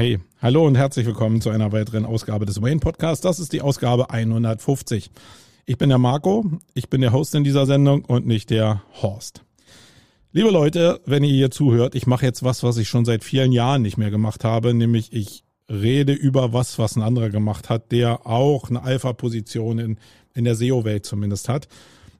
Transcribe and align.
Hey, 0.00 0.18
hallo 0.40 0.66
und 0.66 0.76
herzlich 0.76 1.04
willkommen 1.04 1.42
zu 1.42 1.50
einer 1.50 1.72
weiteren 1.72 2.06
Ausgabe 2.06 2.46
des 2.46 2.62
Wayne 2.62 2.80
Podcasts. 2.80 3.20
Das 3.20 3.38
ist 3.38 3.52
die 3.52 3.60
Ausgabe 3.60 4.08
150. 4.08 5.10
Ich 5.66 5.76
bin 5.76 5.90
der 5.90 5.98
Marco, 5.98 6.46
ich 6.72 6.88
bin 6.88 7.02
der 7.02 7.12
Host 7.12 7.34
in 7.34 7.44
dieser 7.44 7.66
Sendung 7.66 8.06
und 8.06 8.26
nicht 8.26 8.48
der 8.48 8.82
Horst. 9.02 9.44
Liebe 10.32 10.48
Leute, 10.48 11.02
wenn 11.04 11.22
ihr 11.22 11.34
hier 11.34 11.50
zuhört, 11.50 11.94
ich 11.94 12.06
mache 12.06 12.24
jetzt 12.24 12.42
was, 12.42 12.62
was 12.62 12.78
ich 12.78 12.88
schon 12.88 13.04
seit 13.04 13.24
vielen 13.24 13.52
Jahren 13.52 13.82
nicht 13.82 13.98
mehr 13.98 14.10
gemacht 14.10 14.42
habe, 14.42 14.72
nämlich 14.72 15.12
ich 15.12 15.44
rede 15.68 16.14
über 16.14 16.54
was, 16.54 16.78
was 16.78 16.96
ein 16.96 17.02
anderer 17.02 17.28
gemacht 17.28 17.68
hat, 17.68 17.92
der 17.92 18.26
auch 18.26 18.70
eine 18.70 18.82
Alpha-Position 18.82 19.78
in, 19.78 19.98
in 20.32 20.44
der 20.44 20.54
SEO-Welt 20.54 21.04
zumindest 21.04 21.50
hat. 21.50 21.68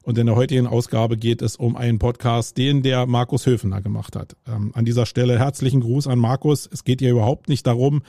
Und 0.02 0.16
in 0.16 0.26
der 0.26 0.36
heutigen 0.36 0.66
Ausgabe 0.66 1.16
geht 1.16 1.42
es 1.42 1.56
um 1.56 1.76
einen 1.76 1.98
Podcast, 1.98 2.56
den 2.56 2.82
der 2.82 3.06
Markus 3.06 3.44
Höfener 3.44 3.82
gemacht 3.82 4.16
hat. 4.16 4.34
Ähm, 4.46 4.72
an 4.74 4.84
dieser 4.84 5.04
Stelle 5.04 5.38
herzlichen 5.38 5.80
Gruß 5.80 6.06
an 6.06 6.18
Markus. 6.18 6.68
Es 6.72 6.84
geht 6.84 7.00
hier 7.00 7.10
überhaupt 7.10 7.48
nicht 7.48 7.66
darum, 7.66 8.02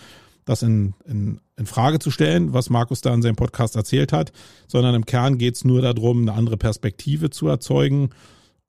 das 0.45 0.63
in, 0.63 0.93
in, 1.05 1.39
in 1.57 1.65
Frage 1.65 1.99
zu 1.99 2.09
stellen, 2.09 2.53
was 2.53 2.69
Markus 2.69 3.01
da 3.01 3.13
in 3.13 3.21
seinem 3.21 3.35
Podcast 3.35 3.75
erzählt 3.75 4.13
hat, 4.13 4.31
sondern 4.67 4.95
im 4.95 5.05
Kern 5.05 5.37
geht 5.37 5.55
es 5.55 5.65
nur 5.65 5.81
darum, 5.81 6.21
eine 6.21 6.33
andere 6.33 6.57
Perspektive 6.57 7.29
zu 7.29 7.47
erzeugen 7.47 8.09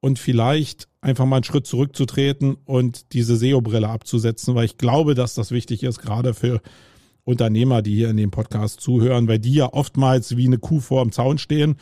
und 0.00 0.19
vielleicht 0.19 0.89
einfach 1.00 1.25
mal 1.25 1.36
einen 1.36 1.45
Schritt 1.45 1.66
zurückzutreten 1.66 2.56
und 2.64 3.12
diese 3.12 3.36
SEO-Brille 3.36 3.89
abzusetzen, 3.89 4.55
weil 4.55 4.64
ich 4.64 4.78
glaube, 4.78 5.14
dass 5.14 5.34
das 5.34 5.52
wichtig 5.52 5.84
ist, 5.84 6.00
gerade 6.00 6.34
für 6.34 6.61
Unternehmer, 7.25 7.83
die 7.83 7.95
hier 7.95 8.11
in 8.11 8.16
dem 8.16 8.33
Podcast 8.33 8.80
zuhören, 8.80 9.28
weil 9.28 9.39
die 9.39 9.55
ja 9.55 9.73
oftmals 9.73 10.36
wie 10.36 10.47
eine 10.47 10.59
Kuh 10.59 10.80
vor 10.80 11.05
dem 11.05 11.12
Zaun 11.12 11.39
stehen 11.39 11.77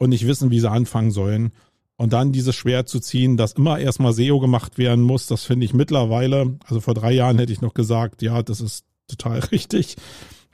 und 0.00 0.10
nicht 0.10 0.26
wissen, 0.26 0.50
wie 0.50 0.60
sie 0.60 0.70
anfangen 0.70 1.10
sollen. 1.10 1.52
Und 1.96 2.14
dann 2.14 2.32
dieses 2.32 2.56
Schwert 2.56 2.88
zu 2.88 2.98
ziehen, 2.98 3.36
dass 3.36 3.52
immer 3.52 3.78
erstmal 3.78 4.14
SEO 4.14 4.40
gemacht 4.40 4.78
werden 4.78 5.04
muss, 5.04 5.26
das 5.26 5.44
finde 5.44 5.66
ich 5.66 5.74
mittlerweile, 5.74 6.58
also 6.64 6.80
vor 6.80 6.94
drei 6.94 7.12
Jahren 7.12 7.38
hätte 7.38 7.52
ich 7.52 7.60
noch 7.60 7.74
gesagt, 7.74 8.22
ja, 8.22 8.42
das 8.42 8.62
ist 8.62 8.86
total 9.06 9.38
richtig, 9.52 9.96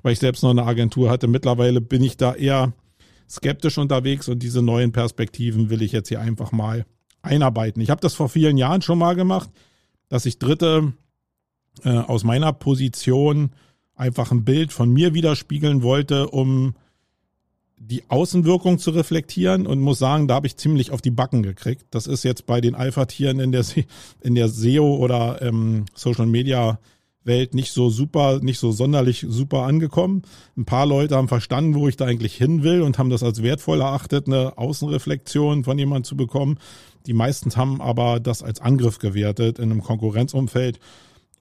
weil 0.03 0.13
ich 0.13 0.19
selbst 0.19 0.43
noch 0.43 0.51
eine 0.51 0.65
Agentur 0.65 1.09
hatte. 1.09 1.29
Mittlerweile 1.29 1.81
bin 1.81 2.03
ich 2.03 2.17
da 2.17 2.35
eher 2.35 2.73
skeptisch 3.31 3.79
unterwegs 3.79 4.29
und 4.29 4.43
diese 4.43 4.63
neuen 4.63 4.91
Perspektiven 4.91 5.71
will 5.71 5.83
ich 5.83 5.93
jetzt 5.93 6.09
hier 6.09 6.21
einfach 6.21 6.51
mal 6.51 6.85
einarbeiten. 7.23 7.81
Ich 7.81 7.91
habe 7.91 8.01
das 8.01 8.15
vor 8.15 8.29
vielen 8.29 8.57
Jahren 8.57 8.83
schon 8.83 8.99
mal 8.99 9.15
gemacht, 9.15 9.51
dass 10.09 10.27
ich 10.27 10.41
Dritte 10.41 10.93
äh, 11.85 11.91
aus 11.91 12.25
meiner 12.25 12.53
Position 12.53 13.51
einfach 13.95 14.33
ein 14.33 14.45
Bild 14.45 14.73
von 14.73 14.93
mir 14.93 15.15
widerspiegeln 15.15 15.83
wollte, 15.83 16.29
um 16.31 16.75
die 17.79 18.05
Außenwirkung 18.09 18.79
zu 18.79 18.91
reflektieren 18.91 19.67
und 19.67 19.81
muss 19.81 19.99
sagen, 19.99 20.29
da 20.29 20.35
habe 20.35 20.47
ich 20.47 20.57
ziemlich 20.57 20.91
auf 20.91 21.03
die 21.03 21.11
Backen 21.11 21.43
gekriegt. 21.43 21.87
Das 21.91 22.07
ist 22.07 22.25
jetzt 22.25 22.47
bei 22.47 22.61
den 22.61 22.75
Alpha-Tieren 22.75 23.39
in 23.39 23.53
der, 23.53 23.65
in 24.23 24.35
der 24.35 24.49
SEO 24.49 24.97
oder 24.97 25.43
ähm, 25.43 25.85
Social 25.95 26.27
Media 26.27 26.79
Welt 27.27 27.55
nicht 27.55 27.73
so 27.73 27.91
super, 27.91 28.39
nicht 28.41 28.59
so 28.59 28.71
sonderlich 28.71 29.27
super 29.29 29.65
angekommen. 29.65 30.23
Ein 30.57 30.65
paar 30.65 30.87
Leute 30.87 31.17
haben 31.17 31.29
verstanden, 31.29 31.75
wo 31.75 31.89
ich 31.89 31.97
da 31.97 32.07
eigentlich 32.07 32.37
hin 32.37 32.63
will 32.63 32.83
und 32.83 32.99
haben 32.99 33.11
das 33.11 33.23
als 33.23 33.43
wertvoll 33.43 33.81
erachtet, 33.81 34.27
eine 34.27 34.57
Außenreflexion 34.57 35.65
von 35.65 35.79
jemandem 35.79 36.05
zu 36.05 36.17
bekommen. 36.17 36.59
Die 37.07 37.13
meisten 37.13 37.55
haben 37.57 37.81
aber 37.81 38.21
das 38.21 38.43
als 38.43 38.61
Angriff 38.61 38.99
gewertet 38.99 39.59
in 39.59 39.71
einem 39.71 39.83
Konkurrenzumfeld. 39.83 40.79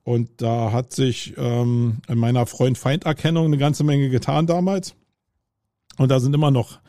Und 0.03 0.30
da 0.38 0.72
hat 0.72 0.91
sich 0.94 1.33
ähm, 1.38 1.97
in 2.08 2.17
meiner 2.17 2.45
Freund-Feind-Erkennung 2.45 3.45
eine 3.45 3.58
ganze 3.58 3.83
Menge 3.83 4.09
getan 4.09 4.45
damals. 4.45 4.95
Und 5.98 6.10
da 6.10 6.20
sind 6.20 6.34
immer 6.34 6.52
noch 6.52 6.80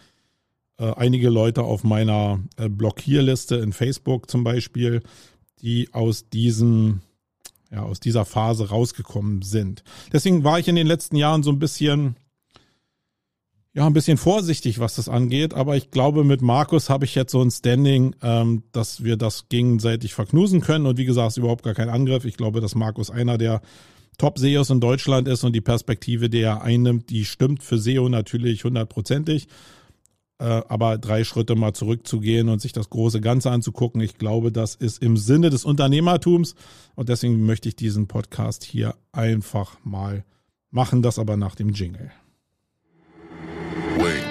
äh, 0.79 0.93
einige 0.95 1.31
Leute 1.31 1.63
auf 1.63 1.85
meiner 1.85 2.41
äh, 2.57 2.69
Blockierliste 2.69 3.57
in 3.57 3.73
Facebook 3.73 4.31
zum 4.31 4.45
Beispiel, 4.45 5.03
die 5.61 5.93
aus 5.93 6.29
diesem 6.29 7.01
ja, 7.71 7.83
aus 7.83 8.01
dieser 8.01 8.25
Phase 8.25 8.69
rausgekommen 8.69 9.43
sind. 9.43 9.83
Deswegen 10.13 10.45
war 10.45 10.59
ich 10.59 10.69
in 10.69 10.77
den 10.77 10.87
letzten 10.87 11.17
Jahren 11.17 11.43
so 11.43 11.51
ein 11.51 11.59
bisschen, 11.59 12.17
ja, 13.75 13.87
ein 13.87 13.93
bisschen 13.93 14.19
vorsichtig, 14.19 14.79
was 14.79 14.97
das 14.97 15.09
angeht. 15.09 15.55
Aber 15.55 15.77
ich 15.77 15.91
glaube, 15.91 16.25
mit 16.25 16.43
Markus 16.43 16.89
habe 16.89 17.05
ich 17.05 17.15
jetzt 17.15 17.33
so 17.33 17.43
ein 17.43 17.51
Standing, 17.51 18.15
ähm, 18.23 18.63
dass 18.73 19.05
wir 19.05 19.17
das 19.17 19.49
gegenseitig 19.49 20.15
verknusen 20.15 20.61
können. 20.61 20.87
Und 20.87 20.97
wie 20.97 21.05
gesagt, 21.05 21.33
ist 21.33 21.37
überhaupt 21.39 21.65
gar 21.65 21.75
kein 21.75 21.89
Angriff. 21.89 22.25
Ich 22.25 22.37
glaube, 22.37 22.61
dass 22.61 22.75
Markus 22.75 23.11
einer 23.11 23.39
der 23.39 23.61
Top-SEOs 24.19 24.71
in 24.71 24.81
Deutschland 24.81 25.29
ist 25.29 25.45
und 25.45 25.53
die 25.53 25.61
Perspektive, 25.61 26.31
die 26.31 26.41
er 26.41 26.63
einnimmt, 26.63 27.11
die 27.11 27.25
stimmt 27.25 27.63
für 27.63 27.79
SEO 27.79 28.09
natürlich 28.09 28.65
hundertprozentig. 28.65 29.49
Äh, 30.39 30.63
aber 30.69 30.99
drei 30.99 31.25
Schritte 31.25 31.55
mal 31.55 31.73
zurückzugehen 31.73 32.49
und 32.49 32.61
sich 32.61 32.73
das 32.73 32.91
große 32.91 33.21
Ganze 33.21 33.51
anzugucken, 33.51 34.01
ich 34.03 34.19
glaube, 34.19 34.53
das 34.53 34.75
ist 34.75 35.03
im 35.03 35.17
Sinne 35.17 35.51
des 35.51 35.65
Unternehmertums. 35.65 36.55
Und 36.95 37.09
deswegen 37.09 37.47
möchte 37.47 37.69
ich 37.69 37.77
diesen 37.77 38.07
Podcast 38.07 38.65
hier 38.65 38.95
einfach 39.13 39.79
mal 39.83 40.25
machen, 40.71 41.01
das 41.01 41.19
aber 41.19 41.37
nach 41.37 41.55
dem 41.55 41.71
Jingle. 41.71 42.11
Wait. 43.99 44.26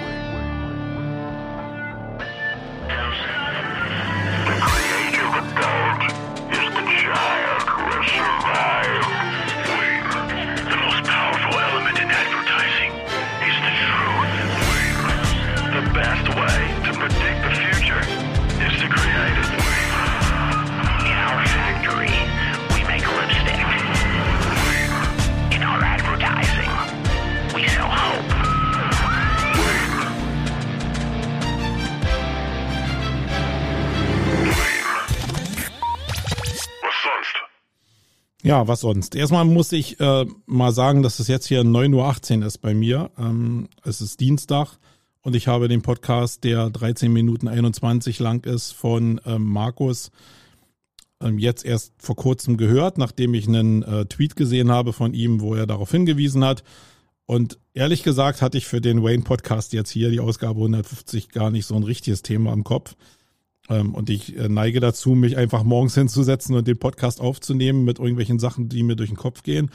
Ja, 38.46 38.68
was 38.68 38.82
sonst? 38.82 39.16
Erstmal 39.16 39.44
muss 39.44 39.72
ich 39.72 39.98
äh, 39.98 40.24
mal 40.46 40.70
sagen, 40.70 41.02
dass 41.02 41.18
es 41.18 41.26
jetzt 41.26 41.46
hier 41.46 41.62
9.18 41.62 42.38
Uhr 42.38 42.46
ist 42.46 42.58
bei 42.58 42.74
mir. 42.74 43.10
Ähm, 43.18 43.68
es 43.82 44.00
ist 44.00 44.20
Dienstag 44.20 44.78
und 45.22 45.34
ich 45.34 45.48
habe 45.48 45.66
den 45.66 45.82
Podcast, 45.82 46.44
der 46.44 46.70
13 46.70 47.12
Minuten 47.12 47.48
21 47.48 48.20
lang 48.20 48.46
ist, 48.46 48.70
von 48.70 49.20
ähm, 49.26 49.42
Markus 49.42 50.12
ähm, 51.20 51.40
jetzt 51.40 51.64
erst 51.64 51.92
vor 51.98 52.14
kurzem 52.14 52.56
gehört, 52.56 52.98
nachdem 52.98 53.34
ich 53.34 53.48
einen 53.48 53.82
äh, 53.82 54.06
Tweet 54.06 54.36
gesehen 54.36 54.70
habe 54.70 54.92
von 54.92 55.12
ihm, 55.12 55.40
wo 55.40 55.56
er 55.56 55.66
darauf 55.66 55.90
hingewiesen 55.90 56.44
hat. 56.44 56.62
Und 57.26 57.58
ehrlich 57.74 58.04
gesagt 58.04 58.42
hatte 58.42 58.58
ich 58.58 58.66
für 58.66 58.80
den 58.80 59.02
Wayne 59.02 59.24
Podcast 59.24 59.72
jetzt 59.72 59.90
hier 59.90 60.10
die 60.10 60.20
Ausgabe 60.20 60.60
150 60.60 61.30
gar 61.30 61.50
nicht 61.50 61.66
so 61.66 61.74
ein 61.74 61.82
richtiges 61.82 62.22
Thema 62.22 62.52
im 62.52 62.62
Kopf. 62.62 62.94
Ähm, 63.68 63.94
und 63.94 64.10
ich 64.10 64.36
äh, 64.36 64.48
neige 64.48 64.80
dazu, 64.80 65.10
mich 65.10 65.36
einfach 65.36 65.64
morgens 65.64 65.94
hinzusetzen 65.94 66.54
und 66.54 66.68
den 66.68 66.78
Podcast 66.78 67.20
aufzunehmen 67.20 67.84
mit 67.84 67.98
irgendwelchen 67.98 68.38
Sachen, 68.38 68.68
die 68.68 68.82
mir 68.82 68.96
durch 68.96 69.10
den 69.10 69.16
Kopf 69.16 69.42
gehen. 69.42 69.70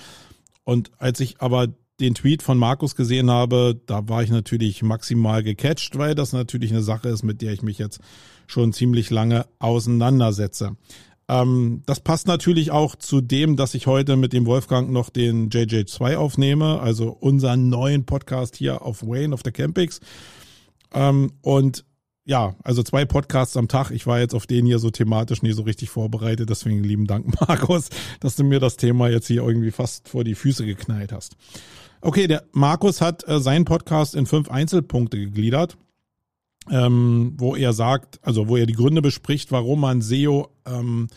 Und 0.63 0.91
als 0.97 1.19
ich 1.19 1.41
aber 1.41 1.68
den 2.00 2.16
Tweet 2.16 2.41
von 2.41 2.57
Markus 2.57 2.96
gesehen 2.96 3.30
habe, 3.30 3.80
da 3.85 4.07
war 4.09 4.24
ich 4.24 4.31
natürlich 4.31 4.81
maximal 4.81 5.44
gecatcht, 5.44 5.97
weil 5.97 6.16
das 6.16 6.34
natürlich 6.34 6.72
eine 6.72 6.81
Sache 6.81 7.09
ist, 7.09 7.24
mit 7.24 7.41
der 7.41 7.53
ich 7.53 7.62
mich 7.62 7.78
jetzt 7.78 8.00
schon 8.47 8.74
ziemlich 8.74 9.09
lange 9.09 9.46
auseinandersetze. 9.59 10.75
Ähm, 11.28 11.84
das 11.85 12.00
passt 12.00 12.28
natürlich 12.28 12.72
auch 12.72 12.96
zu 12.96 13.22
dem, 13.22 13.56
dass 13.56 13.75
ich 13.75 13.88
heute 13.88 14.18
mit 14.18 14.34
dem 14.34 14.46
Wolfgang 14.46 14.91
noch 14.91 15.09
den 15.09 15.50
JJ2 15.50 16.16
aufnehme, 16.16 16.80
also 16.80 17.09
unseren 17.09 17.69
neuen 17.69 18.06
Podcast 18.06 18.57
hier 18.57 18.81
auf 18.81 19.03
Wayne 19.03 19.34
auf 19.34 19.44
der 19.44 19.53
Campix. 19.53 20.01
Ähm, 20.94 21.31
und 21.41 21.85
ja, 22.31 22.56
also 22.64 22.81
zwei 22.81 23.03
Podcasts 23.03 23.58
am 23.58 23.68
Tag. 23.68 23.92
Ich 23.92 24.08
war 24.08 24.22
jetzt 24.22 24.34
auf 24.34 24.47
den 24.47 24.66
hier 24.66 24.80
so 24.80 24.90
thematisch 24.90 25.42
nie 25.42 25.52
so 25.52 25.64
richtig 25.64 25.90
vorbereitet. 25.90 26.50
Deswegen 26.50 26.81
lieben 26.81 27.06
Dank, 27.06 27.25
Markus, 27.47 27.90
dass 28.22 28.38
du 28.38 28.46
mir 28.46 28.62
das 28.62 28.78
Thema 28.78 29.09
jetzt 29.09 29.28
hier 29.28 29.44
irgendwie 29.44 29.72
fast 29.72 30.08
vor 30.08 30.24
die 30.24 30.36
Füße 30.36 30.66
geknallt 30.66 31.12
hast. 31.12 31.36
Okay, 32.00 32.28
der 32.28 32.45
Markus 32.54 33.01
hat 33.01 33.28
äh, 33.28 33.42
seinen 33.42 33.66
Podcast 33.66 34.16
in 34.16 34.28
fünf 34.28 34.50
Einzelpunkte 34.50 35.18
gegliedert, 35.18 35.75
ähm, 36.69 37.33
wo 37.36 37.54
er 37.54 37.74
sagt, 37.74 38.22
also 38.22 38.48
wo 38.48 38.56
er 38.56 38.66
die 38.66 38.75
Gründe 38.75 39.01
bespricht, 39.01 39.51
warum 39.51 39.81
man 39.81 40.01
SEO 40.01 40.48
ähm, 40.66 41.10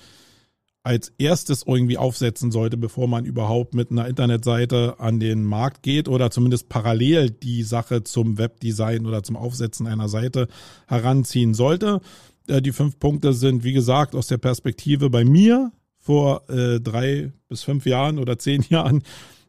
als 0.85 1.13
erstes 1.17 1.65
irgendwie 1.67 1.97
aufsetzen 1.97 2.53
sollte, 2.53 2.77
bevor 2.77 3.09
man 3.09 3.25
überhaupt 3.25 3.75
mit 3.75 3.91
einer 3.91 4.07
Internetseite 4.07 4.97
an 4.99 5.19
den 5.19 5.43
Markt 5.43 5.83
geht 5.83 6.09
oder 6.09 6.31
zumindest 6.31 6.69
parallel 6.69 7.31
die 7.31 7.63
Sache 7.63 8.05
zum 8.05 8.37
Webdesign 8.37 9.07
oder 9.07 9.23
zum 9.23 9.37
Aufsetzen 9.37 9.87
einer 9.87 10.11
Seite 10.11 10.47
heranziehen 10.87 11.55
sollte. 11.55 12.01
Äh, 12.49 12.61
die 12.61 12.73
fünf 12.73 12.99
Punkte 12.99 13.33
sind, 13.33 13.65
wie 13.65 13.73
gesagt, 13.73 14.15
aus 14.15 14.27
der 14.27 14.37
Perspektive 14.37 15.09
bei 15.09 15.25
mir 15.25 15.73
vor 15.99 16.49
äh, 16.51 16.81
drei 16.81 17.33
bis 17.49 17.63
fünf 17.63 17.87
Jahren 17.87 18.19
oder 18.19 18.39
zehn 18.39 18.63
Jahren 18.69 19.03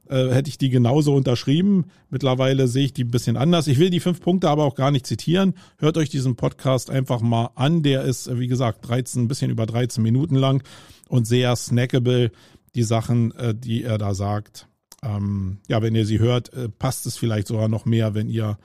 äh, 0.08 0.30
hätte 0.30 0.48
ich 0.48 0.58
die 0.58 0.70
genauso 0.70 1.14
unterschrieben. 1.14 1.88
Mittlerweile 2.10 2.70
sehe 2.70 2.86
ich 2.86 2.94
die 2.94 3.04
ein 3.04 3.12
bisschen 3.12 3.36
anders. 3.36 3.68
Ich 3.68 3.78
will 3.78 3.90
die 3.90 4.00
fünf 4.00 4.22
Punkte 4.22 4.50
aber 4.50 4.64
auch 4.64 4.76
gar 4.76 4.92
nicht 4.92 5.06
zitieren. 5.06 5.56
Hört 5.80 5.98
euch 5.98 6.10
diesen 6.10 6.38
Podcast 6.38 6.90
einfach 6.90 7.20
mal 7.20 7.50
an. 7.56 7.84
Der 7.84 8.04
ist, 8.04 8.40
wie 8.40 8.48
gesagt, 8.48 8.88
13, 8.88 9.24
ein 9.24 9.28
bisschen 9.28 9.52
über 9.52 9.66
13 9.66 10.02
Minuten 10.02 10.36
lang 10.36 10.64
und 11.10 11.26
sehr 11.28 11.56
snackable, 11.56 12.32
die 12.74 12.84
Sachen, 12.84 13.32
äh, 13.36 13.56
die 13.56 13.84
er 13.84 13.98
da 13.98 14.14
sagt. 14.14 14.68
ähm, 15.04 15.60
ja, 15.68 15.82
wenn 15.82 15.96
ihr 15.96 16.06
sie 16.06 16.20
hört, 16.20 16.54
äh, 16.54 16.70
passt 16.70 17.06
es 17.06 17.18
vielleicht 17.18 17.48
sogar 17.48 17.68
noch 17.68 17.86
mehr, 17.86 18.14
wenn 18.14 18.30
ihr 18.30 18.58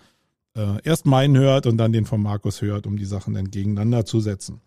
äh, 0.57 0.83
erst 0.83 1.07
meinen 1.07 1.37
hört 1.37 1.67
und 1.67 1.77
dann 1.77 1.93
den 1.93 2.07
von 2.07 2.23
Markus 2.23 2.63
hört, 2.63 2.87
um 2.87 2.97
die 2.97 3.05
Sachen 3.05 3.35
dann 3.35 3.51
gegeneinander 3.51 4.05
zu 4.05 4.21
setzen. 4.21 4.61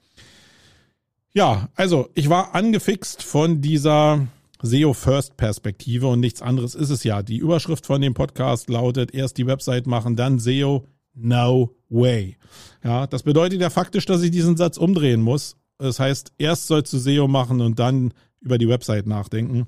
Ja, 1.34 1.70
also 1.76 2.10
ich 2.14 2.30
war 2.30 2.54
angefixt 2.54 3.24
von 3.24 3.60
dieser 3.62 4.28
SEO 4.62 4.94
First 4.94 5.36
Perspektive 5.36 6.08
und 6.08 6.20
nichts 6.20 6.42
anderes 6.42 6.76
ist 6.76 6.92
es 6.92 7.04
ja. 7.04 7.24
Die 7.24 7.38
Überschrift 7.38 7.86
von 7.86 8.02
dem 8.02 8.14
Podcast 8.14 8.70
lautet 8.70 9.14
erst 9.14 9.38
die 9.38 9.48
Website 9.48 9.88
machen, 9.88 10.16
dann 10.16 10.40
SEO. 10.40 10.86
No 11.16 11.76
way. 11.90 12.38
Ja, 12.84 13.06
das 13.06 13.22
bedeutet 13.22 13.62
ja 13.62 13.70
faktisch, 13.70 14.06
dass 14.06 14.24
ich 14.24 14.32
diesen 14.32 14.58
Satz 14.58 14.78
umdrehen 14.78 15.22
muss. 15.22 15.58
Das 15.84 16.00
heißt, 16.00 16.32
erst 16.38 16.68
sollst 16.68 16.94
du 16.94 16.98
SEO 16.98 17.28
machen 17.28 17.60
und 17.60 17.78
dann 17.78 18.14
über 18.40 18.58
die 18.58 18.70
Website 18.70 19.06
nachdenken. 19.06 19.68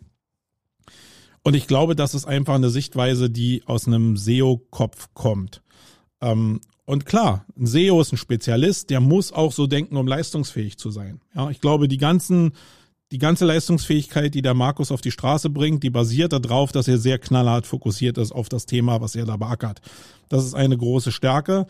Und 1.44 1.56
ich 1.56 1.68
glaube, 1.68 1.94
das 1.94 2.16
ist 2.16 2.26
einfach 2.26 2.56
eine 2.56 2.70
Sichtweise, 2.70 3.30
die 3.30 3.64
aus 3.66 3.86
einem 3.86 4.16
SEO-Kopf 4.16 5.10
kommt. 5.14 5.62
Ähm, 6.22 6.62
und 6.86 7.06
klar, 7.06 7.46
ein 7.58 7.68
SEO 7.68 8.00
ist 8.00 8.14
ein 8.14 8.18
Spezialist, 8.18 8.92
der 8.92 9.02
muss 9.02 9.34
auch 9.34 9.52
so 9.52 9.68
denken, 9.68 9.98
um 9.98 10.08
leistungsfähig 10.08 10.78
zu 10.78 10.90
sein. 10.90 11.20
Ja, 11.36 11.50
ich 11.50 11.60
glaube, 11.60 11.90
die 11.90 11.98
ganzen, 11.98 12.54
die 13.12 13.18
ganze 13.18 13.44
Leistungsfähigkeit, 13.44 14.34
die 14.34 14.42
der 14.42 14.54
Markus 14.54 14.92
auf 14.92 15.02
die 15.02 15.12
Straße 15.12 15.50
bringt, 15.50 15.84
die 15.84 15.90
basiert 15.90 16.32
darauf, 16.32 16.72
dass 16.72 16.88
er 16.88 16.98
sehr 16.98 17.20
knallhart 17.20 17.68
fokussiert 17.68 18.18
ist 18.18 18.32
auf 18.32 18.48
das 18.48 18.66
Thema, 18.66 19.02
was 19.02 19.16
er 19.16 19.26
da 19.26 19.36
beackert. 19.36 19.82
Das 20.30 20.46
ist 20.46 20.54
eine 20.54 20.78
große 20.78 21.12
Stärke. 21.12 21.68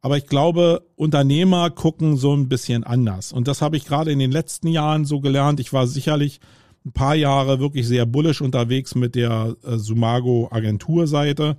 Aber 0.00 0.16
ich 0.16 0.26
glaube, 0.26 0.86
Unternehmer 0.94 1.70
gucken 1.70 2.16
so 2.16 2.34
ein 2.34 2.48
bisschen 2.48 2.84
anders. 2.84 3.32
Und 3.32 3.48
das 3.48 3.62
habe 3.62 3.76
ich 3.76 3.84
gerade 3.84 4.12
in 4.12 4.18
den 4.18 4.30
letzten 4.30 4.68
Jahren 4.68 5.04
so 5.04 5.20
gelernt. 5.20 5.58
Ich 5.60 5.72
war 5.72 5.86
sicherlich 5.86 6.40
ein 6.86 6.92
paar 6.92 7.14
Jahre 7.14 7.58
wirklich 7.58 7.86
sehr 7.86 8.06
bullisch 8.06 8.40
unterwegs 8.40 8.94
mit 8.94 9.14
der 9.14 9.56
äh, 9.64 9.76
Sumago 9.76 10.48
Agenturseite 10.50 11.56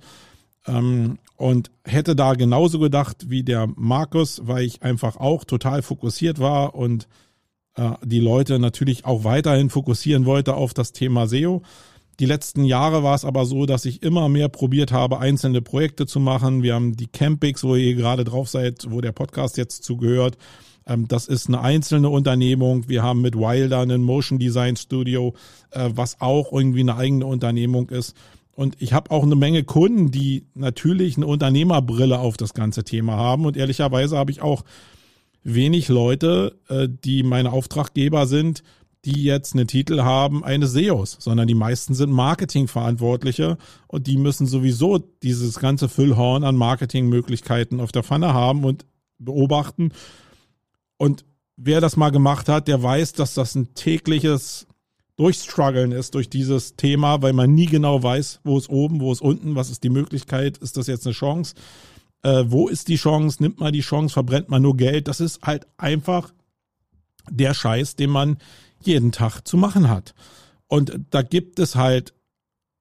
ähm, 0.66 1.18
und 1.36 1.70
hätte 1.84 2.16
da 2.16 2.34
genauso 2.34 2.78
gedacht 2.78 3.28
wie 3.28 3.42
der 3.42 3.68
Markus, 3.76 4.42
weil 4.44 4.64
ich 4.64 4.82
einfach 4.82 5.16
auch 5.16 5.44
total 5.44 5.82
fokussiert 5.82 6.38
war 6.38 6.74
und 6.74 7.08
äh, 7.76 7.92
die 8.04 8.20
Leute 8.20 8.58
natürlich 8.58 9.04
auch 9.04 9.24
weiterhin 9.24 9.70
fokussieren 9.70 10.26
wollte 10.26 10.54
auf 10.54 10.74
das 10.74 10.92
Thema 10.92 11.26
SEO. 11.26 11.62
Die 12.20 12.26
letzten 12.26 12.64
Jahre 12.64 13.02
war 13.02 13.14
es 13.14 13.24
aber 13.24 13.46
so, 13.46 13.64
dass 13.64 13.86
ich 13.86 14.02
immer 14.02 14.28
mehr 14.28 14.50
probiert 14.50 14.92
habe, 14.92 15.20
einzelne 15.20 15.62
Projekte 15.62 16.04
zu 16.04 16.20
machen. 16.20 16.62
Wir 16.62 16.74
haben 16.74 16.94
die 16.94 17.06
Campix, 17.06 17.64
wo 17.64 17.74
ihr 17.76 17.94
gerade 17.94 18.24
drauf 18.24 18.50
seid, 18.50 18.86
wo 18.90 19.00
der 19.00 19.12
Podcast 19.12 19.56
jetzt 19.56 19.84
zugehört. 19.84 20.36
Ähm, 20.86 21.08
das 21.08 21.28
ist 21.28 21.48
eine 21.48 21.62
einzelne 21.62 22.10
Unternehmung. 22.10 22.90
Wir 22.90 23.02
haben 23.02 23.22
mit 23.22 23.36
Wilder 23.36 23.80
einen 23.80 24.02
Motion 24.02 24.38
Design 24.38 24.76
Studio, 24.76 25.34
äh, 25.70 25.88
was 25.94 26.20
auch 26.20 26.52
irgendwie 26.52 26.80
eine 26.80 26.96
eigene 26.96 27.24
Unternehmung 27.24 27.88
ist. 27.88 28.14
Und 28.52 28.76
ich 28.82 28.92
habe 28.92 29.10
auch 29.12 29.22
eine 29.22 29.34
Menge 29.36 29.64
Kunden, 29.64 30.10
die 30.10 30.44
natürlich 30.52 31.16
eine 31.16 31.26
Unternehmerbrille 31.26 32.18
auf 32.18 32.36
das 32.36 32.52
ganze 32.52 32.84
Thema 32.84 33.16
haben. 33.16 33.46
Und 33.46 33.56
ehrlicherweise 33.56 34.18
habe 34.18 34.30
ich 34.30 34.42
auch 34.42 34.64
wenig 35.42 35.88
Leute, 35.88 36.58
äh, 36.68 36.86
die 36.86 37.22
meine 37.22 37.50
Auftraggeber 37.50 38.26
sind, 38.26 38.62
die 39.04 39.22
jetzt 39.22 39.54
einen 39.54 39.66
Titel 39.66 40.02
haben 40.02 40.44
eines 40.44 40.72
SEOs, 40.72 41.16
sondern 41.20 41.46
die 41.46 41.54
meisten 41.54 41.94
sind 41.94 42.10
Marketingverantwortliche 42.12 43.56
und 43.86 44.06
die 44.06 44.18
müssen 44.18 44.46
sowieso 44.46 44.98
dieses 44.98 45.58
ganze 45.58 45.88
Füllhorn 45.88 46.44
an 46.44 46.56
Marketingmöglichkeiten 46.56 47.80
auf 47.80 47.92
der 47.92 48.02
Pfanne 48.02 48.34
haben 48.34 48.64
und 48.64 48.84
beobachten. 49.18 49.92
Und 50.98 51.24
wer 51.56 51.80
das 51.80 51.96
mal 51.96 52.10
gemacht 52.10 52.48
hat, 52.48 52.68
der 52.68 52.82
weiß, 52.82 53.14
dass 53.14 53.34
das 53.34 53.54
ein 53.54 53.74
tägliches 53.74 54.66
Durchstruggeln 55.16 55.92
ist 55.92 56.14
durch 56.14 56.30
dieses 56.30 56.76
Thema, 56.76 57.22
weil 57.22 57.32
man 57.32 57.54
nie 57.54 57.66
genau 57.66 58.02
weiß, 58.02 58.40
wo 58.44 58.56
ist 58.56 58.70
oben, 58.70 59.00
wo 59.00 59.12
ist 59.12 59.20
unten, 59.20 59.54
was 59.54 59.70
ist 59.70 59.82
die 59.84 59.90
Möglichkeit, 59.90 60.58
ist 60.58 60.76
das 60.76 60.86
jetzt 60.86 61.06
eine 61.06 61.14
Chance, 61.14 61.54
äh, 62.22 62.44
wo 62.46 62.68
ist 62.68 62.88
die 62.88 62.96
Chance, 62.96 63.42
nimmt 63.42 63.60
man 63.60 63.72
die 63.72 63.80
Chance, 63.80 64.12
verbrennt 64.12 64.48
man 64.48 64.62
nur 64.62 64.76
Geld. 64.76 65.08
Das 65.08 65.20
ist 65.20 65.42
halt 65.42 65.66
einfach 65.76 66.32
der 67.30 67.52
Scheiß, 67.52 67.96
den 67.96 68.10
man 68.10 68.38
jeden 68.82 69.12
Tag 69.12 69.42
zu 69.42 69.56
machen 69.56 69.88
hat. 69.88 70.14
Und 70.66 70.98
da 71.10 71.22
gibt 71.22 71.58
es 71.58 71.74
halt 71.74 72.14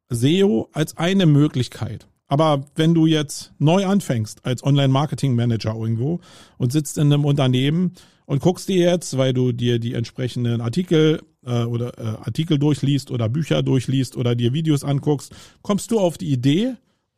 SEO 0.09 0.69
als 0.73 0.97
eine 0.97 1.25
Möglichkeit. 1.25 2.07
Aber 2.27 2.65
wenn 2.75 2.93
du 2.93 3.07
jetzt 3.07 3.53
neu 3.57 3.85
anfängst 3.85 4.45
als 4.45 4.63
Online-Marketing-Manager 4.63 5.75
irgendwo 5.75 6.19
und 6.57 6.71
sitzt 6.71 6.97
in 6.97 7.11
einem 7.11 7.25
Unternehmen 7.25 7.93
und 8.25 8.41
guckst 8.41 8.69
dir 8.69 8.77
jetzt, 8.77 9.17
weil 9.17 9.33
du 9.33 9.51
dir 9.51 9.79
die 9.79 9.95
entsprechenden 9.95 10.61
Artikel 10.61 11.23
äh, 11.43 11.63
oder 11.63 11.97
äh, 11.97 12.17
Artikel 12.23 12.59
durchliest 12.59 13.09
oder 13.09 13.29
Bücher 13.29 13.63
durchliest 13.63 14.15
oder 14.15 14.35
dir 14.35 14.53
Videos 14.53 14.83
anguckst, 14.83 15.33
kommst 15.63 15.89
du 15.89 15.99
auf 15.99 16.19
die 16.19 16.31
Idee 16.31 16.75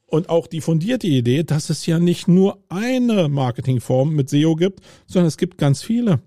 und 0.08 0.30
auch 0.30 0.48
die 0.48 0.62
fundierte 0.62 1.08
Idee, 1.08 1.44
dass 1.44 1.70
es 1.70 1.86
ja 1.86 2.00
nicht 2.00 2.30
nur 2.30 2.64
eine 2.70 3.28
Marketingform 3.28 4.14
mit 4.14 4.30
SEO 4.30 4.56
gibt, 4.56 4.80
sondern 5.08 5.28
es 5.28 5.38
gibt 5.38 5.58
ganz 5.58 5.82
viele. 5.82 6.22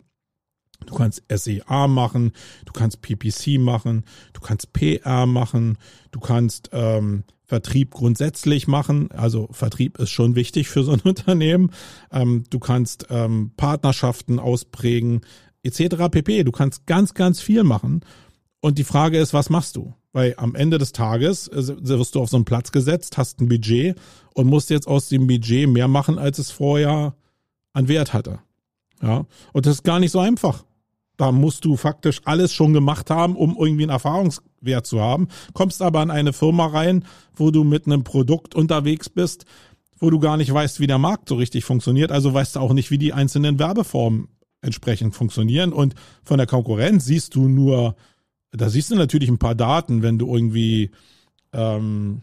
Du 0.86 0.94
kannst 0.94 1.22
SEA 1.32 1.88
machen, 1.88 2.32
du 2.64 2.72
kannst 2.72 3.00
PPC 3.00 3.58
machen, 3.58 4.04
du 4.32 4.40
kannst 4.40 4.72
PR 4.72 5.26
machen, 5.26 5.78
du 6.10 6.20
kannst 6.20 6.70
ähm, 6.72 7.24
Vertrieb 7.46 7.92
grundsätzlich 7.92 8.66
machen. 8.66 9.10
Also 9.12 9.48
Vertrieb 9.52 9.98
ist 9.98 10.10
schon 10.10 10.34
wichtig 10.34 10.68
für 10.68 10.82
so 10.82 10.92
ein 10.92 11.00
Unternehmen. 11.04 11.70
Ähm, 12.10 12.44
du 12.50 12.58
kannst 12.58 13.06
ähm, 13.10 13.52
Partnerschaften 13.56 14.38
ausprägen 14.38 15.20
etc. 15.62 16.08
pp. 16.10 16.44
Du 16.44 16.52
kannst 16.52 16.86
ganz, 16.86 17.14
ganz 17.14 17.40
viel 17.40 17.64
machen. 17.64 18.00
Und 18.60 18.78
die 18.78 18.84
Frage 18.84 19.18
ist, 19.18 19.34
was 19.34 19.50
machst 19.50 19.76
du? 19.76 19.94
Weil 20.12 20.34
am 20.38 20.54
Ende 20.54 20.78
des 20.78 20.92
Tages 20.92 21.48
äh, 21.48 21.76
wirst 21.80 22.14
du 22.14 22.20
auf 22.20 22.30
so 22.30 22.36
einen 22.36 22.46
Platz 22.46 22.72
gesetzt, 22.72 23.18
hast 23.18 23.40
ein 23.40 23.48
Budget 23.48 23.98
und 24.32 24.46
musst 24.46 24.70
jetzt 24.70 24.86
aus 24.88 25.08
dem 25.08 25.26
Budget 25.26 25.68
mehr 25.68 25.88
machen, 25.88 26.18
als 26.18 26.38
es 26.38 26.50
vorher 26.50 27.14
an 27.74 27.88
Wert 27.88 28.14
hatte. 28.14 28.38
Ja. 29.02 29.26
Und 29.52 29.66
das 29.66 29.76
ist 29.76 29.84
gar 29.84 30.00
nicht 30.00 30.10
so 30.10 30.18
einfach. 30.18 30.64
Da 31.16 31.30
musst 31.30 31.64
du 31.64 31.76
faktisch 31.76 32.20
alles 32.24 32.52
schon 32.52 32.72
gemacht 32.72 33.10
haben, 33.10 33.36
um 33.36 33.56
irgendwie 33.58 33.84
einen 33.84 33.90
Erfahrungswert 33.90 34.86
zu 34.86 35.00
haben. 35.00 35.28
Kommst 35.52 35.80
aber 35.80 36.02
in 36.02 36.10
eine 36.10 36.32
Firma 36.32 36.66
rein, 36.66 37.04
wo 37.36 37.50
du 37.50 37.62
mit 37.62 37.86
einem 37.86 38.02
Produkt 38.02 38.54
unterwegs 38.54 39.08
bist, 39.08 39.44
wo 39.98 40.10
du 40.10 40.18
gar 40.18 40.36
nicht 40.36 40.52
weißt, 40.52 40.80
wie 40.80 40.88
der 40.88 40.98
Markt 40.98 41.28
so 41.28 41.36
richtig 41.36 41.64
funktioniert. 41.64 42.10
Also 42.10 42.34
weißt 42.34 42.56
du 42.56 42.60
auch 42.60 42.72
nicht, 42.72 42.90
wie 42.90 42.98
die 42.98 43.12
einzelnen 43.12 43.60
Werbeformen 43.60 44.28
entsprechend 44.60 45.14
funktionieren. 45.14 45.72
Und 45.72 45.94
von 46.24 46.38
der 46.38 46.48
Konkurrenz 46.48 47.04
siehst 47.04 47.36
du 47.36 47.46
nur, 47.46 47.94
da 48.50 48.68
siehst 48.68 48.90
du 48.90 48.96
natürlich 48.96 49.28
ein 49.28 49.38
paar 49.38 49.54
Daten, 49.54 50.02
wenn 50.02 50.18
du 50.18 50.34
irgendwie 50.34 50.90
ähm, 51.52 52.22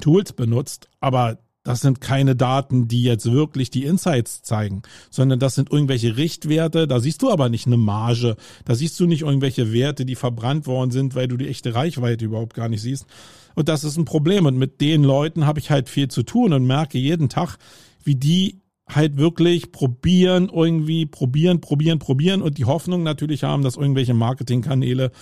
Tools 0.00 0.32
benutzt, 0.32 0.88
aber 1.00 1.38
das 1.64 1.80
sind 1.80 2.02
keine 2.02 2.36
Daten, 2.36 2.88
die 2.88 3.02
jetzt 3.02 3.32
wirklich 3.32 3.70
die 3.70 3.84
Insights 3.84 4.42
zeigen, 4.42 4.82
sondern 5.10 5.38
das 5.38 5.54
sind 5.54 5.72
irgendwelche 5.72 6.18
Richtwerte. 6.18 6.86
Da 6.86 7.00
siehst 7.00 7.22
du 7.22 7.30
aber 7.30 7.48
nicht 7.48 7.66
eine 7.66 7.78
Marge. 7.78 8.36
Da 8.66 8.74
siehst 8.74 9.00
du 9.00 9.06
nicht 9.06 9.22
irgendwelche 9.22 9.72
Werte, 9.72 10.04
die 10.04 10.14
verbrannt 10.14 10.66
worden 10.66 10.90
sind, 10.90 11.14
weil 11.14 11.26
du 11.26 11.38
die 11.38 11.48
echte 11.48 11.74
Reichweite 11.74 12.26
überhaupt 12.26 12.52
gar 12.52 12.68
nicht 12.68 12.82
siehst. 12.82 13.06
Und 13.54 13.70
das 13.70 13.82
ist 13.82 13.96
ein 13.96 14.04
Problem. 14.04 14.44
Und 14.44 14.58
mit 14.58 14.82
den 14.82 15.02
Leuten 15.02 15.46
habe 15.46 15.58
ich 15.58 15.70
halt 15.70 15.88
viel 15.88 16.08
zu 16.08 16.22
tun 16.22 16.52
und 16.52 16.66
merke 16.66 16.98
jeden 16.98 17.30
Tag, 17.30 17.56
wie 18.04 18.14
die 18.14 18.60
halt 18.86 19.16
wirklich 19.16 19.72
probieren, 19.72 20.50
irgendwie 20.52 21.06
probieren, 21.06 21.62
probieren, 21.62 21.98
probieren 21.98 22.42
und 22.42 22.58
die 22.58 22.66
Hoffnung 22.66 23.02
natürlich 23.02 23.42
haben, 23.42 23.62
dass 23.62 23.76
irgendwelche 23.76 24.12
Marketingkanäle 24.12 25.12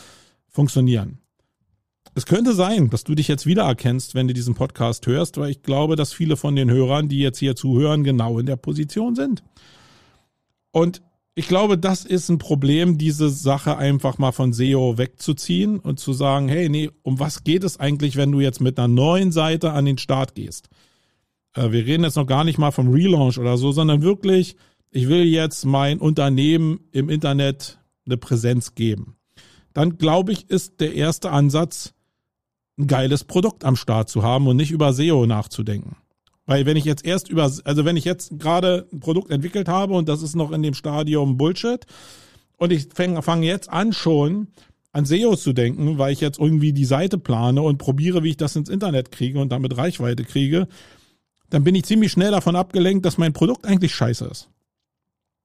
funktionieren. 0.49 1.21
Es 2.14 2.26
könnte 2.26 2.52
sein, 2.52 2.90
dass 2.90 3.04
du 3.04 3.14
dich 3.14 3.26
jetzt 3.26 3.47
wiedererkennst, 3.47 4.14
wenn 4.14 4.28
du 4.28 4.35
diesen 4.35 4.54
Podcast 4.54 5.07
hörst, 5.07 5.38
weil 5.38 5.50
ich 5.50 5.62
glaube, 5.62 5.97
dass 5.97 6.12
viele 6.12 6.37
von 6.37 6.54
den 6.54 6.71
Hörern, 6.71 7.09
die 7.09 7.21
jetzt 7.21 7.38
hier 7.38 7.57
zuhören, 7.57 8.04
genau 8.04 8.38
in 8.38 8.45
der 8.45 8.57
Position 8.57 9.14
sind. 9.14 9.42
Und 10.73 11.00
ich 11.35 11.49
glaube, 11.49 11.78
das 11.78 12.04
ist 12.04 12.28
ein 12.28 12.37
Problem, 12.37 12.99
diese 12.99 13.31
Sache 13.31 13.78
einfach 13.78 14.19
mal 14.19 14.33
von 14.33 14.52
SEO 14.52 14.99
wegzuziehen 14.99 15.78
und 15.78 15.99
zu 15.99 16.12
sagen, 16.12 16.49
hey, 16.49 16.69
nee, 16.69 16.90
um 17.02 17.19
was 17.19 17.45
geht 17.45 17.64
es 17.64 17.81
eigentlich, 17.81 18.16
wenn 18.16 18.33
du 18.33 18.40
jetzt 18.40 18.61
mit 18.61 18.78
einer 18.78 18.88
neuen 18.88 19.33
Seite 19.33 19.73
an 19.73 19.87
den 19.87 19.97
Start 19.97 20.35
gehst? 20.35 20.69
Äh, 21.54 21.73
wir 21.73 21.87
reden 21.87 22.04
jetzt 22.04 22.16
noch 22.16 22.26
gar 22.26 22.45
nicht 22.45 22.59
mal 22.59 22.71
vom 22.71 22.90
Relaunch 22.90 23.38
oder 23.38 23.57
so, 23.57 23.73
sondern 23.73 24.02
wirklich, 24.02 24.57
ich 24.90 25.09
will 25.09 25.25
jetzt 25.25 25.64
mein 25.64 25.99
Unternehmen 25.99 26.81
im 26.92 27.09
Internet 27.09 27.78
eine 28.04 28.19
Präsenz 28.19 28.75
geben. 28.75 29.16
Dann 29.73 29.97
glaube 29.97 30.33
ich, 30.33 30.50
ist 30.50 30.81
der 30.81 30.95
erste 30.95 31.31
Ansatz, 31.31 31.95
ein 32.82 32.86
geiles 32.86 33.24
Produkt 33.24 33.64
am 33.64 33.76
Start 33.76 34.08
zu 34.08 34.22
haben 34.22 34.46
und 34.46 34.56
nicht 34.56 34.70
über 34.70 34.92
SEO 34.92 35.26
nachzudenken. 35.26 35.96
Weil 36.46 36.66
wenn 36.66 36.76
ich 36.76 36.84
jetzt 36.84 37.04
erst 37.04 37.28
über, 37.28 37.50
also 37.64 37.84
wenn 37.84 37.96
ich 37.96 38.04
jetzt 38.04 38.38
gerade 38.38 38.86
ein 38.92 39.00
Produkt 39.00 39.30
entwickelt 39.30 39.68
habe 39.68 39.94
und 39.94 40.08
das 40.08 40.22
ist 40.22 40.34
noch 40.34 40.50
in 40.50 40.62
dem 40.62 40.74
Stadium 40.74 41.36
Bullshit 41.36 41.86
und 42.56 42.72
ich 42.72 42.88
fange 42.94 43.22
fang 43.22 43.42
jetzt 43.42 43.70
an 43.70 43.92
schon 43.92 44.48
an 44.92 45.06
SEO 45.06 45.36
zu 45.36 45.52
denken, 45.52 45.96
weil 45.98 46.12
ich 46.12 46.20
jetzt 46.20 46.38
irgendwie 46.38 46.72
die 46.72 46.84
Seite 46.84 47.16
plane 47.16 47.62
und 47.62 47.78
probiere, 47.78 48.22
wie 48.22 48.30
ich 48.30 48.36
das 48.36 48.56
ins 48.56 48.68
Internet 48.68 49.10
kriege 49.10 49.40
und 49.40 49.50
damit 49.50 49.76
Reichweite 49.76 50.24
kriege, 50.24 50.68
dann 51.48 51.64
bin 51.64 51.74
ich 51.74 51.84
ziemlich 51.84 52.12
schnell 52.12 52.30
davon 52.30 52.56
abgelenkt, 52.56 53.06
dass 53.06 53.18
mein 53.18 53.32
Produkt 53.32 53.64
eigentlich 53.64 53.94
scheiße 53.94 54.26
ist. 54.26 54.48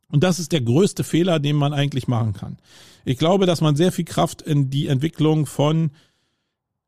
Und 0.10 0.24
das 0.24 0.39
ist 0.39 0.51
der 0.51 0.62
größte 0.62 1.03
Fehler, 1.03 1.39
den 1.39 1.56
man 1.56 1.74
eigentlich 1.74 2.08
machen 2.08 2.34
kann. 2.34 2.58
Ich 3.06 3.17
glaube, 3.17 3.46
dass 3.46 3.62
man 3.62 3.75
sehr 3.75 3.91
viel 3.91 4.06
Kraft 4.06 4.41
in 4.41 4.70
die 4.70 4.88
Entwicklung 4.88 5.46
von 5.46 5.91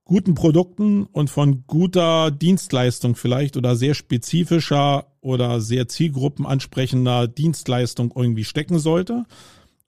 guten 0.09 0.33
Produkten 0.33 1.03
und 1.03 1.29
von 1.29 1.65
guter 1.67 2.31
Dienstleistung 2.31 3.15
vielleicht 3.15 3.57
oder 3.57 3.75
sehr 3.75 3.93
spezifischer 3.93 5.05
oder 5.21 5.61
sehr 5.61 5.87
zielgruppenansprechender 5.87 7.27
Dienstleistung 7.27 8.11
irgendwie 8.15 8.43
stecken 8.43 8.79
sollte 8.79 9.25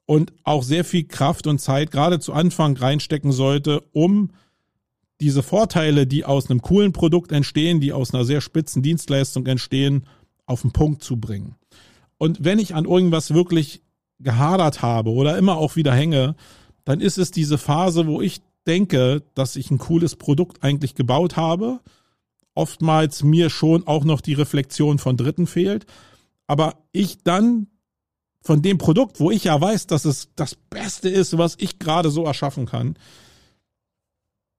und 0.05 0.31
auch 0.43 0.61
sehr 0.61 0.85
viel 0.85 1.05
Kraft 1.05 1.47
und 1.47 1.57
Zeit 1.57 1.89
gerade 1.89 2.19
zu 2.19 2.33
Anfang 2.33 2.77
reinstecken 2.77 3.31
sollte, 3.31 3.81
um 3.93 4.29
diese 5.21 5.41
Vorteile, 5.41 6.05
die 6.05 6.23
aus 6.23 6.51
einem 6.51 6.61
coolen 6.61 6.93
Produkt 6.93 7.31
entstehen, 7.31 7.81
die 7.81 7.91
aus 7.91 8.13
einer 8.13 8.23
sehr 8.23 8.41
spitzen 8.41 8.83
Dienstleistung 8.83 9.47
entstehen, 9.47 10.05
auf 10.45 10.61
den 10.61 10.71
Punkt 10.71 11.03
zu 11.03 11.17
bringen. 11.17 11.55
Und 12.19 12.43
wenn 12.43 12.59
ich 12.59 12.75
an 12.75 12.85
irgendwas 12.85 13.33
wirklich 13.33 13.81
gehadert 14.19 14.83
habe 14.83 15.09
oder 15.09 15.35
immer 15.39 15.57
auch 15.57 15.75
wieder 15.75 15.95
hänge, 15.95 16.35
dann 16.85 17.01
ist 17.01 17.17
es 17.17 17.31
diese 17.31 17.57
Phase, 17.57 18.05
wo 18.05 18.21
ich 18.21 18.43
denke, 18.67 19.23
dass 19.33 19.55
ich 19.55 19.71
ein 19.71 19.77
cooles 19.77 20.15
Produkt 20.15 20.63
eigentlich 20.63 20.95
gebaut 20.95 21.35
habe. 21.37 21.79
Oftmals 22.53 23.23
mir 23.23 23.49
schon 23.49 23.87
auch 23.87 24.03
noch 24.03 24.21
die 24.21 24.33
Reflexion 24.33 24.99
von 24.99 25.17
Dritten 25.17 25.47
fehlt. 25.47 25.85
Aber 26.47 26.83
ich 26.91 27.23
dann 27.23 27.67
von 28.41 28.61
dem 28.61 28.77
Produkt, 28.77 29.19
wo 29.19 29.31
ich 29.31 29.45
ja 29.45 29.59
weiß, 29.59 29.87
dass 29.87 30.05
es 30.05 30.29
das 30.35 30.55
Beste 30.55 31.09
ist, 31.09 31.37
was 31.37 31.55
ich 31.59 31.79
gerade 31.79 32.09
so 32.09 32.25
erschaffen 32.25 32.65
kann, 32.65 32.95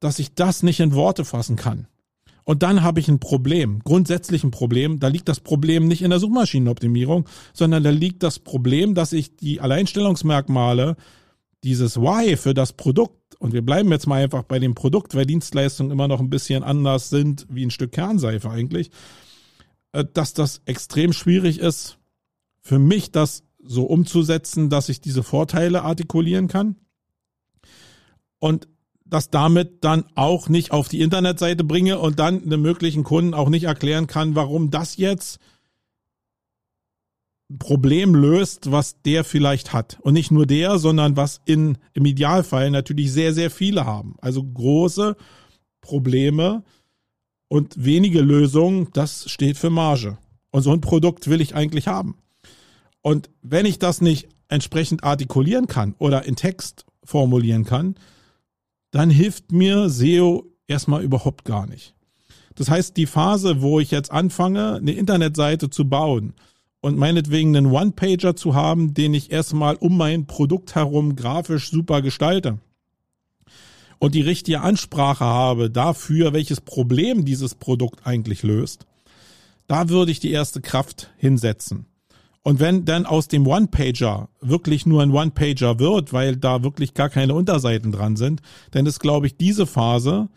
dass 0.00 0.18
ich 0.18 0.35
das 0.35 0.62
nicht 0.62 0.80
in 0.80 0.94
Worte 0.94 1.25
fassen 1.25 1.56
kann. 1.56 1.87
Und 2.44 2.62
dann 2.62 2.82
habe 2.82 2.99
ich 2.99 3.09
ein 3.09 3.21
Problem, 3.21 3.80
grundsätzlich 3.85 4.42
ein 4.42 4.50
Problem. 4.50 4.99
Da 4.99 5.09
liegt 5.09 5.28
das 5.28 5.40
Problem 5.40 5.87
nicht 5.87 6.02
in 6.02 6.11
der 6.11 6.18
Suchmaschinenoptimierung, 6.18 7.28
sondern 7.52 7.85
da 7.85 7.90
liegt 7.90 8.23
das 8.23 8.40
Problem, 8.40 8.94
dass 8.94 9.12
ich 9.12 9.37
die 9.37 9.61
Alleinstellungsmerkmale, 9.61 10.97
dieses 11.62 12.00
Why 12.00 12.37
für 12.37 12.54
das 12.54 12.73
Produkt 12.73 13.22
und 13.42 13.52
wir 13.52 13.62
bleiben 13.62 13.90
jetzt 13.90 14.06
mal 14.06 14.22
einfach 14.22 14.44
bei 14.44 14.61
dem 14.61 14.76
Produkt, 14.76 15.16
weil 15.16 15.26
Dienstleistungen 15.26 15.90
immer 15.90 16.06
noch 16.06 16.20
ein 16.20 16.30
bisschen 16.30 16.62
anders 16.62 17.11
sind 17.11 17.44
wie 17.50 17.66
ein 17.66 17.72
Stück 17.72 17.90
Kernseife 17.90 18.49
eigentlich, 18.49 18.92
äh, 19.90 20.04
dass 20.14 20.32
das 20.32 20.62
extrem 20.64 21.12
schwierig 21.12 21.58
ist, 21.58 21.99
für 22.61 22.78
mich 22.78 23.11
das 23.11 23.42
so 23.61 23.82
umzusetzen, 23.82 24.70
dass 24.70 24.88
ich 24.88 25.00
diese 25.00 25.25
Vorteile 25.25 25.82
artikulieren 25.82 26.46
kann. 26.46 26.76
Und 28.38 28.68
das 29.04 29.28
damit 29.28 29.82
dann 29.82 30.04
auch 30.14 30.49
nicht 30.49 30.70
auf 30.70 30.88
die 30.88 31.00
Internetseite 31.00 31.64
bringe 31.64 31.99
und 31.99 32.20
dann 32.20 32.44
einem 32.44 32.62
möglichen 32.62 33.02
Kunden 33.02 33.34
auch 33.34 33.49
nicht 33.49 33.64
erklären 33.64 34.06
kann, 34.06 34.37
warum 34.37 34.70
das 34.70 34.96
jetzt 34.96 35.40
Problem 37.59 38.14
löst, 38.14 38.71
was 38.71 39.00
der 39.02 39.25
vielleicht 39.25 39.73
hat. 39.73 39.99
Und 40.02 40.14
nicht 40.14 40.30
nur 40.30 40.47
der, 40.47 40.78
sondern 40.78 41.16
was 41.16 41.40
in, 41.44 41.78
im 41.92 42.04
Idealfall 42.04 42.71
natürlich 42.71 43.12
sehr, 43.12 43.35
sehr 43.35 43.50
viele 43.50 43.87
haben. 43.87 44.16
Also 44.21 44.42
große 44.42 45.16
Probleme 45.80 46.62
und 47.49 47.85
wenige 47.85 48.21
Lösungen, 48.21 48.88
das 48.92 49.30
steht 49.30 49.59
für 49.59 49.71
Marge. 49.71 50.18
Und 50.50 50.62
so 50.62 50.73
ein 50.73 50.80
Produkt 50.80 51.28
will 51.28 51.40
ich 51.40 51.54
eigentlich 51.54 51.88
haben. 51.88 52.16
Und 53.02 53.30
wenn 53.42 53.66
ich 53.66 53.78
das 53.78 54.00
nicht 54.00 54.28
entsprechend 54.49 55.02
artikulieren 55.02 55.66
kann 55.66 55.94
oder 55.99 56.25
in 56.25 56.37
Text 56.37 56.85
formulieren 57.04 57.64
kann, 57.64 57.97
dann 58.90 59.11
hilft 59.11 59.50
mir 59.50 59.88
SEO 59.88 60.44
erstmal 60.66 61.02
überhaupt 61.02 61.44
gar 61.44 61.66
nicht. 61.66 61.94
Das 62.54 62.68
heißt, 62.68 62.97
die 62.97 63.06
Phase, 63.06 63.62
wo 63.62 63.80
ich 63.80 63.90
jetzt 63.90 64.12
anfange, 64.12 64.75
eine 64.75 64.92
Internetseite 64.92 65.71
zu 65.71 65.88
bauen, 65.88 66.35
und 66.83 66.99
meinetwegen 66.99 67.57
einen 67.57 67.73
One-Pager 67.73 68.37
zu 68.37 68.55
haben, 68.55 68.93
den 68.93 69.15
ich 69.15 69.33
erstmal 69.33 69.77
um 69.77 69.97
mein 69.97 70.27
Produkt 70.27 70.75
herum 70.75 71.17
grafisch 71.17 71.71
super 71.71 72.03
gestalte 72.03 72.59
und 74.03 74.17
die 74.17 74.21
richtige 74.21 74.62
Ansprache 74.62 75.25
habe 75.25 75.71
dafür, 75.71 76.33
welches 76.33 76.61
Problem 76.61 77.25
dieses 77.25 77.55
Produkt 77.55 78.05
eigentlich 78.05 78.43
löst, 78.43 78.85
da 79.69 79.89
würde 79.91 80.11
ich 80.11 80.19
die 80.19 80.33
erste 80.33 80.61
Kraft 80.61 81.12
hinsetzen. 81.19 81.87
Und 82.43 82.59
wenn 82.59 82.85
dann 82.85 83.07
aus 83.07 83.29
dem 83.29 83.47
One-Pager 83.47 84.29
wirklich 84.41 84.87
nur 84.87 85.05
ein 85.05 85.12
One-Pager 85.12 85.79
wird, 85.79 86.12
weil 86.12 86.37
da 86.37 86.65
wirklich 86.65 86.95
gar 86.95 87.11
keine 87.11 87.35
Unterseiten 87.35 87.93
dran 87.93 88.17
sind, 88.17 88.43
dann 88.73 88.87
ist, 88.87 88.99
glaube 88.99 89.29
ich, 89.29 89.37
diese 89.37 89.69
Phase 89.69 90.29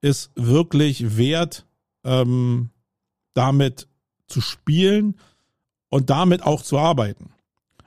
ist 0.00 0.32
wirklich 0.34 1.16
wert, 1.16 1.64
ähm, 2.02 2.70
damit 3.34 3.86
zu 4.26 4.40
spielen 4.40 5.14
und 5.88 6.10
damit 6.10 6.42
auch 6.42 6.62
zu 6.62 6.78
arbeiten. 6.78 7.30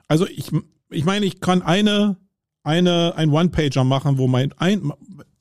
Also 0.08 0.26
ich, 0.26 0.50
ich 0.90 1.04
meine, 1.04 1.26
ich 1.26 1.40
kann 1.40 1.62
eine, 1.62 2.16
eine, 2.62 3.14
ein 3.16 3.30
One-Pager 3.30 3.84
machen, 3.84 4.18
wo 4.18 4.26
mein, 4.26 4.52
ein, 4.54 4.92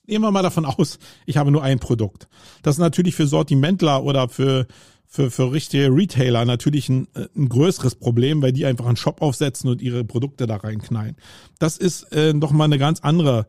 nehmen 0.06 0.24
wir 0.24 0.32
mal 0.32 0.44
davon 0.44 0.66
aus, 0.66 1.00
ich 1.26 1.38
habe 1.38 1.52
nur 1.52 1.64
ein 1.64 1.80
Produkt. 1.80 2.28
Das 2.62 2.76
ist 2.76 2.80
natürlich 2.80 3.16
für 3.16 3.28
Sortimentler 3.28 4.04
oder 4.04 4.30
für, 4.30 4.68
für, 5.06 5.32
für 5.32 5.52
richtige 5.52 5.88
Retailer 5.88 6.46
natürlich 6.46 6.90
ein, 6.90 7.08
ein 7.36 7.50
größeres 7.50 7.96
Problem, 7.96 8.42
weil 8.42 8.54
die 8.54 8.66
einfach 8.66 8.86
einen 8.86 8.98
Shop 8.98 9.22
aufsetzen 9.22 9.70
und 9.70 9.82
ihre 9.82 10.04
Produkte 10.04 10.46
da 10.46 10.58
reinknallen. 10.58 11.16
Das 11.58 11.78
ist 11.78 12.04
äh, 12.12 12.34
noch 12.34 12.52
mal 12.52 12.66
eine 12.66 12.78
ganz 12.78 13.00
andere, 13.00 13.48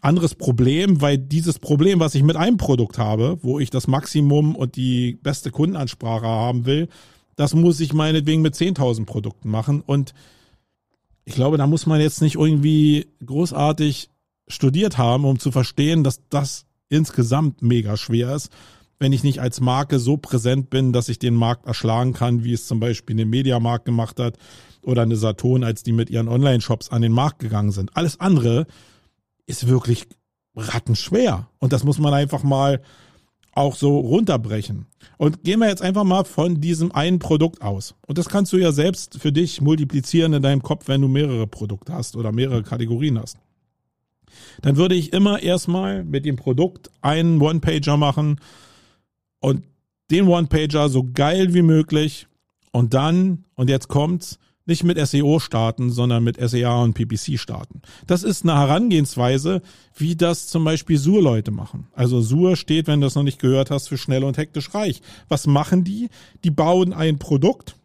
anderes 0.00 0.34
Problem, 0.34 1.00
weil 1.00 1.18
dieses 1.18 1.58
Problem, 1.58 1.98
was 2.00 2.14
ich 2.14 2.22
mit 2.22 2.36
einem 2.36 2.56
Produkt 2.56 2.98
habe, 2.98 3.38
wo 3.42 3.58
ich 3.58 3.70
das 3.70 3.88
Maximum 3.88 4.54
und 4.54 4.76
die 4.76 5.18
beste 5.22 5.50
Kundenansprache 5.50 6.26
haben 6.26 6.66
will, 6.66 6.88
das 7.36 7.54
muss 7.54 7.80
ich 7.80 7.92
meinetwegen 7.92 8.42
mit 8.42 8.54
10.000 8.54 9.06
Produkten 9.06 9.48
machen. 9.48 9.80
Und 9.80 10.14
ich 11.24 11.34
glaube, 11.34 11.56
da 11.56 11.66
muss 11.66 11.86
man 11.86 12.00
jetzt 12.00 12.22
nicht 12.22 12.36
irgendwie 12.36 13.08
großartig 13.24 14.10
studiert 14.48 14.98
haben, 14.98 15.24
um 15.24 15.38
zu 15.38 15.52
verstehen, 15.52 16.04
dass 16.04 16.20
das 16.28 16.66
insgesamt 16.88 17.62
mega 17.62 17.96
schwer 17.96 18.34
ist, 18.34 18.50
wenn 18.98 19.12
ich 19.12 19.24
nicht 19.24 19.40
als 19.40 19.60
Marke 19.60 19.98
so 19.98 20.16
präsent 20.16 20.70
bin, 20.70 20.92
dass 20.92 21.08
ich 21.08 21.18
den 21.18 21.34
Markt 21.34 21.66
erschlagen 21.66 22.12
kann, 22.12 22.44
wie 22.44 22.52
es 22.52 22.66
zum 22.66 22.80
Beispiel 22.80 23.16
eine 23.16 23.24
Mediamarkt 23.24 23.84
gemacht 23.84 24.20
hat 24.20 24.36
oder 24.84 25.02
eine 25.02 25.16
Saturn, 25.16 25.64
als 25.64 25.82
die 25.82 25.92
mit 25.92 26.10
ihren 26.10 26.28
Online-Shops 26.28 26.90
an 26.90 27.02
den 27.02 27.12
Markt 27.12 27.38
gegangen 27.38 27.72
sind. 27.72 27.96
Alles 27.96 28.20
andere 28.20 28.66
ist 29.46 29.66
wirklich 29.66 30.06
rattenschwer. 30.54 31.48
Und 31.58 31.72
das 31.72 31.82
muss 31.82 31.98
man 31.98 32.14
einfach 32.14 32.42
mal 32.42 32.82
auch 33.54 33.76
so 33.76 33.98
runterbrechen. 33.98 34.86
Und 35.18 35.44
gehen 35.44 35.60
wir 35.60 35.68
jetzt 35.68 35.82
einfach 35.82 36.04
mal 36.04 36.24
von 36.24 36.60
diesem 36.60 36.92
einen 36.92 37.18
Produkt 37.18 37.62
aus. 37.62 37.94
Und 38.06 38.18
das 38.18 38.28
kannst 38.28 38.52
du 38.52 38.56
ja 38.56 38.72
selbst 38.72 39.18
für 39.18 39.32
dich 39.32 39.60
multiplizieren 39.60 40.32
in 40.32 40.42
deinem 40.42 40.62
Kopf, 40.62 40.88
wenn 40.88 41.00
du 41.00 41.08
mehrere 41.08 41.46
Produkte 41.46 41.92
hast 41.92 42.16
oder 42.16 42.32
mehrere 42.32 42.62
Kategorien 42.62 43.18
hast. 43.18 43.36
Dann 44.62 44.76
würde 44.76 44.94
ich 44.94 45.12
immer 45.12 45.42
erstmal 45.42 46.04
mit 46.04 46.24
dem 46.24 46.36
Produkt 46.36 46.90
einen 47.02 47.40
One-Pager 47.40 47.96
machen 47.96 48.40
und 49.40 49.64
den 50.10 50.28
One-Pager 50.28 50.88
so 50.88 51.08
geil 51.12 51.52
wie 51.54 51.62
möglich 51.62 52.26
und 52.70 52.94
dann, 52.94 53.44
und 53.54 53.68
jetzt 53.68 53.88
kommt's, 53.88 54.38
nicht 54.66 54.84
mit 54.84 54.98
SEO 55.06 55.40
starten, 55.40 55.90
sondern 55.90 56.22
mit 56.22 56.38
SEA 56.40 56.82
und 56.82 56.94
PPC 56.94 57.38
starten. 57.38 57.82
Das 58.06 58.22
ist 58.22 58.44
eine 58.44 58.58
Herangehensweise, 58.58 59.62
wie 59.96 60.16
das 60.16 60.46
zum 60.46 60.64
Beispiel 60.64 60.98
Sur-Leute 60.98 61.50
machen. 61.50 61.88
Also 61.94 62.20
Sur 62.20 62.56
steht, 62.56 62.86
wenn 62.86 63.00
du 63.00 63.06
das 63.06 63.14
noch 63.14 63.24
nicht 63.24 63.40
gehört 63.40 63.70
hast, 63.70 63.88
für 63.88 63.98
schnell 63.98 64.24
und 64.24 64.38
hektisch 64.38 64.74
reich. 64.74 65.02
Was 65.28 65.46
machen 65.46 65.84
die? 65.84 66.08
Die 66.44 66.50
bauen 66.50 66.92
ein 66.92 67.18
Produkt, 67.18 67.76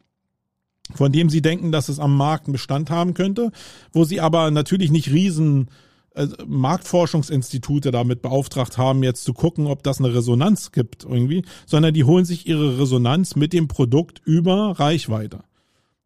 von 0.94 1.12
dem 1.12 1.30
sie 1.30 1.42
denken, 1.42 1.72
dass 1.72 1.90
es 1.90 2.00
am 2.00 2.16
Markt 2.16 2.48
einen 2.48 2.54
Bestand 2.54 2.90
haben 2.90 3.14
könnte, 3.14 3.52
wo 3.92 4.04
sie 4.04 4.22
aber 4.22 4.52
natürlich 4.52 4.92
nicht 4.92 5.12
riesen 5.12 5.70
äh, 6.14 6.28
Marktforschungsinstitute 6.46 7.92
damit 7.92 8.22
beauftragt 8.22 8.78
haben, 8.78 9.04
jetzt 9.04 9.24
zu 9.24 9.34
gucken, 9.34 9.66
ob 9.66 9.82
das 9.84 10.00
eine 10.00 10.14
Resonanz 10.14 10.72
gibt 10.72 11.06
irgendwie, 11.06 11.44
sondern 11.66 11.94
die 11.94 12.04
holen 12.04 12.26
sich 12.26 12.48
ihre 12.48 12.80
Resonanz 12.80 13.36
mit 13.36 13.52
dem 13.52 13.68
Produkt 13.68 14.22
über 14.26 14.80
Reichweite 14.80 15.44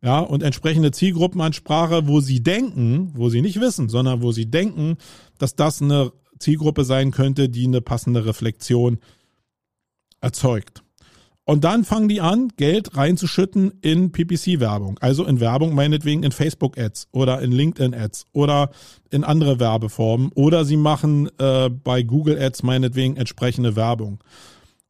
ja, 0.03 0.19
und 0.19 0.41
entsprechende 0.41 0.91
Zielgruppenansprache, 0.91 2.07
wo 2.07 2.21
sie 2.21 2.41
denken, 2.41 3.11
wo 3.13 3.29
sie 3.29 3.41
nicht 3.41 3.61
wissen, 3.61 3.87
sondern 3.87 4.21
wo 4.21 4.31
sie 4.31 4.49
denken, 4.49 4.97
dass 5.37 5.55
das 5.55 5.81
eine 5.81 6.11
Zielgruppe 6.39 6.83
sein 6.85 7.11
könnte, 7.11 7.49
die 7.49 7.65
eine 7.65 7.81
passende 7.81 8.25
Reflexion 8.25 8.97
erzeugt. 10.19 10.83
Und 11.43 11.63
dann 11.63 11.83
fangen 11.83 12.07
die 12.07 12.21
an, 12.21 12.49
Geld 12.55 12.95
reinzuschütten 12.95 13.73
in 13.81 14.11
PPC-Werbung. 14.11 14.97
Also 14.99 15.25
in 15.25 15.39
Werbung 15.39 15.75
meinetwegen 15.75 16.23
in 16.23 16.31
Facebook-Ads 16.31 17.09
oder 17.11 17.41
in 17.41 17.51
LinkedIn-Ads 17.51 18.27
oder 18.31 18.71
in 19.09 19.23
andere 19.23 19.59
Werbeformen. 19.59 20.31
Oder 20.33 20.65
sie 20.65 20.77
machen 20.77 21.29
äh, 21.39 21.69
bei 21.69 22.03
Google-Ads 22.03 22.63
meinetwegen 22.63 23.17
entsprechende 23.17 23.75
Werbung 23.75 24.23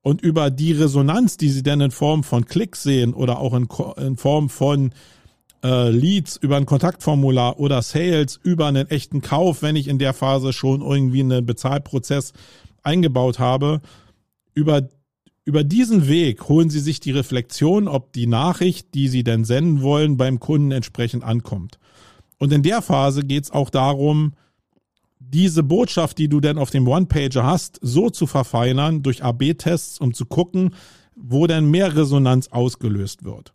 und 0.01 0.21
über 0.21 0.49
die 0.49 0.71
Resonanz, 0.71 1.37
die 1.37 1.49
sie 1.49 1.63
dann 1.63 1.81
in 1.81 1.91
Form 1.91 2.23
von 2.23 2.45
Klicks 2.45 2.83
sehen 2.83 3.13
oder 3.13 3.39
auch 3.39 3.53
in, 3.53 3.67
in 3.97 4.17
Form 4.17 4.49
von 4.49 4.93
äh, 5.63 5.89
Leads 5.89 6.37
über 6.37 6.57
ein 6.57 6.65
Kontaktformular 6.65 7.59
oder 7.59 7.81
Sales 7.81 8.39
über 8.43 8.67
einen 8.67 8.89
echten 8.89 9.21
Kauf, 9.21 9.61
wenn 9.61 9.75
ich 9.75 9.87
in 9.87 9.99
der 9.99 10.13
Phase 10.13 10.53
schon 10.53 10.81
irgendwie 10.81 11.21
einen 11.21 11.45
Bezahlprozess 11.45 12.33
eingebaut 12.83 13.39
habe, 13.39 13.81
über 14.53 14.89
über 15.43 15.63
diesen 15.63 16.07
Weg 16.07 16.47
holen 16.49 16.69
Sie 16.69 16.79
sich 16.79 16.99
die 16.99 17.11
Reflexion, 17.11 17.87
ob 17.87 18.13
die 18.13 18.27
Nachricht, 18.27 18.93
die 18.93 19.07
Sie 19.07 19.23
denn 19.23 19.43
senden 19.43 19.81
wollen, 19.81 20.15
beim 20.15 20.39
Kunden 20.39 20.71
entsprechend 20.71 21.23
ankommt. 21.23 21.79
Und 22.37 22.53
in 22.53 22.61
der 22.61 22.81
Phase 22.83 23.23
geht 23.23 23.45
es 23.45 23.51
auch 23.51 23.71
darum, 23.71 24.33
diese 25.29 25.63
Botschaft, 25.63 26.17
die 26.17 26.27
du 26.27 26.39
denn 26.39 26.57
auf 26.57 26.71
dem 26.71 26.87
One-Pager 26.87 27.43
hast, 27.43 27.79
so 27.81 28.09
zu 28.09 28.27
verfeinern 28.27 29.03
durch 29.03 29.23
AB-Tests, 29.23 29.99
um 29.99 30.13
zu 30.13 30.25
gucken, 30.25 30.73
wo 31.15 31.47
denn 31.47 31.69
mehr 31.69 31.95
Resonanz 31.95 32.47
ausgelöst 32.49 33.23
wird. 33.23 33.53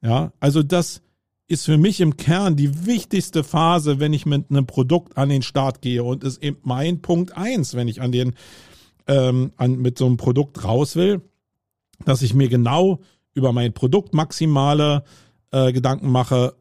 Ja, 0.00 0.32
also 0.40 0.62
das 0.62 1.02
ist 1.48 1.64
für 1.64 1.78
mich 1.78 2.00
im 2.00 2.16
Kern 2.16 2.56
die 2.56 2.86
wichtigste 2.86 3.42
Phase, 3.42 4.00
wenn 4.00 4.12
ich 4.12 4.26
mit 4.26 4.50
einem 4.50 4.66
Produkt 4.66 5.16
an 5.16 5.30
den 5.30 5.42
Start 5.42 5.80
gehe 5.80 6.04
und 6.04 6.22
ist 6.22 6.42
eben 6.42 6.58
mein 6.62 7.00
Punkt 7.02 7.36
eins, 7.36 7.74
wenn 7.74 7.88
ich 7.88 8.00
an 8.00 8.12
den 8.12 8.34
ähm, 9.06 9.52
an, 9.56 9.76
mit 9.78 9.98
so 9.98 10.06
einem 10.06 10.18
Produkt 10.18 10.62
raus 10.64 10.94
will, 10.94 11.22
dass 12.04 12.22
ich 12.22 12.34
mir 12.34 12.48
genau 12.48 13.00
über 13.32 13.52
mein 13.52 13.72
Produkt 13.72 14.14
maximale 14.14 15.04
äh, 15.50 15.72
Gedanken 15.72 16.10
mache, 16.10 16.54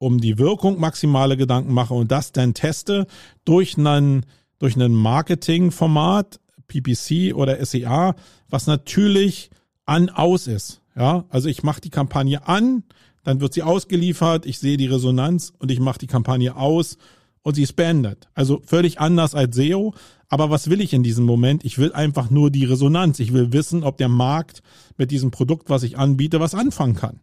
um 0.00 0.18
die 0.18 0.38
Wirkung 0.38 0.80
maximale 0.80 1.36
Gedanken 1.36 1.74
mache 1.74 1.94
und 1.94 2.10
das 2.10 2.32
dann 2.32 2.54
teste 2.54 3.06
durch 3.44 3.78
einen 3.78 4.26
durch 4.58 4.76
ein 4.76 4.92
Marketingformat, 4.92 6.40
PPC 6.68 7.34
oder 7.34 7.64
SEA, 7.64 8.14
was 8.48 8.66
natürlich 8.66 9.50
an 9.86 10.10
aus 10.10 10.46
ist. 10.46 10.82
Ja, 10.96 11.24
also 11.28 11.48
ich 11.48 11.62
mache 11.62 11.80
die 11.80 11.90
Kampagne 11.90 12.46
an, 12.46 12.82
dann 13.24 13.40
wird 13.40 13.54
sie 13.54 13.62
ausgeliefert, 13.62 14.44
ich 14.44 14.58
sehe 14.58 14.76
die 14.76 14.86
Resonanz 14.86 15.52
und 15.58 15.70
ich 15.70 15.80
mache 15.80 15.98
die 15.98 16.06
Kampagne 16.06 16.56
aus 16.56 16.98
und 17.42 17.54
sie 17.54 17.62
ist 17.62 17.76
beendet. 17.76 18.28
Also 18.34 18.60
völlig 18.64 19.00
anders 19.00 19.34
als 19.34 19.56
SEO. 19.56 19.94
Aber 20.28 20.50
was 20.50 20.70
will 20.70 20.80
ich 20.80 20.92
in 20.92 21.02
diesem 21.02 21.24
Moment? 21.24 21.64
Ich 21.64 21.78
will 21.78 21.92
einfach 21.92 22.30
nur 22.30 22.50
die 22.50 22.64
Resonanz. 22.64 23.18
Ich 23.18 23.32
will 23.32 23.52
wissen, 23.52 23.82
ob 23.82 23.96
der 23.96 24.08
Markt 24.08 24.62
mit 24.96 25.10
diesem 25.10 25.30
Produkt, 25.30 25.70
was 25.70 25.82
ich 25.82 25.98
anbiete, 25.98 26.38
was 26.38 26.54
anfangen 26.54 26.94
kann. 26.94 27.20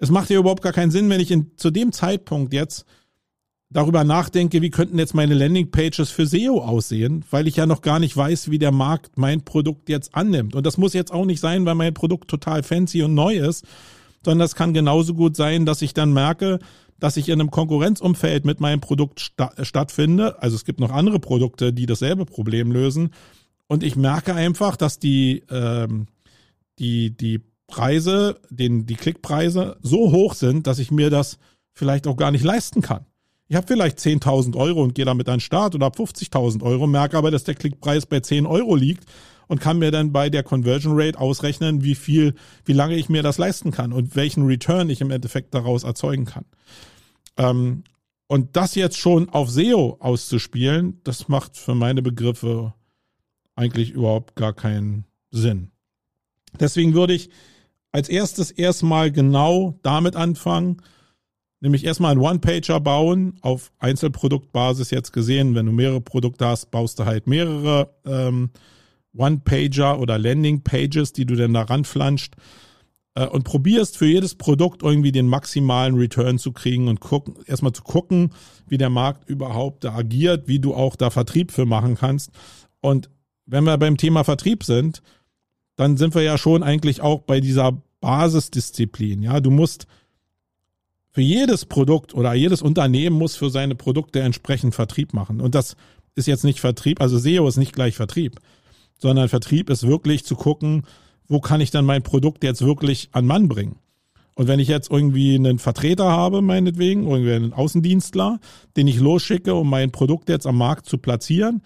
Es 0.00 0.10
macht 0.10 0.30
ja 0.30 0.38
überhaupt 0.38 0.62
gar 0.62 0.72
keinen 0.72 0.90
Sinn, 0.90 1.08
wenn 1.10 1.20
ich 1.20 1.30
in, 1.30 1.52
zu 1.56 1.70
dem 1.70 1.92
Zeitpunkt 1.92 2.52
jetzt 2.52 2.86
darüber 3.68 4.02
nachdenke, 4.02 4.62
wie 4.62 4.70
könnten 4.70 4.98
jetzt 4.98 5.14
meine 5.14 5.34
Landingpages 5.34 6.10
für 6.10 6.26
SEO 6.26 6.60
aussehen, 6.60 7.24
weil 7.30 7.46
ich 7.46 7.56
ja 7.56 7.66
noch 7.66 7.82
gar 7.82 8.00
nicht 8.00 8.16
weiß, 8.16 8.50
wie 8.50 8.58
der 8.58 8.72
Markt 8.72 9.16
mein 9.16 9.44
Produkt 9.44 9.88
jetzt 9.88 10.14
annimmt. 10.14 10.56
Und 10.56 10.66
das 10.66 10.76
muss 10.76 10.94
jetzt 10.94 11.12
auch 11.12 11.24
nicht 11.24 11.38
sein, 11.38 11.64
weil 11.66 11.76
mein 11.76 11.94
Produkt 11.94 12.28
total 12.28 12.62
fancy 12.62 13.02
und 13.02 13.14
neu 13.14 13.36
ist, 13.36 13.64
sondern 14.24 14.40
das 14.40 14.56
kann 14.56 14.74
genauso 14.74 15.14
gut 15.14 15.36
sein, 15.36 15.66
dass 15.66 15.82
ich 15.82 15.94
dann 15.94 16.12
merke, 16.12 16.58
dass 16.98 17.16
ich 17.16 17.28
in 17.28 17.40
einem 17.40 17.50
Konkurrenzumfeld 17.50 18.44
mit 18.44 18.60
meinem 18.60 18.80
Produkt 18.80 19.20
sta 19.20 19.52
stattfinde. 19.62 20.42
Also 20.42 20.56
es 20.56 20.64
gibt 20.64 20.80
noch 20.80 20.90
andere 20.90 21.20
Produkte, 21.20 21.72
die 21.72 21.86
dasselbe 21.86 22.26
Problem 22.26 22.72
lösen. 22.72 23.10
Und 23.68 23.82
ich 23.82 23.96
merke 23.96 24.34
einfach, 24.34 24.76
dass 24.76 24.98
die, 24.98 25.44
ähm, 25.48 26.08
die, 26.78 27.16
die 27.16 27.40
Preise, 27.70 28.40
den, 28.50 28.86
die 28.86 28.96
Klickpreise 28.96 29.76
so 29.82 30.12
hoch 30.12 30.34
sind, 30.34 30.66
dass 30.66 30.78
ich 30.78 30.90
mir 30.90 31.10
das 31.10 31.38
vielleicht 31.72 32.06
auch 32.06 32.16
gar 32.16 32.30
nicht 32.30 32.44
leisten 32.44 32.82
kann. 32.82 33.06
Ich 33.48 33.56
habe 33.56 33.66
vielleicht 33.66 33.98
10.000 33.98 34.56
Euro 34.56 34.82
und 34.82 34.94
gehe 34.94 35.04
damit 35.04 35.28
an 35.28 35.36
den 35.36 35.40
Start 35.40 35.74
oder 35.74 35.86
habe 35.86 36.00
50.000 36.00 36.62
Euro, 36.62 36.86
merke 36.86 37.16
aber, 37.16 37.30
dass 37.30 37.44
der 37.44 37.56
Klickpreis 37.56 38.06
bei 38.06 38.20
10 38.20 38.46
Euro 38.46 38.76
liegt 38.76 39.06
und 39.48 39.60
kann 39.60 39.80
mir 39.80 39.90
dann 39.90 40.12
bei 40.12 40.30
der 40.30 40.44
Conversion 40.44 40.92
Rate 40.94 41.18
ausrechnen, 41.18 41.82
wie 41.82 41.96
viel, 41.96 42.34
wie 42.64 42.72
lange 42.72 42.94
ich 42.94 43.08
mir 43.08 43.24
das 43.24 43.38
leisten 43.38 43.72
kann 43.72 43.92
und 43.92 44.14
welchen 44.14 44.46
Return 44.46 44.88
ich 44.88 45.00
im 45.00 45.10
Endeffekt 45.10 45.52
daraus 45.54 45.82
erzeugen 45.82 46.26
kann. 46.26 46.44
Ähm, 47.36 47.82
und 48.28 48.54
das 48.54 48.76
jetzt 48.76 48.96
schon 48.96 49.28
auf 49.30 49.50
SEO 49.50 49.96
auszuspielen, 49.98 51.00
das 51.02 51.26
macht 51.26 51.56
für 51.56 51.74
meine 51.74 52.02
Begriffe 52.02 52.74
eigentlich 53.56 53.90
überhaupt 53.90 54.36
gar 54.36 54.52
keinen 54.52 55.04
Sinn. 55.32 55.72
Deswegen 56.60 56.94
würde 56.94 57.14
ich 57.14 57.30
als 57.92 58.08
erstes 58.08 58.50
erstmal 58.50 59.10
genau 59.10 59.78
damit 59.82 60.16
anfangen, 60.16 60.82
nämlich 61.60 61.84
erstmal 61.84 62.12
einen 62.12 62.20
One-Pager 62.20 62.80
bauen, 62.80 63.38
auf 63.42 63.72
Einzelproduktbasis 63.78 64.90
jetzt 64.90 65.12
gesehen. 65.12 65.54
Wenn 65.54 65.66
du 65.66 65.72
mehrere 65.72 66.00
Produkte 66.00 66.46
hast, 66.46 66.70
baust 66.70 66.98
du 66.98 67.04
halt 67.04 67.26
mehrere 67.26 67.94
ähm, 68.06 68.50
One-Pager 69.16 69.98
oder 69.98 70.18
Landing-Pages, 70.18 71.12
die 71.12 71.26
du 71.26 71.34
dann 71.34 71.52
da 71.52 71.62
ranflanscht 71.62 72.34
äh, 73.14 73.26
und 73.26 73.44
probierst 73.44 73.96
für 73.96 74.06
jedes 74.06 74.34
Produkt 74.34 74.82
irgendwie 74.82 75.12
den 75.12 75.26
maximalen 75.26 75.96
Return 75.96 76.38
zu 76.38 76.52
kriegen 76.52 76.88
und 76.88 77.00
gucken, 77.00 77.34
erstmal 77.46 77.72
zu 77.72 77.82
gucken, 77.82 78.32
wie 78.68 78.78
der 78.78 78.90
Markt 78.90 79.28
überhaupt 79.28 79.84
da 79.84 79.94
agiert, 79.94 80.48
wie 80.48 80.60
du 80.60 80.74
auch 80.74 80.96
da 80.96 81.10
Vertrieb 81.10 81.52
für 81.52 81.66
machen 81.66 81.96
kannst. 81.96 82.30
Und 82.80 83.10
wenn 83.46 83.64
wir 83.64 83.76
beim 83.78 83.96
Thema 83.96 84.24
Vertrieb 84.24 84.64
sind, 84.64 85.02
dann 85.80 85.96
sind 85.96 86.14
wir 86.14 86.20
ja 86.20 86.36
schon 86.36 86.62
eigentlich 86.62 87.00
auch 87.00 87.22
bei 87.22 87.40
dieser 87.40 87.80
Basisdisziplin. 88.02 89.22
Ja, 89.22 89.40
du 89.40 89.50
musst 89.50 89.86
für 91.10 91.22
jedes 91.22 91.64
Produkt 91.64 92.12
oder 92.14 92.34
jedes 92.34 92.60
Unternehmen 92.60 93.16
muss 93.16 93.34
für 93.34 93.48
seine 93.48 93.74
Produkte 93.74 94.20
entsprechend 94.20 94.74
Vertrieb 94.74 95.14
machen. 95.14 95.40
Und 95.40 95.54
das 95.54 95.76
ist 96.16 96.26
jetzt 96.26 96.44
nicht 96.44 96.60
Vertrieb, 96.60 97.00
also 97.00 97.16
SEO 97.16 97.48
ist 97.48 97.56
nicht 97.56 97.72
gleich 97.72 97.96
Vertrieb, 97.96 98.40
sondern 98.98 99.30
Vertrieb 99.30 99.70
ist 99.70 99.86
wirklich 99.86 100.26
zu 100.26 100.36
gucken, 100.36 100.82
wo 101.28 101.40
kann 101.40 101.62
ich 101.62 101.70
dann 101.70 101.86
mein 101.86 102.02
Produkt 102.02 102.44
jetzt 102.44 102.60
wirklich 102.60 103.08
an 103.12 103.24
Mann 103.24 103.48
bringen. 103.48 103.76
Und 104.34 104.48
wenn 104.48 104.60
ich 104.60 104.68
jetzt 104.68 104.90
irgendwie 104.90 105.34
einen 105.34 105.58
Vertreter 105.58 106.10
habe, 106.10 106.42
meinetwegen, 106.42 107.06
irgendwie 107.06 107.32
einen 107.32 107.54
Außendienstler, 107.54 108.38
den 108.76 108.86
ich 108.86 109.00
losschicke, 109.00 109.54
um 109.54 109.70
mein 109.70 109.92
Produkt 109.92 110.28
jetzt 110.28 110.46
am 110.46 110.58
Markt 110.58 110.84
zu 110.84 110.98
platzieren, 110.98 111.62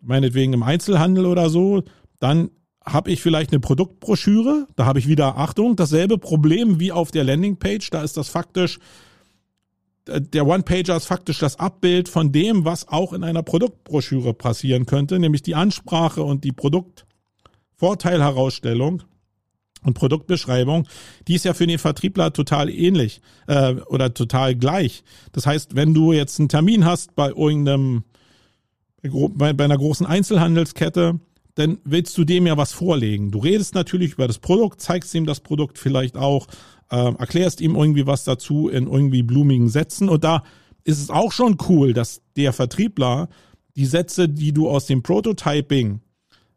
meinetwegen 0.00 0.54
im 0.54 0.62
Einzelhandel 0.62 1.26
oder 1.26 1.50
so, 1.50 1.82
dann 2.18 2.48
habe 2.92 3.10
ich 3.10 3.22
vielleicht 3.22 3.52
eine 3.52 3.60
Produktbroschüre, 3.60 4.66
da 4.76 4.86
habe 4.86 4.98
ich 4.98 5.08
wieder 5.08 5.36
Achtung, 5.36 5.76
dasselbe 5.76 6.18
Problem 6.18 6.80
wie 6.80 6.92
auf 6.92 7.10
der 7.10 7.24
Landingpage, 7.24 7.90
da 7.90 8.02
ist 8.02 8.16
das 8.16 8.28
faktisch 8.28 8.78
der 10.08 10.46
One-Pager 10.46 10.96
ist 10.96 11.06
faktisch 11.06 11.38
das 11.38 11.58
Abbild 11.58 12.08
von 12.08 12.30
dem, 12.32 12.64
was 12.64 12.88
auch 12.88 13.12
in 13.12 13.22
einer 13.24 13.42
Produktbroschüre 13.42 14.32
passieren 14.34 14.86
könnte, 14.86 15.18
nämlich 15.18 15.42
die 15.42 15.54
Ansprache 15.54 16.22
und 16.22 16.44
die 16.44 16.52
Produktvorteilherausstellung 16.52 19.02
und 19.84 19.94
Produktbeschreibung, 19.94 20.88
die 21.28 21.34
ist 21.34 21.44
ja 21.44 21.54
für 21.54 21.66
den 21.66 21.78
Vertriebler 21.78 22.32
total 22.32 22.70
ähnlich 22.70 23.20
äh, 23.46 23.74
oder 23.74 24.14
total 24.14 24.56
gleich. 24.56 25.04
Das 25.32 25.46
heißt, 25.46 25.76
wenn 25.76 25.94
du 25.94 26.12
jetzt 26.12 26.40
einen 26.40 26.48
Termin 26.48 26.84
hast 26.84 27.14
bei 27.14 27.28
irgendeinem 27.28 28.02
bei 29.00 29.50
einer 29.50 29.78
großen 29.78 30.06
Einzelhandelskette, 30.06 31.20
dann 31.58 31.78
willst 31.84 32.16
du 32.16 32.24
dem 32.24 32.46
ja 32.46 32.56
was 32.56 32.72
vorlegen. 32.72 33.30
Du 33.30 33.38
redest 33.38 33.74
natürlich 33.74 34.12
über 34.12 34.26
das 34.28 34.38
Produkt, 34.38 34.80
zeigst 34.80 35.14
ihm 35.14 35.26
das 35.26 35.40
Produkt 35.40 35.78
vielleicht 35.78 36.16
auch, 36.16 36.46
äh, 36.90 37.12
erklärst 37.14 37.60
ihm 37.60 37.74
irgendwie 37.74 38.06
was 38.06 38.24
dazu 38.24 38.68
in 38.68 38.86
irgendwie 38.86 39.22
blumigen 39.22 39.68
Sätzen 39.68 40.08
und 40.08 40.22
da 40.24 40.44
ist 40.84 41.02
es 41.02 41.10
auch 41.10 41.32
schon 41.32 41.58
cool, 41.68 41.92
dass 41.92 42.22
der 42.36 42.52
Vertriebler 42.52 43.28
die 43.76 43.86
Sätze, 43.86 44.28
die 44.28 44.52
du 44.52 44.68
aus 44.68 44.86
dem 44.86 45.02
Prototyping 45.02 46.00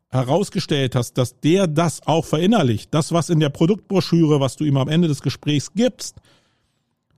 herausgestellt 0.09 0.95
hast, 0.95 1.17
dass 1.17 1.39
der 1.39 1.67
das 1.67 2.05
auch 2.05 2.25
verinnerlicht. 2.25 2.93
Das, 2.93 3.11
was 3.11 3.29
in 3.29 3.39
der 3.39 3.49
Produktbroschüre, 3.49 4.39
was 4.39 4.55
du 4.55 4.65
ihm 4.65 4.77
am 4.77 4.87
Ende 4.87 5.07
des 5.07 5.21
Gesprächs 5.21 5.73
gibst, 5.73 6.17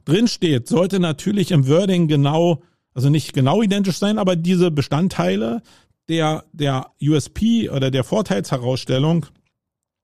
drinsteht, 0.05 0.67
sollte 0.67 0.99
natürlich 0.99 1.51
im 1.51 1.67
Wording 1.67 2.07
genau, 2.07 2.61
also 2.93 3.09
nicht 3.09 3.33
genau 3.33 3.61
identisch 3.61 3.97
sein, 3.97 4.17
aber 4.17 4.35
diese 4.35 4.71
Bestandteile 4.71 5.61
der, 6.09 6.43
der 6.51 6.87
USP 7.01 7.69
oder 7.69 7.91
der 7.91 8.03
Vorteilsherausstellung 8.03 9.27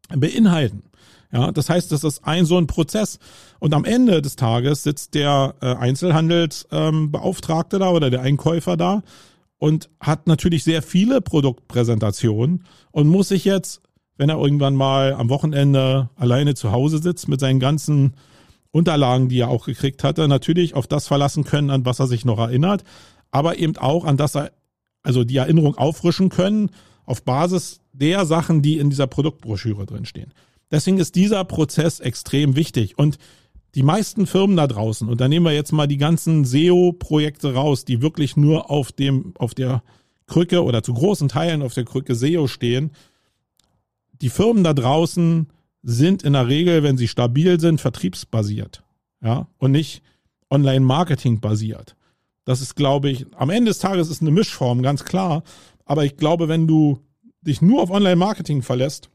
beinhalten. 0.10 0.84
Ja, 1.32 1.52
das 1.52 1.70
heißt, 1.70 1.92
das 1.92 2.04
ist 2.04 2.26
ein 2.26 2.46
so 2.46 2.58
ein 2.58 2.66
Prozess. 2.66 3.20
Und 3.60 3.76
am 3.76 3.86
Ende 3.86 4.22
des 4.22 4.36
Tages 4.36 4.84
sitzt 4.84 5.14
der 5.14 5.54
äh, 5.62 5.76
Einzelhandelsbeauftragte 5.76 7.76
ähm, 7.76 7.82
da 7.82 7.92
oder 7.92 8.10
der 8.10 8.22
Einkäufer 8.22 8.78
da 8.78 9.04
und 9.60 9.90
hat 10.00 10.26
natürlich 10.26 10.64
sehr 10.64 10.82
viele 10.82 11.22
Produktpräsentationen 11.22 12.64
und 12.92 13.08
muss 13.08 13.28
sich 13.28 13.46
jetzt, 13.46 13.82
wenn 14.18 14.30
er 14.30 14.40
irgendwann 14.40 14.76
mal 14.76 15.14
am 15.14 15.30
Wochenende 15.30 16.10
alleine 16.16 16.56
zu 16.56 16.72
Hause 16.72 17.00
sitzt 17.00 17.28
mit 17.28 17.40
seinen 17.40 17.60
ganzen 17.60 18.16
Unterlagen, 18.72 19.30
die 19.30 19.40
er 19.40 19.50
auch 19.50 19.66
gekriegt 19.66 20.04
hatte, 20.04 20.28
natürlich 20.28 20.74
auf 20.74 20.88
das 20.88 21.08
verlassen 21.08 21.44
können, 21.44 21.70
an 21.70 21.86
was 21.86 22.00
er 22.00 22.08
sich 22.08 22.26
noch 22.26 22.40
erinnert, 22.40 22.84
aber 23.30 23.60
eben 23.60 23.78
auch 23.78 24.06
an 24.06 24.18
das 24.18 24.36
er 24.36 24.52
also 25.04 25.24
die 25.24 25.38
Erinnerung 25.38 25.76
auffrischen 25.78 26.30
können 26.30 26.72
auf 27.06 27.24
Basis 27.24 27.82
der 27.94 28.26
Sachen, 28.26 28.62
die 28.62 28.78
in 28.78 28.90
dieser 28.90 29.08
Produktbroschüre 29.08 29.86
drinstehen. 29.86 30.34
Deswegen 30.72 31.00
ist 31.00 31.16
dieser 31.16 31.44
Prozess 31.46 32.00
extrem 32.00 32.56
wichtig 32.56 32.98
und 32.98 33.18
die 33.76 33.84
meisten 33.84 34.26
Firmen 34.26 34.58
da 34.58 34.68
draußen, 34.68 35.08
und 35.08 35.22
da 35.22 35.28
nehmen 35.28 35.46
wir 35.46 35.54
jetzt 35.54 35.72
mal 35.72 35.88
die 35.88 35.98
ganzen 35.98 36.44
SEO-Projekte 36.44 37.54
raus, 37.54 37.86
die 37.86 38.02
wirklich 38.02 38.36
nur 38.36 38.72
auf 38.72 38.92
dem, 38.92 39.34
auf 39.38 39.54
der 39.54 39.84
Krücke 40.26 40.64
oder 40.64 40.82
zu 40.82 40.94
großen 40.94 41.30
Teilen 41.30 41.62
auf 41.62 41.74
der 41.74 41.86
Krücke 41.86 42.16
SEO 42.16 42.48
stehen. 42.48 42.92
Die 44.22 44.30
Firmen 44.30 44.64
da 44.64 44.74
draußen 44.74 45.48
sind 45.84 46.24
in 46.24 46.34
der 46.34 46.48
Regel, 46.48 46.84
wenn 46.84 46.98
sie 46.98 47.08
stabil 47.08 47.60
sind, 47.60 47.80
vertriebsbasiert. 47.80 48.84
Ja, 49.22 49.48
und 49.58 49.72
nicht 49.72 50.02
Online-Marketing 50.50 51.40
basiert. 51.40 51.96
Das 52.50 52.62
ist, 52.62 52.76
glaube 52.76 53.12
ich, 53.12 53.28
am 53.36 53.52
Ende 53.52 53.70
des 53.70 53.78
Tages 53.78 54.10
ist 54.10 54.24
eine 54.24 54.32
Mischform, 54.32 54.82
ganz 54.82 55.06
klar. 55.06 55.44
Aber 55.86 56.04
ich 56.04 56.18
glaube, 56.18 56.48
wenn 56.48 56.66
du 56.66 56.98
dich 57.42 57.62
nur 57.62 57.80
auf 57.80 57.92
Online-Marketing 57.92 58.64
verlässt 58.64 59.12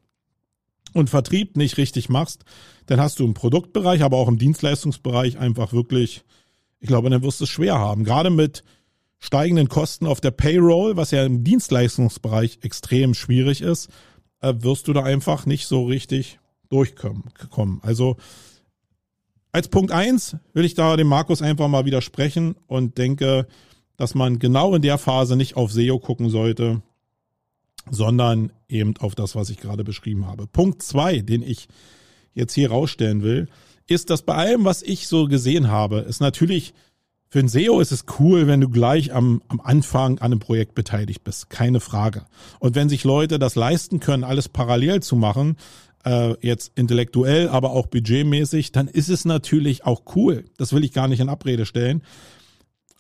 und 0.92 1.10
Vertrieb 1.10 1.56
nicht 1.56 1.76
richtig 1.76 2.08
machst, 2.08 2.44
dann 2.86 3.00
hast 3.00 3.18
du 3.18 3.24
im 3.24 3.34
Produktbereich, 3.34 4.04
aber 4.04 4.18
auch 4.18 4.28
im 4.28 4.38
Dienstleistungsbereich 4.38 5.36
einfach 5.36 5.72
wirklich, 5.72 6.22
ich 6.78 6.86
glaube, 6.86 7.10
dann 7.10 7.24
wirst 7.24 7.40
du 7.40 7.44
es 7.44 7.50
schwer 7.50 7.76
haben. 7.76 8.04
Gerade 8.04 8.30
mit 8.30 8.62
steigenden 9.18 9.68
Kosten 9.68 10.06
auf 10.06 10.20
der 10.20 10.30
Payroll, 10.30 10.96
was 10.96 11.10
ja 11.10 11.24
im 11.24 11.42
Dienstleistungsbereich 11.42 12.60
extrem 12.62 13.14
schwierig 13.14 13.62
ist, 13.62 13.88
äh, 14.42 14.54
wirst 14.58 14.86
du 14.86 14.92
da 14.92 15.02
einfach 15.02 15.44
nicht 15.44 15.66
so 15.66 15.86
richtig 15.86 16.38
durchkommen. 16.68 17.80
Also 17.82 18.16
als 19.54 19.68
Punkt 19.68 19.92
eins 19.92 20.36
will 20.52 20.64
ich 20.64 20.74
da 20.74 20.96
dem 20.96 21.06
Markus 21.06 21.40
einfach 21.40 21.68
mal 21.68 21.84
widersprechen 21.84 22.56
und 22.66 22.98
denke, 22.98 23.46
dass 23.96 24.16
man 24.16 24.40
genau 24.40 24.74
in 24.74 24.82
der 24.82 24.98
Phase 24.98 25.36
nicht 25.36 25.56
auf 25.56 25.70
SEO 25.70 26.00
gucken 26.00 26.28
sollte, 26.28 26.82
sondern 27.88 28.50
eben 28.68 28.96
auf 28.96 29.14
das, 29.14 29.36
was 29.36 29.50
ich 29.50 29.58
gerade 29.58 29.84
beschrieben 29.84 30.26
habe. 30.26 30.48
Punkt 30.48 30.82
zwei, 30.82 31.20
den 31.20 31.42
ich 31.42 31.68
jetzt 32.34 32.52
hier 32.54 32.70
rausstellen 32.70 33.22
will, 33.22 33.46
ist, 33.86 34.10
dass 34.10 34.22
bei 34.22 34.34
allem, 34.34 34.64
was 34.64 34.82
ich 34.82 35.06
so 35.06 35.26
gesehen 35.26 35.68
habe, 35.68 36.00
ist 36.00 36.20
natürlich 36.20 36.74
für 37.28 37.38
ein 37.38 37.48
SEO 37.48 37.78
ist 37.78 37.92
es 37.92 38.06
cool, 38.18 38.48
wenn 38.48 38.60
du 38.60 38.68
gleich 38.68 39.12
am, 39.12 39.40
am 39.46 39.60
Anfang 39.60 40.18
an 40.18 40.32
einem 40.32 40.40
Projekt 40.40 40.74
beteiligt 40.74 41.22
bist. 41.22 41.48
Keine 41.48 41.78
Frage. 41.78 42.26
Und 42.58 42.74
wenn 42.74 42.88
sich 42.88 43.04
Leute 43.04 43.38
das 43.38 43.54
leisten 43.54 44.00
können, 44.00 44.24
alles 44.24 44.48
parallel 44.48 45.00
zu 45.00 45.14
machen, 45.14 45.56
äh, 46.04 46.34
jetzt 46.40 46.72
intellektuell, 46.74 47.48
aber 47.48 47.70
auch 47.70 47.86
budgetmäßig, 47.86 48.72
dann 48.72 48.88
ist 48.88 49.08
es 49.08 49.24
natürlich 49.24 49.84
auch 49.84 50.02
cool. 50.14 50.44
Das 50.56 50.72
will 50.72 50.84
ich 50.84 50.92
gar 50.92 51.08
nicht 51.08 51.20
in 51.20 51.28
Abrede 51.28 51.66
stellen. 51.66 52.02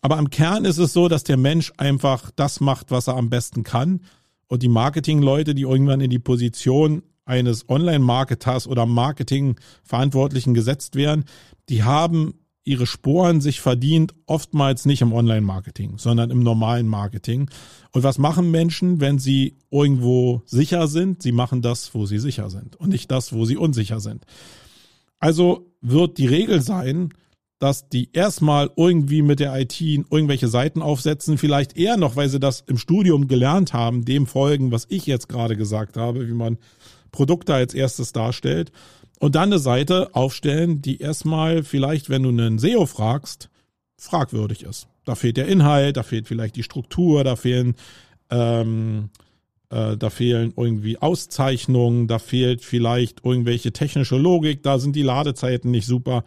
Aber 0.00 0.18
am 0.18 0.30
Kern 0.30 0.64
ist 0.64 0.78
es 0.78 0.92
so, 0.92 1.08
dass 1.08 1.24
der 1.24 1.36
Mensch 1.36 1.72
einfach 1.78 2.30
das 2.36 2.60
macht, 2.60 2.90
was 2.90 3.06
er 3.06 3.16
am 3.16 3.30
besten 3.30 3.62
kann. 3.62 4.00
Und 4.48 4.62
die 4.62 4.68
Marketingleute, 4.68 5.54
die 5.54 5.62
irgendwann 5.62 6.00
in 6.00 6.10
die 6.10 6.18
Position 6.18 7.02
eines 7.24 7.68
Online-Marketers 7.70 8.66
oder 8.66 8.84
Marketing-Verantwortlichen 8.84 10.52
gesetzt 10.52 10.94
werden, 10.94 11.24
die 11.70 11.84
haben 11.84 12.34
ihre 12.64 12.86
Sporen 12.86 13.40
sich 13.40 13.60
verdient, 13.60 14.14
oftmals 14.26 14.86
nicht 14.86 15.02
im 15.02 15.12
Online-Marketing, 15.12 15.98
sondern 15.98 16.30
im 16.30 16.42
normalen 16.42 16.88
Marketing. 16.88 17.50
Und 17.92 18.02
was 18.02 18.18
machen 18.18 18.50
Menschen, 18.50 19.00
wenn 19.00 19.18
sie 19.18 19.56
irgendwo 19.70 20.42
sicher 20.46 20.88
sind? 20.88 21.22
Sie 21.22 21.32
machen 21.32 21.62
das, 21.62 21.94
wo 21.94 22.06
sie 22.06 22.18
sicher 22.18 22.48
sind 22.50 22.76
und 22.76 22.88
nicht 22.88 23.10
das, 23.10 23.32
wo 23.32 23.44
sie 23.44 23.56
unsicher 23.56 24.00
sind. 24.00 24.24
Also 25.18 25.70
wird 25.82 26.18
die 26.18 26.26
Regel 26.26 26.62
sein, 26.62 27.10
dass 27.58 27.88
die 27.88 28.10
erstmal 28.12 28.70
irgendwie 28.76 29.22
mit 29.22 29.40
der 29.40 29.58
IT 29.58 29.80
irgendwelche 29.80 30.48
Seiten 30.48 30.82
aufsetzen, 30.82 31.38
vielleicht 31.38 31.76
eher 31.76 31.96
noch, 31.96 32.16
weil 32.16 32.28
sie 32.28 32.40
das 32.40 32.62
im 32.66 32.78
Studium 32.78 33.28
gelernt 33.28 33.72
haben, 33.72 34.04
dem 34.04 34.26
folgen, 34.26 34.72
was 34.72 34.86
ich 34.88 35.06
jetzt 35.06 35.28
gerade 35.28 35.56
gesagt 35.56 35.96
habe, 35.96 36.28
wie 36.28 36.34
man 36.34 36.58
Produkte 37.12 37.54
als 37.54 37.74
erstes 37.74 38.12
darstellt 38.12 38.72
und 39.20 39.34
dann 39.34 39.50
eine 39.52 39.58
Seite 39.58 40.14
aufstellen, 40.14 40.82
die 40.82 40.98
erstmal 40.98 41.62
vielleicht, 41.62 42.10
wenn 42.10 42.22
du 42.22 42.30
einen 42.30 42.58
SEO 42.58 42.86
fragst, 42.86 43.48
fragwürdig 43.96 44.64
ist. 44.64 44.88
Da 45.04 45.14
fehlt 45.14 45.36
der 45.36 45.48
Inhalt, 45.48 45.96
da 45.96 46.02
fehlt 46.02 46.28
vielleicht 46.28 46.56
die 46.56 46.62
Struktur, 46.62 47.24
da 47.24 47.36
fehlen 47.36 47.74
ähm, 48.30 49.10
äh, 49.74 49.96
da 49.96 50.10
fehlen 50.10 50.52
irgendwie 50.56 50.98
Auszeichnungen, 50.98 52.06
da 52.06 52.18
fehlt 52.18 52.62
vielleicht 52.62 53.24
irgendwelche 53.24 53.72
technische 53.72 54.16
Logik, 54.16 54.62
da 54.62 54.78
sind 54.78 54.94
die 54.94 55.02
Ladezeiten 55.02 55.70
nicht 55.70 55.86
super. 55.86 56.24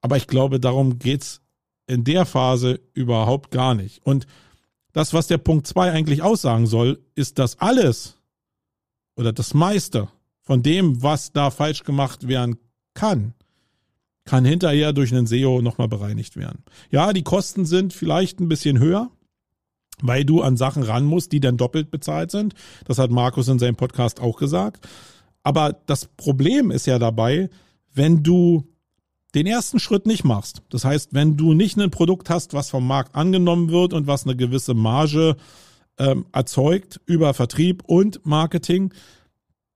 Aber 0.00 0.16
ich 0.16 0.26
glaube, 0.26 0.60
darum 0.60 0.98
geht's 0.98 1.40
in 1.86 2.04
der 2.04 2.26
Phase 2.26 2.80
überhaupt 2.92 3.50
gar 3.50 3.74
nicht. 3.74 4.04
Und 4.04 4.26
das, 4.92 5.14
was 5.14 5.26
der 5.26 5.38
Punkt 5.38 5.66
2 5.66 5.92
eigentlich 5.92 6.22
aussagen 6.22 6.66
soll, 6.66 7.02
ist, 7.14 7.38
dass 7.38 7.58
alles 7.58 8.18
oder 9.16 9.32
das 9.32 9.54
meiste 9.54 10.08
von 10.44 10.62
dem, 10.62 11.02
was 11.02 11.32
da 11.32 11.50
falsch 11.50 11.82
gemacht 11.84 12.28
werden 12.28 12.58
kann, 12.92 13.34
kann 14.24 14.44
hinterher 14.44 14.92
durch 14.92 15.12
einen 15.12 15.26
SEO 15.26 15.60
nochmal 15.60 15.88
bereinigt 15.88 16.36
werden. 16.36 16.64
Ja, 16.90 17.12
die 17.12 17.22
Kosten 17.22 17.66
sind 17.66 17.92
vielleicht 17.92 18.40
ein 18.40 18.48
bisschen 18.48 18.78
höher, 18.78 19.10
weil 20.00 20.24
du 20.24 20.42
an 20.42 20.56
Sachen 20.56 20.82
ran 20.82 21.04
musst, 21.04 21.32
die 21.32 21.40
dann 21.40 21.56
doppelt 21.56 21.90
bezahlt 21.90 22.30
sind. 22.30 22.54
Das 22.86 22.98
hat 22.98 23.10
Markus 23.10 23.48
in 23.48 23.58
seinem 23.58 23.76
Podcast 23.76 24.20
auch 24.20 24.36
gesagt. 24.36 24.88
Aber 25.42 25.74
das 25.86 26.06
Problem 26.06 26.70
ist 26.70 26.86
ja 26.86 26.98
dabei, 26.98 27.50
wenn 27.92 28.22
du 28.22 28.64
den 29.34 29.46
ersten 29.46 29.78
Schritt 29.78 30.06
nicht 30.06 30.24
machst. 30.24 30.62
Das 30.70 30.84
heißt, 30.84 31.12
wenn 31.12 31.36
du 31.36 31.54
nicht 31.54 31.78
ein 31.78 31.90
Produkt 31.90 32.30
hast, 32.30 32.54
was 32.54 32.70
vom 32.70 32.86
Markt 32.86 33.14
angenommen 33.14 33.70
wird 33.70 33.92
und 33.92 34.06
was 34.06 34.24
eine 34.24 34.36
gewisse 34.36 34.74
Marge 34.74 35.36
ähm, 35.98 36.26
erzeugt 36.32 37.00
über 37.06 37.34
Vertrieb 37.34 37.82
und 37.86 38.24
Marketing, 38.24 38.92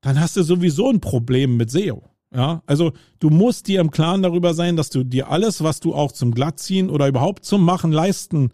dann 0.00 0.20
hast 0.20 0.36
du 0.36 0.42
sowieso 0.42 0.90
ein 0.90 1.00
Problem 1.00 1.56
mit 1.56 1.70
SEO. 1.70 2.02
Ja, 2.34 2.62
also 2.66 2.92
du 3.20 3.30
musst 3.30 3.68
dir 3.68 3.80
im 3.80 3.90
Klaren 3.90 4.22
darüber 4.22 4.52
sein, 4.52 4.76
dass 4.76 4.90
du 4.90 5.02
dir 5.02 5.30
alles, 5.30 5.62
was 5.62 5.80
du 5.80 5.94
auch 5.94 6.12
zum 6.12 6.34
Glattziehen 6.34 6.90
oder 6.90 7.08
überhaupt 7.08 7.46
zum 7.46 7.64
Machen 7.64 7.90
leisten, 7.90 8.50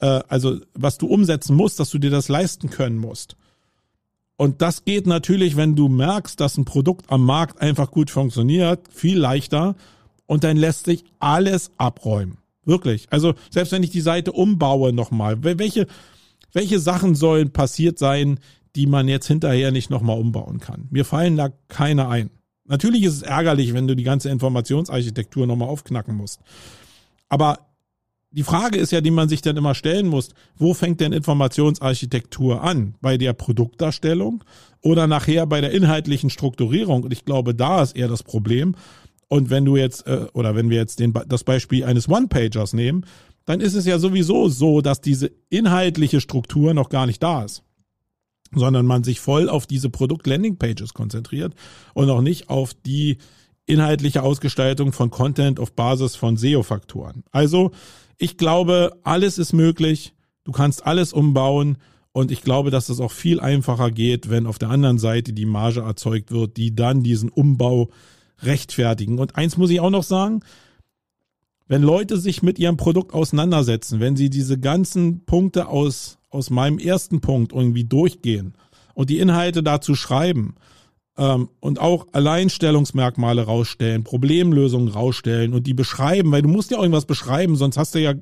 äh, 0.00 0.20
also 0.28 0.58
was 0.74 0.96
du 0.96 1.06
umsetzen 1.08 1.54
musst, 1.54 1.78
dass 1.78 1.90
du 1.90 1.98
dir 1.98 2.10
das 2.10 2.28
leisten 2.28 2.70
können 2.70 2.96
musst. 2.96 3.36
Und 4.36 4.62
das 4.62 4.84
geht 4.84 5.06
natürlich, 5.06 5.56
wenn 5.56 5.76
du 5.76 5.88
merkst, 5.88 6.40
dass 6.40 6.56
ein 6.56 6.64
Produkt 6.64 7.12
am 7.12 7.24
Markt 7.24 7.60
einfach 7.60 7.90
gut 7.90 8.10
funktioniert, 8.10 8.80
viel 8.90 9.18
leichter 9.18 9.76
und 10.26 10.42
dann 10.42 10.56
lässt 10.56 10.86
sich 10.86 11.04
alles 11.18 11.70
abräumen. 11.76 12.38
Wirklich. 12.64 13.08
Also 13.10 13.34
selbst 13.50 13.72
wenn 13.72 13.82
ich 13.82 13.90
die 13.90 14.00
Seite 14.00 14.32
umbaue 14.32 14.92
nochmal, 14.92 15.44
welche, 15.44 15.86
welche 16.52 16.78
Sachen 16.78 17.14
sollen 17.14 17.52
passiert 17.52 17.98
sein, 17.98 18.40
die 18.76 18.86
man 18.86 19.08
jetzt 19.08 19.26
hinterher 19.26 19.70
nicht 19.70 19.90
nochmal 19.90 20.18
umbauen 20.18 20.60
kann. 20.60 20.86
Mir 20.90 21.04
fallen 21.04 21.36
da 21.36 21.50
keine 21.68 22.08
ein. 22.08 22.30
Natürlich 22.64 23.02
ist 23.02 23.16
es 23.16 23.22
ärgerlich, 23.22 23.74
wenn 23.74 23.86
du 23.86 23.94
die 23.94 24.04
ganze 24.04 24.30
Informationsarchitektur 24.30 25.46
nochmal 25.46 25.68
aufknacken 25.68 26.14
musst. 26.14 26.40
Aber 27.28 27.66
die 28.30 28.44
Frage 28.44 28.78
ist 28.78 28.92
ja, 28.92 29.02
die 29.02 29.10
man 29.10 29.28
sich 29.28 29.42
dann 29.42 29.56
immer 29.58 29.74
stellen 29.74 30.06
muss, 30.06 30.30
wo 30.56 30.72
fängt 30.72 31.00
denn 31.00 31.12
Informationsarchitektur 31.12 32.62
an? 32.62 32.94
Bei 33.02 33.18
der 33.18 33.34
Produktdarstellung 33.34 34.42
oder 34.80 35.06
nachher 35.06 35.46
bei 35.46 35.60
der 35.60 35.72
inhaltlichen 35.72 36.30
Strukturierung? 36.30 37.02
Und 37.02 37.12
ich 37.12 37.26
glaube, 37.26 37.54
da 37.54 37.82
ist 37.82 37.94
eher 37.94 38.08
das 38.08 38.22
Problem. 38.22 38.74
Und 39.28 39.50
wenn 39.50 39.66
du 39.66 39.76
jetzt, 39.76 40.06
äh, 40.06 40.26
oder 40.32 40.54
wenn 40.54 40.70
wir 40.70 40.78
jetzt 40.78 40.98
den, 40.98 41.12
das 41.26 41.44
Beispiel 41.44 41.84
eines 41.84 42.08
One-Pagers 42.08 42.72
nehmen, 42.72 43.04
dann 43.44 43.60
ist 43.60 43.74
es 43.74 43.84
ja 43.84 43.98
sowieso 43.98 44.48
so, 44.48 44.80
dass 44.80 45.00
diese 45.00 45.30
inhaltliche 45.50 46.20
Struktur 46.20 46.74
noch 46.74 46.88
gar 46.88 47.06
nicht 47.06 47.22
da 47.22 47.44
ist 47.44 47.64
sondern 48.54 48.86
man 48.86 49.04
sich 49.04 49.20
voll 49.20 49.48
auf 49.48 49.66
diese 49.66 49.90
Produkt-Landing-Pages 49.90 50.94
konzentriert 50.94 51.54
und 51.94 52.10
auch 52.10 52.20
nicht 52.20 52.48
auf 52.50 52.74
die 52.74 53.18
inhaltliche 53.66 54.22
Ausgestaltung 54.22 54.92
von 54.92 55.10
Content 55.10 55.60
auf 55.60 55.72
Basis 55.72 56.16
von 56.16 56.36
SEO-Faktoren. 56.36 57.24
Also 57.30 57.70
ich 58.18 58.36
glaube, 58.36 58.98
alles 59.02 59.38
ist 59.38 59.52
möglich. 59.52 60.14
Du 60.44 60.52
kannst 60.52 60.86
alles 60.86 61.12
umbauen. 61.12 61.78
Und 62.12 62.30
ich 62.30 62.42
glaube, 62.42 62.70
dass 62.70 62.90
es 62.90 63.00
auch 63.00 63.12
viel 63.12 63.40
einfacher 63.40 63.90
geht, 63.90 64.28
wenn 64.28 64.46
auf 64.46 64.58
der 64.58 64.68
anderen 64.68 64.98
Seite 64.98 65.32
die 65.32 65.46
Marge 65.46 65.80
erzeugt 65.80 66.30
wird, 66.30 66.58
die 66.58 66.74
dann 66.74 67.02
diesen 67.02 67.30
Umbau 67.30 67.88
rechtfertigen. 68.42 69.18
Und 69.18 69.36
eins 69.36 69.56
muss 69.56 69.70
ich 69.70 69.80
auch 69.80 69.90
noch 69.90 70.02
sagen, 70.02 70.40
wenn 71.68 71.82
Leute 71.82 72.18
sich 72.18 72.42
mit 72.42 72.58
ihrem 72.58 72.76
Produkt 72.76 73.14
auseinandersetzen, 73.14 73.98
wenn 73.98 74.14
sie 74.14 74.28
diese 74.28 74.58
ganzen 74.58 75.24
Punkte 75.24 75.68
aus 75.68 76.18
aus 76.32 76.50
meinem 76.50 76.78
ersten 76.78 77.20
Punkt 77.20 77.52
irgendwie 77.52 77.84
durchgehen 77.84 78.54
und 78.94 79.10
die 79.10 79.18
Inhalte 79.18 79.62
dazu 79.62 79.94
schreiben 79.94 80.54
ähm, 81.16 81.48
und 81.60 81.78
auch 81.80 82.06
Alleinstellungsmerkmale 82.12 83.42
rausstellen, 83.42 84.04
Problemlösungen 84.04 84.88
rausstellen 84.88 85.52
und 85.52 85.66
die 85.66 85.74
beschreiben, 85.74 86.32
weil 86.32 86.42
du 86.42 86.48
musst 86.48 86.70
ja 86.70 86.78
irgendwas 86.78 87.06
beschreiben, 87.06 87.56
sonst 87.56 87.76
hast 87.76 87.94
du 87.94 88.00
ja, 88.00 88.14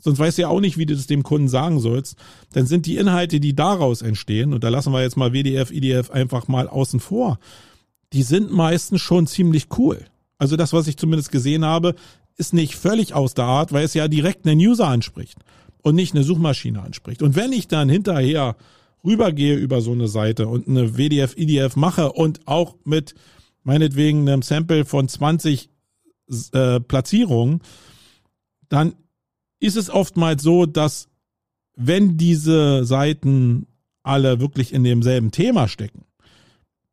sonst 0.00 0.18
weißt 0.18 0.38
du 0.38 0.42
ja 0.42 0.48
auch 0.48 0.60
nicht, 0.60 0.76
wie 0.78 0.86
du 0.86 0.94
das 0.94 1.06
dem 1.06 1.22
Kunden 1.22 1.48
sagen 1.48 1.80
sollst, 1.80 2.16
dann 2.52 2.66
sind 2.66 2.86
die 2.86 2.96
Inhalte, 2.96 3.40
die 3.40 3.54
daraus 3.54 4.02
entstehen, 4.02 4.52
und 4.52 4.62
da 4.62 4.68
lassen 4.68 4.92
wir 4.92 5.02
jetzt 5.02 5.16
mal 5.16 5.32
WDF, 5.32 5.70
IDF 5.70 6.10
einfach 6.10 6.48
mal 6.48 6.68
außen 6.68 7.00
vor, 7.00 7.38
die 8.12 8.22
sind 8.22 8.52
meistens 8.52 9.00
schon 9.00 9.26
ziemlich 9.26 9.66
cool. 9.78 10.04
Also 10.38 10.56
das, 10.56 10.72
was 10.72 10.86
ich 10.86 10.96
zumindest 10.96 11.32
gesehen 11.32 11.64
habe, 11.64 11.94
ist 12.36 12.52
nicht 12.52 12.76
völlig 12.76 13.14
aus 13.14 13.32
der 13.32 13.46
Art, 13.46 13.72
weil 13.72 13.84
es 13.84 13.94
ja 13.94 14.08
direkt 14.08 14.46
einen 14.46 14.60
User 14.60 14.86
anspricht 14.86 15.38
und 15.86 15.94
nicht 15.94 16.16
eine 16.16 16.24
Suchmaschine 16.24 16.82
anspricht. 16.82 17.22
Und 17.22 17.36
wenn 17.36 17.52
ich 17.52 17.68
dann 17.68 17.88
hinterher 17.88 18.56
rübergehe 19.04 19.54
über 19.54 19.80
so 19.80 19.92
eine 19.92 20.08
Seite 20.08 20.48
und 20.48 20.66
eine 20.66 20.98
WDF, 20.98 21.36
IDF 21.38 21.76
mache 21.76 22.10
und 22.10 22.48
auch 22.48 22.74
mit 22.82 23.14
meinetwegen 23.62 24.28
einem 24.28 24.42
Sample 24.42 24.84
von 24.84 25.08
20 25.08 25.70
äh, 26.52 26.80
Platzierungen, 26.80 27.60
dann 28.68 28.96
ist 29.60 29.76
es 29.76 29.88
oftmals 29.88 30.42
so, 30.42 30.66
dass 30.66 31.08
wenn 31.76 32.16
diese 32.16 32.84
Seiten 32.84 33.68
alle 34.02 34.40
wirklich 34.40 34.72
in 34.72 34.82
demselben 34.82 35.30
Thema 35.30 35.68
stecken, 35.68 36.04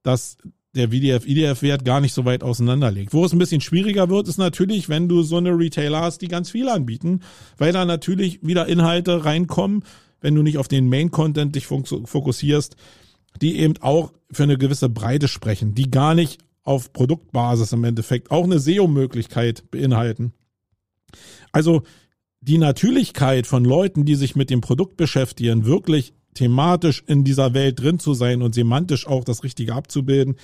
dass 0.04 0.38
der 0.76 0.92
WDF-IDF-Wert 0.92 1.86
gar 1.86 2.02
nicht 2.02 2.14
so 2.14 2.26
weit 2.26 2.44
auseinander 2.44 2.92
liegt. 2.92 3.14
Wo 3.14 3.24
es 3.26 3.32
ein 3.32 3.40
bisschen 3.40 3.62
schwieriger 3.62 4.10
wird, 4.10 4.28
ist 4.28 4.38
natürlich, 4.38 4.90
wenn 4.90 5.08
du 5.08 5.22
so 5.22 5.38
eine 5.38 5.52
Retailer 5.52 6.02
hast, 6.02 6.22
die 6.22 6.28
ganz 6.28 6.50
viel 6.50 6.68
anbieten, 6.68 7.22
weil 7.58 7.72
da 7.72 7.86
natürlich 7.86 8.40
wieder 8.42 8.68
Inhalte 8.68 9.24
reinkommen, 9.24 9.84
wenn 10.22 10.36
du 10.36 10.42
nicht 10.42 10.58
auf 10.58 10.68
den 10.68 10.90
Main-Content 10.90 11.56
dich 11.56 11.68
fokussierst, 11.68 12.76
die 13.42 13.60
eben 13.60 13.76
auch 13.82 14.14
für 14.32 14.44
eine 14.44 14.58
gewisse 14.58 14.90
Breite 14.90 15.28
sprechen, 15.28 15.76
die 15.76 15.92
gar 15.92 16.16
nicht 16.16 16.40
auf 16.64 16.94
Produktbasis 16.94 17.74
im 17.74 17.84
Endeffekt 17.84 18.32
auch 18.32 18.46
eine 18.46 18.60
SEO-Möglichkeit 18.60 19.70
beinhalten. 19.70 20.34
Also 21.52 21.84
die 22.42 22.58
Natürlichkeit 22.58 23.48
von 23.48 23.64
Leuten, 23.64 24.06
die 24.06 24.16
sich 24.16 24.36
mit 24.36 24.50
dem 24.50 24.62
Produkt 24.62 24.98
beschäftigen, 24.98 25.66
wirklich 25.66 26.14
thematisch 26.34 27.04
in 27.08 27.24
dieser 27.24 27.54
Welt 27.54 27.80
drin 27.80 28.00
zu 28.00 28.14
sein 28.14 28.42
und 28.42 28.56
semantisch 28.56 29.08
auch 29.08 29.24
das 29.24 29.44
Richtige 29.44 29.74
abzubilden, 29.74 30.36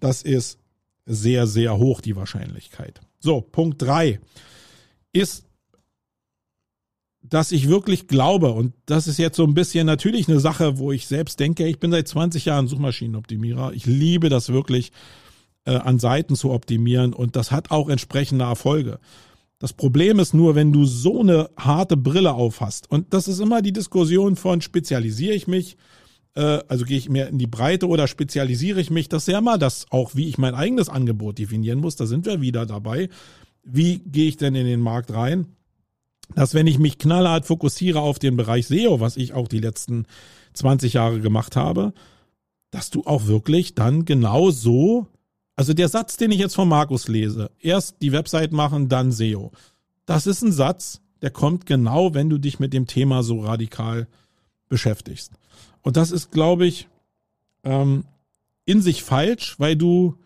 das 0.00 0.22
ist 0.22 0.58
sehr, 1.06 1.46
sehr 1.46 1.78
hoch 1.78 2.00
die 2.00 2.16
Wahrscheinlichkeit. 2.16 3.00
So, 3.18 3.40
Punkt 3.40 3.80
drei 3.82 4.20
ist, 5.12 5.44
dass 7.22 7.52
ich 7.52 7.68
wirklich 7.68 8.08
glaube, 8.08 8.52
und 8.52 8.74
das 8.86 9.06
ist 9.06 9.18
jetzt 9.18 9.36
so 9.36 9.44
ein 9.44 9.54
bisschen 9.54 9.86
natürlich 9.86 10.28
eine 10.28 10.40
Sache, 10.40 10.78
wo 10.78 10.90
ich 10.90 11.06
selbst 11.06 11.38
denke, 11.38 11.66
ich 11.66 11.78
bin 11.78 11.92
seit 11.92 12.08
20 12.08 12.44
Jahren 12.46 12.66
Suchmaschinenoptimierer. 12.66 13.72
Ich 13.74 13.86
liebe 13.86 14.28
das 14.28 14.48
wirklich, 14.48 14.92
äh, 15.64 15.76
an 15.76 15.98
Seiten 15.98 16.34
zu 16.34 16.50
optimieren 16.50 17.12
und 17.12 17.36
das 17.36 17.52
hat 17.52 17.70
auch 17.70 17.88
entsprechende 17.88 18.44
Erfolge. 18.44 18.98
Das 19.62 19.72
Problem 19.72 20.18
ist 20.18 20.34
nur, 20.34 20.56
wenn 20.56 20.72
du 20.72 20.86
so 20.86 21.20
eine 21.20 21.48
harte 21.56 21.96
Brille 21.96 22.34
aufhast. 22.34 22.90
Und 22.90 23.14
das 23.14 23.28
ist 23.28 23.38
immer 23.38 23.62
die 23.62 23.72
Diskussion 23.72 24.34
von 24.34 24.60
spezialisiere 24.60 25.34
ich 25.34 25.46
mich, 25.46 25.76
äh, 26.34 26.58
also 26.66 26.84
gehe 26.84 26.98
ich 26.98 27.08
mehr 27.08 27.28
in 27.28 27.38
die 27.38 27.46
Breite 27.46 27.86
oder 27.86 28.08
spezialisiere 28.08 28.80
ich 28.80 28.90
mich. 28.90 29.08
Das 29.08 29.22
ist 29.22 29.32
ja 29.32 29.38
immer 29.38 29.58
das 29.58 29.86
auch, 29.90 30.16
wie 30.16 30.26
ich 30.26 30.36
mein 30.36 30.56
eigenes 30.56 30.88
Angebot 30.88 31.38
definieren 31.38 31.78
muss. 31.78 31.94
Da 31.94 32.06
sind 32.06 32.26
wir 32.26 32.40
wieder 32.40 32.66
dabei. 32.66 33.08
Wie 33.62 34.00
gehe 34.00 34.26
ich 34.26 34.36
denn 34.36 34.56
in 34.56 34.66
den 34.66 34.80
Markt 34.80 35.12
rein? 35.12 35.46
Dass 36.34 36.54
wenn 36.54 36.66
ich 36.66 36.80
mich 36.80 36.98
knallhart 36.98 37.46
fokussiere 37.46 38.00
auf 38.00 38.18
den 38.18 38.36
Bereich 38.36 38.66
SEO, 38.66 38.98
was 38.98 39.16
ich 39.16 39.32
auch 39.32 39.46
die 39.46 39.60
letzten 39.60 40.06
20 40.54 40.94
Jahre 40.94 41.20
gemacht 41.20 41.54
habe, 41.54 41.92
dass 42.72 42.90
du 42.90 43.04
auch 43.04 43.26
wirklich 43.28 43.76
dann 43.76 44.06
genau 44.06 44.50
so 44.50 45.06
also 45.56 45.74
der 45.74 45.88
Satz, 45.88 46.16
den 46.16 46.30
ich 46.30 46.38
jetzt 46.38 46.54
von 46.54 46.68
Markus 46.68 47.08
lese, 47.08 47.50
erst 47.60 47.96
die 48.00 48.12
Website 48.12 48.52
machen, 48.52 48.88
dann 48.88 49.12
SEO. 49.12 49.52
Das 50.06 50.26
ist 50.26 50.42
ein 50.42 50.52
Satz, 50.52 51.00
der 51.20 51.30
kommt 51.30 51.66
genau, 51.66 52.14
wenn 52.14 52.30
du 52.30 52.38
dich 52.38 52.58
mit 52.58 52.72
dem 52.72 52.86
Thema 52.86 53.22
so 53.22 53.40
radikal 53.40 54.08
beschäftigst. 54.68 55.32
Und 55.82 55.96
das 55.96 56.10
ist, 56.10 56.30
glaube 56.30 56.66
ich, 56.66 56.88
ähm, 57.64 58.04
in 58.64 58.80
sich 58.80 59.02
falsch, 59.02 59.58
weil 59.58 59.76
du 59.76 60.16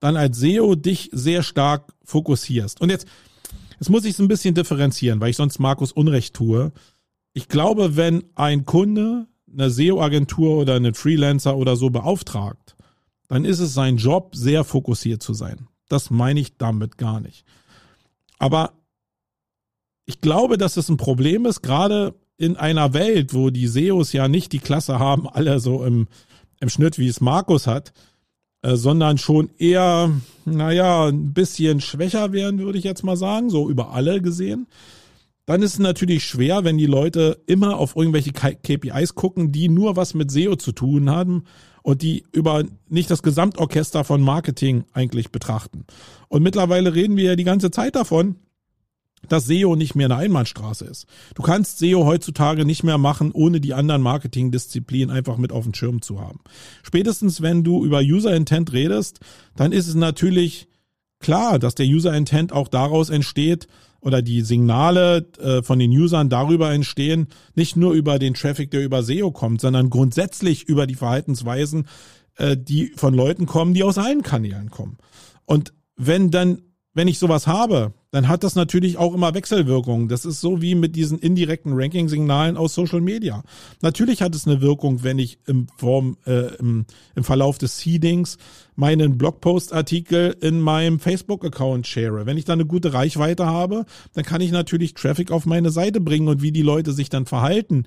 dann 0.00 0.16
als 0.16 0.38
SEO 0.38 0.74
dich 0.74 1.10
sehr 1.12 1.42
stark 1.42 1.92
fokussierst. 2.04 2.80
Und 2.80 2.90
jetzt, 2.90 3.06
jetzt 3.80 3.90
muss 3.90 4.04
ich 4.04 4.12
es 4.12 4.18
ein 4.20 4.28
bisschen 4.28 4.54
differenzieren, 4.54 5.20
weil 5.20 5.30
ich 5.30 5.36
sonst 5.36 5.58
Markus 5.58 5.92
Unrecht 5.92 6.34
tue. 6.34 6.72
Ich 7.32 7.48
glaube, 7.48 7.96
wenn 7.96 8.24
ein 8.34 8.64
Kunde 8.64 9.26
eine 9.52 9.70
SEO-Agentur 9.70 10.58
oder 10.58 10.74
einen 10.74 10.94
Freelancer 10.94 11.56
oder 11.56 11.76
so 11.76 11.90
beauftragt, 11.90 12.75
dann 13.28 13.44
ist 13.44 13.58
es 13.58 13.74
sein 13.74 13.96
Job, 13.96 14.34
sehr 14.34 14.64
fokussiert 14.64 15.22
zu 15.22 15.34
sein. 15.34 15.68
Das 15.88 16.10
meine 16.10 16.40
ich 16.40 16.56
damit 16.56 16.98
gar 16.98 17.20
nicht. 17.20 17.44
Aber 18.38 18.72
ich 20.04 20.20
glaube, 20.20 20.58
dass 20.58 20.76
es 20.76 20.88
ein 20.88 20.96
Problem 20.96 21.46
ist, 21.46 21.62
gerade 21.62 22.14
in 22.38 22.56
einer 22.56 22.92
Welt, 22.92 23.34
wo 23.34 23.50
die 23.50 23.66
SEOs 23.66 24.12
ja 24.12 24.28
nicht 24.28 24.52
die 24.52 24.58
Klasse 24.58 24.98
haben, 24.98 25.28
alle 25.32 25.60
so 25.60 25.84
im, 25.84 26.08
im 26.60 26.68
Schnitt, 26.68 26.98
wie 26.98 27.08
es 27.08 27.20
Markus 27.20 27.66
hat, 27.66 27.92
äh, 28.62 28.76
sondern 28.76 29.18
schon 29.18 29.50
eher, 29.58 30.10
naja, 30.44 31.06
ein 31.06 31.32
bisschen 31.32 31.80
schwächer 31.80 32.32
werden, 32.32 32.60
würde 32.60 32.78
ich 32.78 32.84
jetzt 32.84 33.04
mal 33.04 33.16
sagen, 33.16 33.50
so 33.50 33.68
über 33.68 33.90
alle 33.92 34.20
gesehen. 34.20 34.66
Dann 35.46 35.62
ist 35.62 35.74
es 35.74 35.78
natürlich 35.78 36.24
schwer, 36.24 36.64
wenn 36.64 36.76
die 36.76 36.86
Leute 36.86 37.40
immer 37.46 37.78
auf 37.78 37.94
irgendwelche 37.96 38.32
KPIs 38.32 39.14
gucken, 39.14 39.52
die 39.52 39.68
nur 39.68 39.96
was 39.96 40.12
mit 40.14 40.30
SEO 40.30 40.56
zu 40.56 40.72
tun 40.72 41.08
haben 41.08 41.44
und 41.82 42.02
die 42.02 42.24
über 42.32 42.64
nicht 42.88 43.10
das 43.12 43.22
Gesamtorchester 43.22 44.02
von 44.02 44.20
Marketing 44.20 44.84
eigentlich 44.92 45.30
betrachten. 45.30 45.84
Und 46.28 46.42
mittlerweile 46.42 46.94
reden 46.94 47.16
wir 47.16 47.24
ja 47.24 47.36
die 47.36 47.44
ganze 47.44 47.70
Zeit 47.70 47.94
davon, 47.94 48.36
dass 49.28 49.46
SEO 49.46 49.76
nicht 49.76 49.94
mehr 49.94 50.06
eine 50.06 50.16
Einbahnstraße 50.16 50.84
ist. 50.84 51.06
Du 51.34 51.42
kannst 51.42 51.78
SEO 51.78 52.04
heutzutage 52.04 52.64
nicht 52.64 52.82
mehr 52.82 52.98
machen, 52.98 53.30
ohne 53.32 53.60
die 53.60 53.74
anderen 53.74 54.02
Marketingdisziplinen 54.02 55.14
einfach 55.14 55.36
mit 55.36 55.52
auf 55.52 55.64
dem 55.64 55.74
Schirm 55.74 56.02
zu 56.02 56.20
haben. 56.20 56.40
Spätestens 56.82 57.40
wenn 57.40 57.62
du 57.62 57.84
über 57.84 58.00
User 58.00 58.34
Intent 58.34 58.72
redest, 58.72 59.20
dann 59.54 59.70
ist 59.70 59.86
es 59.86 59.94
natürlich 59.94 60.68
klar, 61.20 61.58
dass 61.58 61.76
der 61.76 61.86
User 61.86 62.14
Intent 62.14 62.52
auch 62.52 62.68
daraus 62.68 63.10
entsteht, 63.10 63.68
oder 64.06 64.22
die 64.22 64.42
Signale 64.42 65.26
äh, 65.40 65.62
von 65.62 65.80
den 65.80 65.90
Usern 65.90 66.28
darüber 66.28 66.72
entstehen, 66.72 67.26
nicht 67.56 67.76
nur 67.76 67.92
über 67.92 68.20
den 68.20 68.34
Traffic, 68.34 68.70
der 68.70 68.84
über 68.84 69.02
SEO 69.02 69.32
kommt, 69.32 69.60
sondern 69.60 69.90
grundsätzlich 69.90 70.68
über 70.68 70.86
die 70.86 70.94
Verhaltensweisen, 70.94 71.88
äh, 72.36 72.56
die 72.56 72.92
von 72.94 73.14
Leuten 73.14 73.46
kommen, 73.46 73.74
die 73.74 73.82
aus 73.82 73.98
allen 73.98 74.22
Kanälen 74.22 74.70
kommen. 74.70 74.98
Und 75.44 75.74
wenn 75.96 76.30
dann, 76.30 76.62
wenn 76.96 77.08
ich 77.08 77.18
sowas 77.18 77.46
habe, 77.46 77.92
dann 78.10 78.26
hat 78.26 78.42
das 78.42 78.54
natürlich 78.54 78.96
auch 78.96 79.12
immer 79.12 79.34
Wechselwirkungen. 79.34 80.08
Das 80.08 80.24
ist 80.24 80.40
so 80.40 80.62
wie 80.62 80.74
mit 80.74 80.96
diesen 80.96 81.18
indirekten 81.18 81.74
Ranking-Signalen 81.74 82.56
aus 82.56 82.74
Social 82.74 83.02
Media. 83.02 83.42
Natürlich 83.82 84.22
hat 84.22 84.34
es 84.34 84.46
eine 84.46 84.62
Wirkung, 84.62 85.04
wenn 85.04 85.18
ich 85.18 85.38
im, 85.46 85.66
Form, 85.76 86.16
äh, 86.24 86.56
im, 86.56 86.86
im 87.14 87.22
Verlauf 87.22 87.58
des 87.58 87.76
Seedings 87.80 88.38
meinen 88.76 89.18
Blogpost-Artikel 89.18 90.38
in 90.40 90.58
meinem 90.58 90.98
Facebook-Account 90.98 91.86
share. 91.86 92.24
Wenn 92.24 92.38
ich 92.38 92.46
da 92.46 92.54
eine 92.54 92.64
gute 92.64 92.94
Reichweite 92.94 93.44
habe, 93.44 93.84
dann 94.14 94.24
kann 94.24 94.40
ich 94.40 94.50
natürlich 94.50 94.94
Traffic 94.94 95.30
auf 95.30 95.44
meine 95.44 95.68
Seite 95.68 96.00
bringen 96.00 96.28
und 96.28 96.40
wie 96.40 96.50
die 96.50 96.62
Leute 96.62 96.92
sich 96.92 97.10
dann 97.10 97.26
verhalten 97.26 97.84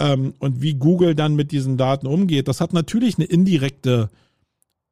ähm, 0.00 0.34
und 0.40 0.60
wie 0.60 0.74
Google 0.74 1.14
dann 1.14 1.36
mit 1.36 1.52
diesen 1.52 1.76
Daten 1.76 2.08
umgeht. 2.08 2.48
Das 2.48 2.60
hat 2.60 2.72
natürlich 2.72 3.16
eine 3.16 3.26
indirekte 3.26 4.10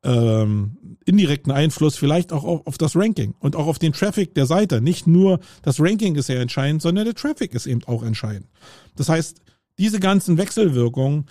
ähm, 0.08 0.78
indirekten 1.04 1.52
Einfluss 1.52 1.96
vielleicht 1.96 2.32
auch 2.32 2.44
auf, 2.44 2.66
auf, 2.66 2.78
das 2.78 2.96
Ranking 2.96 3.34
und 3.40 3.56
auch 3.56 3.66
auf 3.66 3.78
den 3.78 3.92
Traffic 3.92 4.34
der 4.34 4.46
Seite. 4.46 4.80
Nicht 4.80 5.06
nur 5.06 5.38
das 5.62 5.80
Ranking 5.80 6.16
ist 6.16 6.28
ja 6.28 6.36
entscheidend, 6.36 6.80
sondern 6.80 7.04
der 7.04 7.14
Traffic 7.14 7.54
ist 7.54 7.66
eben 7.66 7.84
auch 7.84 8.02
entscheidend. 8.02 8.46
Das 8.96 9.10
heißt, 9.10 9.42
diese 9.78 10.00
ganzen 10.00 10.38
Wechselwirkungen, 10.38 11.26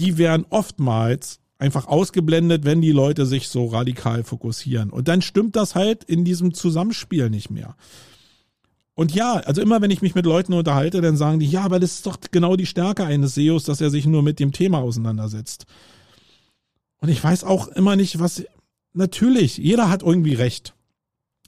die 0.00 0.18
werden 0.18 0.46
oftmals 0.50 1.38
einfach 1.58 1.86
ausgeblendet, 1.86 2.64
wenn 2.64 2.80
die 2.80 2.92
Leute 2.92 3.24
sich 3.24 3.48
so 3.48 3.66
radikal 3.66 4.24
fokussieren. 4.24 4.90
Und 4.90 5.08
dann 5.08 5.22
stimmt 5.22 5.54
das 5.54 5.74
halt 5.74 6.04
in 6.04 6.24
diesem 6.24 6.54
Zusammenspiel 6.54 7.30
nicht 7.30 7.50
mehr. 7.50 7.76
Und 8.94 9.14
ja, 9.14 9.34
also 9.34 9.62
immer 9.62 9.80
wenn 9.80 9.92
ich 9.92 10.02
mich 10.02 10.16
mit 10.16 10.26
Leuten 10.26 10.54
unterhalte, 10.54 11.00
dann 11.00 11.16
sagen 11.16 11.38
die, 11.38 11.46
ja, 11.46 11.62
aber 11.62 11.78
das 11.78 11.94
ist 11.94 12.06
doch 12.06 12.18
genau 12.32 12.56
die 12.56 12.66
Stärke 12.66 13.04
eines 13.04 13.36
SEOs, 13.36 13.62
dass 13.62 13.80
er 13.80 13.90
sich 13.90 14.06
nur 14.06 14.24
mit 14.24 14.40
dem 14.40 14.50
Thema 14.50 14.78
auseinandersetzt. 14.78 15.66
Und 17.00 17.08
ich 17.08 17.22
weiß 17.22 17.44
auch 17.44 17.68
immer 17.68 17.96
nicht, 17.96 18.18
was. 18.18 18.44
Natürlich, 18.94 19.58
jeder 19.58 19.90
hat 19.90 20.02
irgendwie 20.02 20.34
recht. 20.34 20.74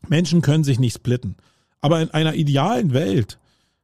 Menschen 0.08 0.42
können 0.42 0.64
sich 0.64 0.78
nicht 0.78 0.94
splitten. 0.94 1.36
Aber 1.80 2.00
in 2.00 2.10
einer 2.10 2.34
idealen 2.34 2.92
Welt 2.92 3.38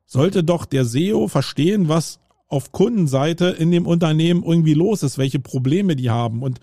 sollte 0.05 0.45
doch 0.45 0.67
der 0.67 0.85
SEO 0.85 1.27
verstehen, 1.29 1.89
was 1.89 2.21
auf 2.49 2.71
Kundenseite 2.71 3.47
in 3.47 3.71
dem 3.71 3.87
Unternehmen 3.87 4.45
irgendwie 4.45 4.75
los 4.75 5.03
ist, 5.03 5.19
welche 5.19 5.41
Probleme 5.41 5.97
die 5.97 6.11
haben. 6.11 6.43
Und 6.43 6.61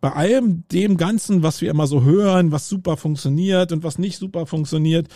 bei 0.00 0.12
allem 0.12 0.64
dem 0.68 0.96
Ganzen, 0.96 1.42
was 1.42 1.60
wir 1.60 1.70
immer 1.70 1.86
so 1.86 2.02
hören, 2.04 2.52
was 2.52 2.68
super 2.68 2.96
funktioniert 2.96 3.72
und 3.72 3.82
was 3.82 3.98
nicht 3.98 4.18
super 4.18 4.46
funktioniert, 4.46 5.08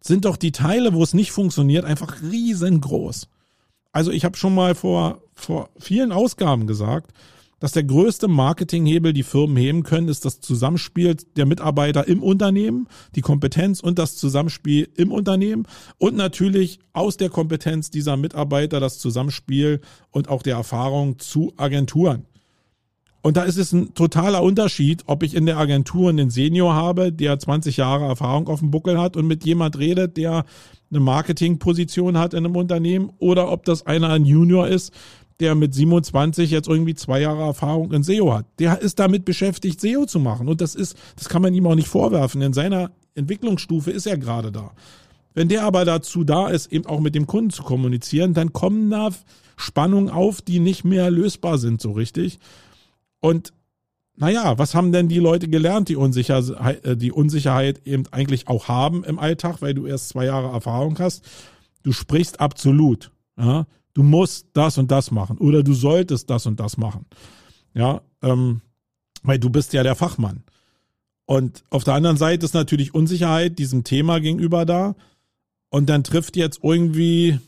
sind 0.00 0.26
doch 0.26 0.36
die 0.36 0.52
Teile, 0.52 0.92
wo 0.92 1.02
es 1.02 1.14
nicht 1.14 1.32
funktioniert, 1.32 1.84
einfach 1.84 2.20
riesengroß. 2.22 3.28
Also 3.90 4.10
ich 4.10 4.24
habe 4.24 4.36
schon 4.36 4.54
mal 4.54 4.74
vor, 4.74 5.22
vor 5.34 5.70
vielen 5.78 6.12
Ausgaben 6.12 6.66
gesagt, 6.66 7.12
dass 7.60 7.72
der 7.72 7.84
größte 7.84 8.28
Marketinghebel 8.28 9.12
die 9.12 9.22
Firmen 9.22 9.56
heben 9.56 9.82
können, 9.82 10.08
ist 10.08 10.24
das 10.24 10.40
Zusammenspiel 10.40 11.16
der 11.36 11.46
Mitarbeiter 11.46 12.06
im 12.06 12.22
Unternehmen, 12.22 12.88
die 13.14 13.20
Kompetenz 13.20 13.80
und 13.80 13.98
das 13.98 14.16
Zusammenspiel 14.16 14.88
im 14.96 15.12
Unternehmen 15.12 15.66
und 15.98 16.16
natürlich 16.16 16.80
aus 16.92 17.16
der 17.16 17.30
Kompetenz 17.30 17.90
dieser 17.90 18.16
Mitarbeiter 18.16 18.80
das 18.80 18.98
Zusammenspiel 18.98 19.80
und 20.10 20.28
auch 20.28 20.42
der 20.42 20.56
Erfahrung 20.56 21.18
zu 21.18 21.52
Agenturen. 21.56 22.26
Und 23.24 23.38
da 23.38 23.44
ist 23.44 23.56
es 23.56 23.72
ein 23.72 23.94
totaler 23.94 24.42
Unterschied, 24.42 25.04
ob 25.06 25.22
ich 25.22 25.34
in 25.34 25.46
der 25.46 25.56
Agentur 25.56 26.10
einen 26.10 26.28
Senior 26.28 26.74
habe, 26.74 27.10
der 27.10 27.38
20 27.38 27.78
Jahre 27.78 28.04
Erfahrung 28.04 28.48
auf 28.48 28.58
dem 28.58 28.70
Buckel 28.70 29.00
hat 29.00 29.16
und 29.16 29.26
mit 29.26 29.46
jemand 29.46 29.78
redet, 29.78 30.18
der 30.18 30.44
eine 30.90 31.00
Marketingposition 31.00 32.18
hat 32.18 32.34
in 32.34 32.44
einem 32.44 32.54
Unternehmen 32.54 33.10
oder 33.18 33.50
ob 33.50 33.64
das 33.64 33.86
einer 33.86 34.10
ein 34.10 34.26
Junior 34.26 34.68
ist, 34.68 34.92
der 35.40 35.54
mit 35.54 35.74
27 35.74 36.50
jetzt 36.50 36.68
irgendwie 36.68 36.94
zwei 36.94 37.20
Jahre 37.20 37.42
Erfahrung 37.42 37.92
in 37.92 38.02
SEO 38.02 38.32
hat. 38.32 38.46
Der 38.58 38.80
ist 38.80 38.98
damit 38.98 39.24
beschäftigt, 39.24 39.80
SEO 39.80 40.06
zu 40.06 40.20
machen. 40.20 40.48
Und 40.48 40.60
das 40.60 40.74
ist, 40.74 40.96
das 41.16 41.28
kann 41.28 41.42
man 41.42 41.54
ihm 41.54 41.66
auch 41.66 41.74
nicht 41.74 41.88
vorwerfen. 41.88 42.40
In 42.42 42.52
seiner 42.52 42.90
Entwicklungsstufe 43.14 43.90
ist 43.90 44.06
er 44.06 44.18
gerade 44.18 44.52
da. 44.52 44.72
Wenn 45.34 45.48
der 45.48 45.64
aber 45.64 45.84
dazu 45.84 46.22
da 46.24 46.48
ist, 46.48 46.72
eben 46.72 46.86
auch 46.86 47.00
mit 47.00 47.14
dem 47.14 47.26
Kunden 47.26 47.50
zu 47.50 47.64
kommunizieren, 47.64 48.34
dann 48.34 48.52
kommen 48.52 48.90
da 48.90 49.10
Spannungen 49.56 50.08
auf, 50.08 50.40
die 50.42 50.60
nicht 50.60 50.84
mehr 50.84 51.10
lösbar 51.10 51.58
sind, 51.58 51.80
so 51.80 51.92
richtig. 51.92 52.38
Und 53.20 53.52
naja, 54.16 54.58
was 54.58 54.74
haben 54.74 54.92
denn 54.92 55.08
die 55.08 55.18
Leute 55.18 55.48
gelernt, 55.48 55.88
die 55.88 55.96
Unsicherheit, 55.96 56.84
äh, 56.84 56.96
die 56.96 57.10
Unsicherheit 57.10 57.80
eben 57.84 58.04
eigentlich 58.12 58.46
auch 58.46 58.68
haben 58.68 59.02
im 59.02 59.18
Alltag, 59.18 59.60
weil 59.60 59.74
du 59.74 59.86
erst 59.86 60.10
zwei 60.10 60.26
Jahre 60.26 60.52
Erfahrung 60.52 60.98
hast? 61.00 61.24
Du 61.82 61.92
sprichst 61.92 62.40
absolut. 62.40 63.10
Ja? 63.36 63.66
Du 63.94 64.02
musst 64.02 64.48
das 64.52 64.76
und 64.78 64.90
das 64.90 65.10
machen 65.10 65.38
oder 65.38 65.62
du 65.62 65.72
solltest 65.72 66.28
das 66.28 66.46
und 66.46 66.60
das 66.60 66.76
machen. 66.76 67.06
Ja, 67.72 68.02
ähm, 68.22 68.60
weil 69.22 69.38
du 69.38 69.50
bist 69.50 69.72
ja 69.72 69.82
der 69.82 69.94
Fachmann. 69.94 70.44
Und 71.26 71.64
auf 71.70 71.84
der 71.84 71.94
anderen 71.94 72.18
Seite 72.18 72.44
ist 72.44 72.54
natürlich 72.54 72.94
Unsicherheit 72.94 73.58
diesem 73.58 73.82
Thema 73.82 74.20
gegenüber 74.20 74.66
da. 74.66 74.94
und 75.70 75.88
dann 75.88 76.04
trifft 76.04 76.36
jetzt 76.36 76.60
irgendwie 76.62 77.40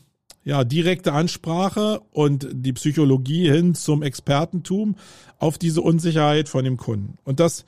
ja 0.43 0.63
direkte 0.63 1.13
Ansprache 1.13 2.01
und 2.11 2.47
die 2.51 2.73
Psychologie 2.73 3.49
hin 3.49 3.75
zum 3.75 4.01
Expertentum 4.01 4.95
auf 5.39 5.57
diese 5.57 5.81
Unsicherheit 5.81 6.49
von 6.49 6.63
dem 6.63 6.77
Kunden. 6.77 7.17
Und 7.23 7.39
das 7.39 7.65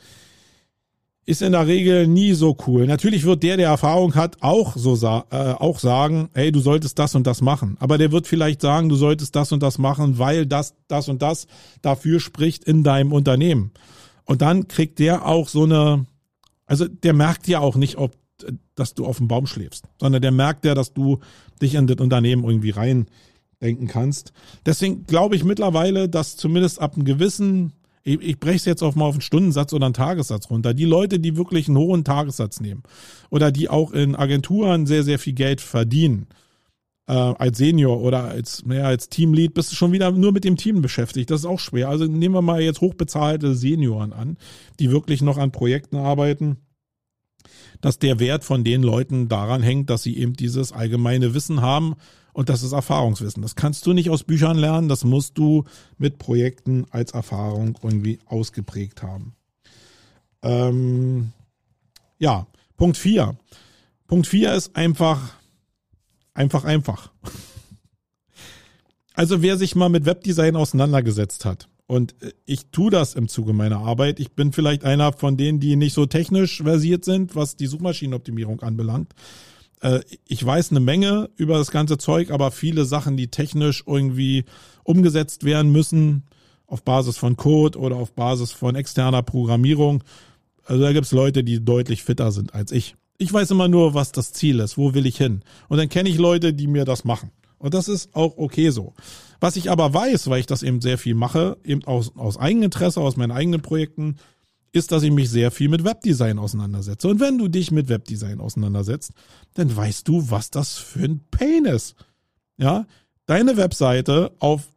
ist 1.30 1.44
in 1.44 1.52
der 1.52 1.68
Regel 1.68 2.08
nie 2.08 2.34
so 2.34 2.58
cool. 2.66 2.88
Natürlich 2.88 3.24
wird 3.24 3.44
der, 3.44 3.56
der 3.56 3.68
Erfahrung 3.68 4.16
hat, 4.16 4.38
auch 4.42 4.76
so 4.76 4.96
sa 4.96 5.26
äh, 5.30 5.54
auch 5.54 5.78
sagen, 5.78 6.30
hey, 6.34 6.52
du 6.52 6.60
solltest 6.60 6.98
das 6.98 7.14
und 7.14 7.28
das 7.28 7.42
machen. 7.42 7.78
Aber 7.80 8.00
der 8.00 8.12
wird 8.12 8.26
vielleicht 8.26 8.62
sagen, 8.62 8.90
du 8.90 8.96
solltest 8.96 9.36
das 9.36 9.52
und 9.52 9.62
das 9.62 9.78
machen, 9.78 10.18
weil 10.18 10.48
das, 10.48 10.74
das 10.88 11.08
und 11.08 11.22
das 11.22 11.46
dafür 11.84 12.20
spricht 12.20 12.64
in 12.64 12.84
deinem 12.84 13.14
Unternehmen. 13.14 13.72
Und 14.26 14.42
dann 14.42 14.68
kriegt 14.68 14.98
der 14.98 15.28
auch 15.28 15.50
so 15.50 15.66
eine, 15.66 16.08
also 16.66 16.88
der 16.88 17.14
merkt 17.14 17.48
ja 17.48 17.60
auch 17.60 17.76
nicht, 17.76 18.00
ob, 18.00 18.14
dass 18.74 18.96
du 18.96 19.06
auf 19.06 19.18
dem 19.18 19.28
Baum 19.28 19.46
schläfst, 19.46 19.86
sondern 20.00 20.24
der 20.24 20.32
merkt 20.32 20.66
ja, 20.66 20.74
dass 20.74 20.94
du 20.94 21.20
dich 21.62 21.76
in 21.76 21.86
das 21.86 21.98
Unternehmen 21.98 22.44
irgendwie 22.44 22.72
rein 22.72 23.06
denken 23.62 23.86
kannst. 23.86 24.34
Deswegen 24.66 25.06
glaube 25.06 25.36
ich 25.36 25.44
mittlerweile, 25.44 26.10
dass 26.10 26.38
zumindest 26.38 26.82
ab 26.82 26.96
einem 26.96 27.06
gewissen 27.06 27.74
ich, 28.04 28.22
ich 28.22 28.40
breche 28.40 28.58
es 28.58 28.66
jetzt 28.66 28.84
auf 28.84 28.96
mal 28.96 29.06
auf 29.06 29.16
einen 29.16 29.22
Stundensatz 29.22 29.74
oder 29.74 29.86
einen 29.86 29.94
Tagessatz 29.94 30.50
runter. 30.50 30.74
Die 30.74 30.86
Leute, 30.86 31.20
die 31.20 31.38
wirklich 31.38 31.68
einen 31.68 31.78
hohen 31.78 32.04
Tagessatz 32.04 32.60
nehmen 32.60 32.84
oder 33.30 33.52
die 33.52 33.70
auch 33.70 33.92
in 33.92 34.16
Agenturen 34.16 34.86
sehr, 34.86 35.04
sehr 35.04 35.20
viel 35.20 35.34
Geld 35.34 35.62
verdienen, 35.62 36.28
äh, 37.08 37.14
als 37.14 37.58
Senior 37.58 38.02
oder 38.02 38.26
als, 38.26 38.66
naja, 38.66 38.86
als 38.86 39.10
Teamlead 39.10 39.54
bist 39.54 39.72
du 39.72 39.76
schon 39.76 39.92
wieder 39.92 40.12
nur 40.12 40.32
mit 40.32 40.44
dem 40.44 40.58
Team 40.58 40.82
beschäftigt. 40.82 41.32
Das 41.32 41.42
ist 41.42 41.46
auch 41.46 41.60
schwer. 41.60 41.90
Also 41.90 42.06
nehmen 42.06 42.36
wir 42.36 42.42
mal 42.42 42.62
jetzt 42.62 42.82
hochbezahlte 42.82 43.56
Senioren 43.56 44.14
an, 44.14 44.38
die 44.80 44.92
wirklich 44.92 45.22
noch 45.22 45.38
an 45.38 45.52
Projekten 45.52 45.98
arbeiten 45.98 46.58
dass 47.82 48.00
der 48.00 48.20
Wert 48.20 48.44
von 48.44 48.64
den 48.64 48.84
Leuten 48.84 49.30
daran 49.30 49.64
hängt, 49.64 49.90
dass 49.90 50.04
sie 50.04 50.18
eben 50.18 50.34
dieses 50.34 50.72
allgemeine 50.72 51.34
Wissen 51.34 51.62
haben 51.62 51.96
und 52.40 52.48
das 52.48 52.64
ist 52.64 52.72
Erfahrungswissen. 52.72 53.42
Das 53.42 53.58
kannst 53.58 53.86
du 53.86 53.92
nicht 53.92 54.10
aus 54.10 54.24
Büchern 54.24 54.58
lernen, 54.58 54.88
das 54.88 55.04
musst 55.04 55.38
du 55.38 55.66
mit 55.98 56.20
Projekten 56.20 56.86
als 56.90 57.12
Erfahrung 57.12 57.78
irgendwie 57.84 58.20
ausgeprägt 58.28 59.04
haben. 59.04 59.36
Ähm, 60.42 61.34
ja, 62.18 62.48
Punkt 62.78 62.96
4. 62.96 63.36
Punkt 64.08 64.26
4 64.26 64.54
ist 64.54 64.74
einfach, 64.78 65.34
einfach, 66.34 66.64
einfach. 66.64 67.12
Also 69.16 69.42
wer 69.42 69.58
sich 69.58 69.76
mal 69.76 69.90
mit 69.90 70.06
Webdesign 70.06 70.56
auseinandergesetzt 70.56 71.44
hat, 71.44 71.68
und 71.88 72.16
ich 72.46 72.68
tue 72.68 72.90
das 72.90 73.16
im 73.16 73.28
Zuge 73.28 73.52
meiner 73.52 73.80
Arbeit. 73.80 74.22
Ich 74.22 74.32
bin 74.32 74.54
vielleicht 74.54 74.86
einer 74.86 75.12
von 75.12 75.36
denen, 75.36 75.60
die 75.60 75.76
nicht 75.76 75.94
so 75.94 76.06
technisch 76.06 76.62
versiert 76.62 77.04
sind, 77.04 77.36
was 77.36 77.58
die 77.58 77.66
Suchmaschinenoptimierung 77.66 78.62
anbelangt 78.62 79.14
äh, 79.82 80.02
ich 80.26 80.46
weiß 80.46 80.72
eine 80.72 80.80
Menge 80.80 81.30
über 81.36 81.58
das 81.58 81.72
ganze 81.72 81.98
Zeug, 81.98 82.32
aber 82.32 82.52
viele 82.52 82.86
Sachen, 82.86 83.18
die 83.18 83.30
technisch 83.30 83.84
irgendwie 83.86 84.46
umgesetzt 84.84 85.44
werden 85.44 85.72
müssen, 85.72 86.24
auf 86.68 86.84
Basis 86.84 87.18
von 87.18 87.36
Code 87.36 87.80
oder 87.80 87.96
auf 87.96 88.14
Basis 88.14 88.52
von 88.52 88.76
externer 88.76 89.24
Programmierung, 89.24 90.04
also 90.70 90.84
da 90.84 90.94
gibt's 90.94 91.12
Leute, 91.12 91.44
die 91.44 91.66
deutlich 91.66 92.04
fitter 92.04 92.32
sind 92.32 92.54
als 92.54 92.72
ich. 92.72 92.96
Ich 93.18 93.34
weiß 93.34 93.50
immer 93.52 93.68
nur, 93.68 93.96
was 93.96 94.12
das 94.12 94.34
Ziel 94.34 94.60
ist, 94.60 94.78
wo 94.78 94.94
will 94.94 95.08
ich 95.08 95.18
hin. 95.18 95.42
Und 95.68 95.80
dann 95.80 95.90
kenne 95.90 96.10
ich 96.10 96.18
Leute, 96.20 96.54
die 96.54 96.68
mir 96.68 96.86
das 96.86 97.04
machen. 97.04 97.32
Und 97.58 97.74
das 97.74 97.88
ist 97.88 98.16
auch 98.16 98.38
okay 98.38 98.70
so. 98.70 98.94
Was 99.40 99.56
ich 99.56 99.72
aber 99.72 99.94
weiß, 99.94 100.30
weil 100.30 100.40
ich 100.40 100.46
das 100.46 100.62
eben 100.62 100.80
sehr 100.80 101.00
viel 101.00 101.16
mache, 101.16 101.58
eben 101.66 101.84
aus, 101.86 102.16
aus 102.16 102.38
Eigeninteresse, 102.38 103.02
aus 103.02 103.18
meinen 103.18 103.32
eigenen 103.32 103.62
Projekten, 103.62 104.18
ist, 104.72 104.92
dass 104.92 105.04
ich 105.04 105.12
mich 105.12 105.30
sehr 105.30 105.52
viel 105.52 105.70
mit 105.70 105.84
Webdesign 105.84 106.40
auseinandersetze. 106.40 107.08
Und 107.08 107.20
wenn 107.20 107.38
du 107.38 107.48
dich 107.48 107.72
mit 107.72 107.90
Webdesign 107.90 108.40
auseinandersetzt, 108.40 109.12
dann 109.54 109.76
weißt 109.76 110.08
du, 110.08 110.30
was 110.30 110.52
das 110.52 110.78
für 110.78 111.04
ein 111.04 111.22
Pain 111.32 111.66
ist. 111.66 111.96
Ja, 112.58 112.86
deine 113.26 113.58
Webseite 113.58 114.32
auf 114.40 114.68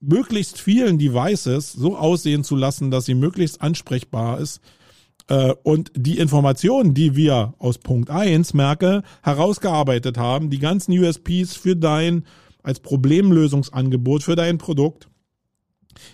möglichst 0.00 0.58
vielen 0.58 0.98
Devices 0.98 1.72
so 1.72 1.96
aussehen 1.96 2.42
zu 2.44 2.56
lassen, 2.56 2.90
dass 2.90 3.04
sie 3.04 3.14
möglichst 3.14 3.60
ansprechbar 3.60 4.40
ist 4.40 4.60
äh, 5.28 5.52
und 5.62 5.92
die 5.94 6.18
Informationen, 6.18 6.94
die 6.94 7.16
wir 7.16 7.54
aus 7.58 7.78
Punkt 7.78 8.10
1 8.10 8.54
merke, 8.54 9.02
herausgearbeitet 9.22 10.16
haben, 10.16 10.50
die 10.50 10.58
ganzen 10.58 10.98
USPs 10.98 11.54
für 11.54 11.76
dein 11.76 12.24
als 12.62 12.80
Problemlösungsangebot 12.80 14.22
für 14.22 14.36
dein 14.36 14.58
Produkt, 14.58 15.08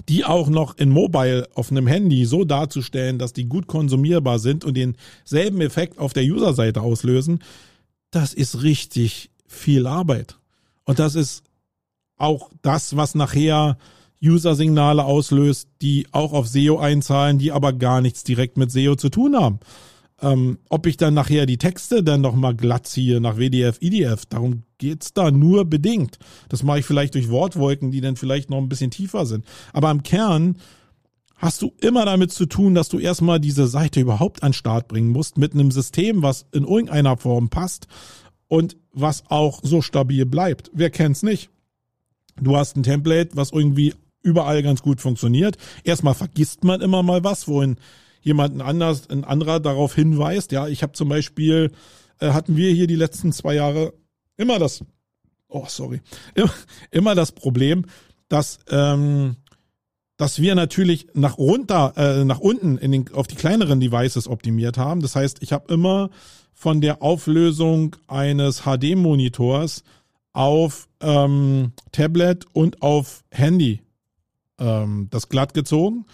die 0.08 0.24
auch 0.24 0.48
noch 0.48 0.76
in 0.78 0.90
Mobile 0.90 1.48
auf 1.54 1.70
einem 1.70 1.86
Handy 1.86 2.24
so 2.24 2.44
darzustellen, 2.44 3.18
dass 3.18 3.32
die 3.32 3.44
gut 3.44 3.66
konsumierbar 3.66 4.38
sind 4.38 4.64
und 4.64 4.74
denselben 4.74 5.60
Effekt 5.60 5.98
auf 5.98 6.12
der 6.12 6.24
User-Seite 6.24 6.80
auslösen, 6.80 7.40
das 8.10 8.34
ist 8.34 8.62
richtig 8.62 9.30
viel 9.46 9.86
Arbeit. 9.86 10.38
Und 10.84 10.98
das 10.98 11.14
ist 11.14 11.42
auch 12.16 12.50
das, 12.62 12.96
was 12.96 13.14
nachher 13.14 13.76
User-Signale 14.22 15.04
auslöst, 15.04 15.68
die 15.82 16.06
auch 16.12 16.32
auf 16.32 16.48
SEO 16.48 16.78
einzahlen, 16.78 17.38
die 17.38 17.52
aber 17.52 17.72
gar 17.72 18.00
nichts 18.00 18.24
direkt 18.24 18.56
mit 18.56 18.70
SEO 18.70 18.96
zu 18.96 19.10
tun 19.10 19.36
haben. 19.36 19.60
Ähm, 20.22 20.58
ob 20.70 20.86
ich 20.86 20.96
dann 20.96 21.14
nachher 21.14 21.44
die 21.44 21.58
Texte 21.58 22.02
dann 22.02 22.22
nochmal 22.22 22.54
glatt 22.54 22.86
ziehe 22.86 23.20
nach 23.20 23.36
WDF, 23.36 23.76
IDF, 23.82 24.24
darum 24.26 24.62
geht's 24.78 25.12
da 25.12 25.30
nur 25.30 25.66
bedingt. 25.66 26.18
Das 26.48 26.62
mache 26.62 26.78
ich 26.78 26.86
vielleicht 26.86 27.14
durch 27.14 27.28
Wortwolken, 27.28 27.90
die 27.90 28.00
dann 28.00 28.16
vielleicht 28.16 28.48
noch 28.48 28.58
ein 28.58 28.68
bisschen 28.68 28.90
tiefer 28.90 29.26
sind. 29.26 29.44
Aber 29.74 29.90
im 29.90 30.02
Kern 30.02 30.56
hast 31.36 31.60
du 31.60 31.72
immer 31.80 32.06
damit 32.06 32.32
zu 32.32 32.46
tun, 32.46 32.74
dass 32.74 32.88
du 32.88 32.98
erstmal 32.98 33.40
diese 33.40 33.66
Seite 33.66 34.00
überhaupt 34.00 34.42
an 34.42 34.54
Start 34.54 34.88
bringen 34.88 35.10
musst 35.10 35.36
mit 35.36 35.52
einem 35.52 35.70
System, 35.70 36.22
was 36.22 36.46
in 36.52 36.64
irgendeiner 36.64 37.18
Form 37.18 37.50
passt 37.50 37.86
und 38.48 38.76
was 38.92 39.24
auch 39.28 39.60
so 39.62 39.82
stabil 39.82 40.24
bleibt. 40.24 40.70
Wer 40.72 40.90
kennt's 40.90 41.22
nicht? 41.22 41.50
Du 42.40 42.56
hast 42.56 42.76
ein 42.76 42.82
Template, 42.82 43.36
was 43.36 43.52
irgendwie 43.52 43.94
überall 44.22 44.62
ganz 44.62 44.82
gut 44.82 45.00
funktioniert. 45.00 45.56
Erstmal 45.84 46.14
vergisst 46.14 46.64
man 46.64 46.80
immer 46.80 47.02
mal 47.02 47.22
was, 47.22 47.48
wohin 47.48 47.76
jemanden 48.26 48.60
anders, 48.60 49.08
ein 49.08 49.24
anderer 49.24 49.60
darauf 49.60 49.94
hinweist. 49.94 50.50
Ja, 50.50 50.66
ich 50.66 50.82
habe 50.82 50.92
zum 50.92 51.08
Beispiel, 51.08 51.70
äh, 52.18 52.32
hatten 52.32 52.56
wir 52.56 52.72
hier 52.72 52.88
die 52.88 52.96
letzten 52.96 53.32
zwei 53.32 53.54
Jahre 53.54 53.94
immer 54.36 54.58
das, 54.58 54.84
oh 55.48 55.64
sorry, 55.68 56.00
immer, 56.34 56.52
immer 56.90 57.14
das 57.14 57.30
Problem, 57.32 57.86
dass 58.28 58.58
ähm, 58.68 59.36
dass 60.18 60.40
wir 60.40 60.54
natürlich 60.54 61.08
nach 61.12 61.36
runter, 61.36 61.92
äh, 61.96 62.24
nach 62.24 62.40
unten 62.40 62.78
in 62.78 62.90
den, 62.90 63.12
auf 63.12 63.26
die 63.26 63.34
kleineren 63.34 63.80
Devices 63.80 64.28
optimiert 64.28 64.78
haben. 64.78 65.02
Das 65.02 65.14
heißt, 65.14 65.42
ich 65.42 65.52
habe 65.52 65.72
immer 65.72 66.08
von 66.54 66.80
der 66.80 67.02
Auflösung 67.02 67.96
eines 68.08 68.62
HD-Monitors 68.62 69.84
auf 70.32 70.88
ähm, 71.00 71.72
Tablet 71.92 72.46
und 72.54 72.80
auf 72.80 73.24
Handy 73.30 73.82
ähm, 74.58 75.08
das 75.10 75.28
glatt 75.28 75.52
gezogen. 75.52 76.06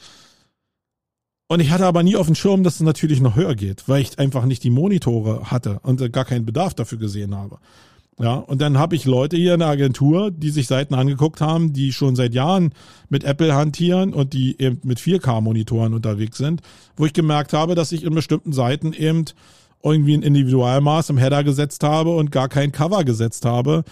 Und 1.53 1.61
ich 1.61 1.71
hatte 1.71 1.85
aber 1.85 2.03
nie 2.03 2.17
auf 2.17 2.25
dem 2.25 2.35
Schirm, 2.35 2.63
dass 2.63 2.77
es 2.77 2.81
natürlich 2.81 3.21
noch 3.21 3.37
höher 3.37 3.55
geht, 3.55 3.87
weil 3.87 4.01
ich 4.01 4.19
einfach 4.19 4.47
nicht 4.47 4.65
die 4.65 4.71
Monitore 4.71 5.51
hatte 5.51 5.81
und 5.83 6.11
gar 6.11 6.25
keinen 6.25 6.47
Bedarf 6.47 6.73
dafür 6.73 6.97
gesehen 6.97 7.37
habe. 7.37 7.59
Ja, 8.19 8.37
und 8.37 8.63
dann 8.63 8.79
habe 8.79 8.97
ich 8.97 9.05
Leute 9.05 9.37
hier 9.37 9.53
in 9.53 9.61
der 9.61 9.69
Agentur, 9.69 10.31
die 10.31 10.49
sich 10.49 10.67
Seiten 10.67 10.95
angeguckt 10.95 11.43
haben, 11.43 11.75
die 11.75 11.93
schon 11.93 12.17
seit 12.17 12.33
Jahren 12.33 12.73
mit 13.11 13.25
Apple 13.25 13.55
hantieren 13.55 14.15
und 14.15 14.33
die 14.33 14.59
eben 14.63 14.81
mit 14.85 14.99
4K-Monitoren 14.99 15.93
unterwegs 15.93 16.39
sind, 16.39 16.63
wo 16.97 17.05
ich 17.05 17.13
gemerkt 17.13 17.53
habe, 17.53 17.75
dass 17.75 17.93
ich 17.93 18.03
in 18.05 18.15
bestimmten 18.15 18.55
Seiten 18.55 18.95
eben 18.95 19.27
irgendwie 19.83 20.15
ein 20.15 20.23
Individualmaß 20.23 21.11
im 21.11 21.19
Header 21.19 21.45
gesetzt 21.45 21.85
habe 21.85 22.17
und 22.17 22.33
gar 22.33 22.49
kein 22.49 22.73
Cover 22.73 23.05
gesetzt 23.05 23.45
habe. 23.45 23.85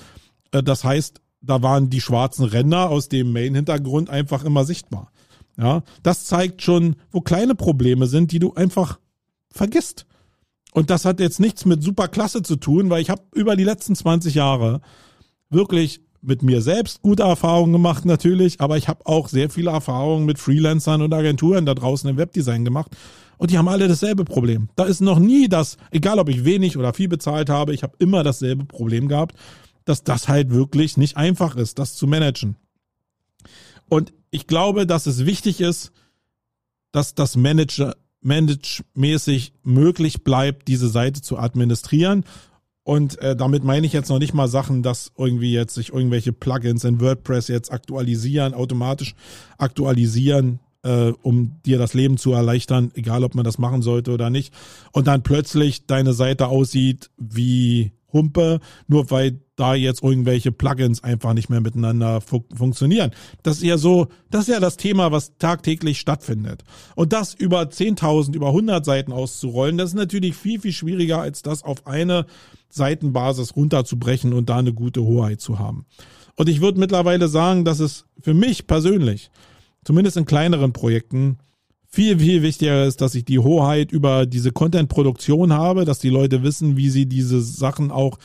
Äh, 0.50 0.62
das 0.62 0.82
heißt, 0.82 1.20
da 1.42 1.62
waren 1.62 1.90
die 1.90 2.00
schwarzen 2.00 2.46
Ränder 2.46 2.88
aus 2.88 3.10
dem 3.10 3.34
Main-Hintergrund 3.34 4.08
einfach 4.08 4.44
immer 4.44 4.64
sichtbar. 4.64 5.12
Ja, 5.60 5.82
das 6.02 6.24
zeigt 6.24 6.62
schon, 6.62 6.96
wo 7.10 7.20
kleine 7.20 7.54
Probleme 7.54 8.06
sind, 8.06 8.32
die 8.32 8.38
du 8.38 8.54
einfach 8.54 8.98
vergisst. 9.50 10.06
Und 10.72 10.88
das 10.88 11.04
hat 11.04 11.20
jetzt 11.20 11.38
nichts 11.38 11.66
mit 11.66 11.82
Superklasse 11.82 12.42
zu 12.42 12.56
tun, 12.56 12.88
weil 12.88 13.02
ich 13.02 13.10
habe 13.10 13.22
über 13.34 13.56
die 13.56 13.64
letzten 13.64 13.94
20 13.94 14.34
Jahre 14.34 14.80
wirklich 15.50 16.00
mit 16.22 16.42
mir 16.42 16.62
selbst 16.62 17.02
gute 17.02 17.24
Erfahrungen 17.24 17.72
gemacht 17.72 18.04
natürlich, 18.04 18.60
aber 18.60 18.76
ich 18.76 18.88
habe 18.88 19.06
auch 19.06 19.28
sehr 19.28 19.50
viele 19.50 19.70
Erfahrungen 19.70 20.26
mit 20.26 20.38
Freelancern 20.38 21.02
und 21.02 21.12
Agenturen 21.12 21.66
da 21.66 21.74
draußen 21.74 22.08
im 22.08 22.16
Webdesign 22.16 22.64
gemacht 22.64 22.96
und 23.38 23.50
die 23.50 23.58
haben 23.58 23.68
alle 23.68 23.88
dasselbe 23.88 24.24
Problem. 24.24 24.68
Da 24.76 24.84
ist 24.84 25.00
noch 25.00 25.18
nie 25.18 25.48
das, 25.48 25.76
egal 25.90 26.18
ob 26.18 26.28
ich 26.28 26.44
wenig 26.44 26.76
oder 26.76 26.92
viel 26.92 27.08
bezahlt 27.08 27.48
habe, 27.48 27.74
ich 27.74 27.82
habe 27.82 27.96
immer 27.98 28.22
dasselbe 28.22 28.64
Problem 28.64 29.08
gehabt, 29.08 29.34
dass 29.86 30.04
das 30.04 30.28
halt 30.28 30.50
wirklich 30.50 30.96
nicht 30.96 31.16
einfach 31.16 31.56
ist, 31.56 31.78
das 31.78 31.94
zu 31.96 32.06
managen. 32.06 32.56
Und 33.90 34.12
ich 34.30 34.46
glaube, 34.46 34.86
dass 34.86 35.06
es 35.06 35.26
wichtig 35.26 35.60
ist, 35.60 35.92
dass 36.92 37.14
das 37.14 37.36
Manager, 37.36 37.96
managemäßig 38.22 39.52
möglich 39.62 40.22
bleibt, 40.22 40.68
diese 40.68 40.88
Seite 40.88 41.20
zu 41.20 41.38
administrieren. 41.38 42.24
Und 42.84 43.18
äh, 43.18 43.36
damit 43.36 43.64
meine 43.64 43.86
ich 43.86 43.92
jetzt 43.92 44.08
noch 44.08 44.18
nicht 44.18 44.32
mal 44.32 44.48
Sachen, 44.48 44.82
dass 44.82 45.12
irgendwie 45.18 45.52
jetzt 45.52 45.74
sich 45.74 45.92
irgendwelche 45.92 46.32
Plugins 46.32 46.84
in 46.84 47.00
WordPress 47.00 47.48
jetzt 47.48 47.72
aktualisieren, 47.72 48.54
automatisch 48.54 49.14
aktualisieren, 49.58 50.60
äh, 50.82 51.12
um 51.22 51.60
dir 51.66 51.78
das 51.78 51.92
Leben 51.92 52.16
zu 52.16 52.32
erleichtern, 52.32 52.92
egal 52.94 53.24
ob 53.24 53.34
man 53.34 53.44
das 53.44 53.58
machen 53.58 53.82
sollte 53.82 54.12
oder 54.12 54.30
nicht. 54.30 54.54
Und 54.92 55.08
dann 55.08 55.22
plötzlich 55.22 55.86
deine 55.86 56.12
Seite 56.12 56.46
aussieht 56.46 57.10
wie 57.18 57.92
Humpe, 58.12 58.60
nur 58.86 59.10
weil 59.10 59.40
da 59.60 59.74
jetzt 59.74 60.02
irgendwelche 60.02 60.52
Plugins 60.52 61.04
einfach 61.04 61.34
nicht 61.34 61.50
mehr 61.50 61.60
miteinander 61.60 62.20
fu 62.20 62.44
funktionieren. 62.54 63.10
Das 63.42 63.58
ist 63.58 63.64
ja 63.64 63.76
so, 63.76 64.08
das 64.30 64.42
ist 64.42 64.54
ja 64.54 64.60
das 64.60 64.76
Thema, 64.76 65.12
was 65.12 65.36
tagtäglich 65.38 66.00
stattfindet. 66.00 66.64
Und 66.96 67.12
das 67.12 67.34
über 67.34 67.62
10.000, 67.62 68.34
über 68.34 68.48
100 68.48 68.84
Seiten 68.84 69.12
auszurollen, 69.12 69.76
das 69.76 69.90
ist 69.90 69.96
natürlich 69.96 70.34
viel, 70.34 70.60
viel 70.60 70.72
schwieriger, 70.72 71.20
als 71.20 71.42
das 71.42 71.62
auf 71.62 71.86
eine 71.86 72.26
Seitenbasis 72.70 73.54
runterzubrechen 73.54 74.32
und 74.32 74.48
da 74.48 74.56
eine 74.56 74.72
gute 74.72 75.02
Hoheit 75.02 75.40
zu 75.40 75.58
haben. 75.58 75.84
Und 76.36 76.48
ich 76.48 76.60
würde 76.60 76.80
mittlerweile 76.80 77.28
sagen, 77.28 77.64
dass 77.64 77.80
es 77.80 78.06
für 78.20 78.34
mich 78.34 78.66
persönlich, 78.66 79.30
zumindest 79.84 80.16
in 80.16 80.24
kleineren 80.24 80.72
Projekten, 80.72 81.38
viel, 81.92 82.20
viel 82.20 82.42
wichtiger 82.42 82.86
ist, 82.86 83.00
dass 83.00 83.16
ich 83.16 83.24
die 83.24 83.40
Hoheit 83.40 83.90
über 83.90 84.24
diese 84.24 84.52
Content-Produktion 84.52 85.52
habe, 85.52 85.84
dass 85.84 85.98
die 85.98 86.08
Leute 86.08 86.44
wissen, 86.44 86.76
wie 86.76 86.88
sie 86.88 87.06
diese 87.06 87.40
Sachen 87.40 87.90
auch 87.90 88.18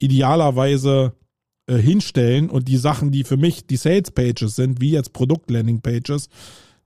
idealerweise 0.00 1.14
äh, 1.66 1.76
hinstellen 1.76 2.50
und 2.50 2.66
die 2.66 2.76
Sachen, 2.78 3.12
die 3.12 3.22
für 3.22 3.36
mich 3.36 3.66
die 3.66 3.76
Sales-Pages 3.76 4.56
sind, 4.56 4.80
wie 4.80 4.90
jetzt 4.90 5.12
Produkt-Landing-Pages, 5.12 6.28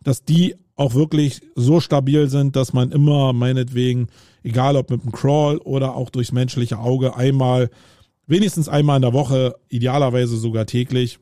dass 0.02 0.24
die 0.24 0.56
auch 0.76 0.94
wirklich 0.94 1.40
so 1.54 1.80
stabil 1.80 2.28
sind, 2.28 2.56
dass 2.56 2.72
man 2.72 2.92
immer 2.92 3.32
meinetwegen, 3.32 4.08
egal 4.42 4.76
ob 4.76 4.90
mit 4.90 5.02
einem 5.02 5.12
Crawl 5.12 5.58
oder 5.58 5.94
auch 5.94 6.10
durchs 6.10 6.32
menschliche 6.32 6.78
Auge, 6.78 7.16
einmal, 7.16 7.70
wenigstens 8.26 8.68
einmal 8.68 8.96
in 8.96 9.02
der 9.02 9.12
Woche, 9.12 9.54
idealerweise 9.68 10.36
sogar 10.36 10.66
täglich, 10.66 11.18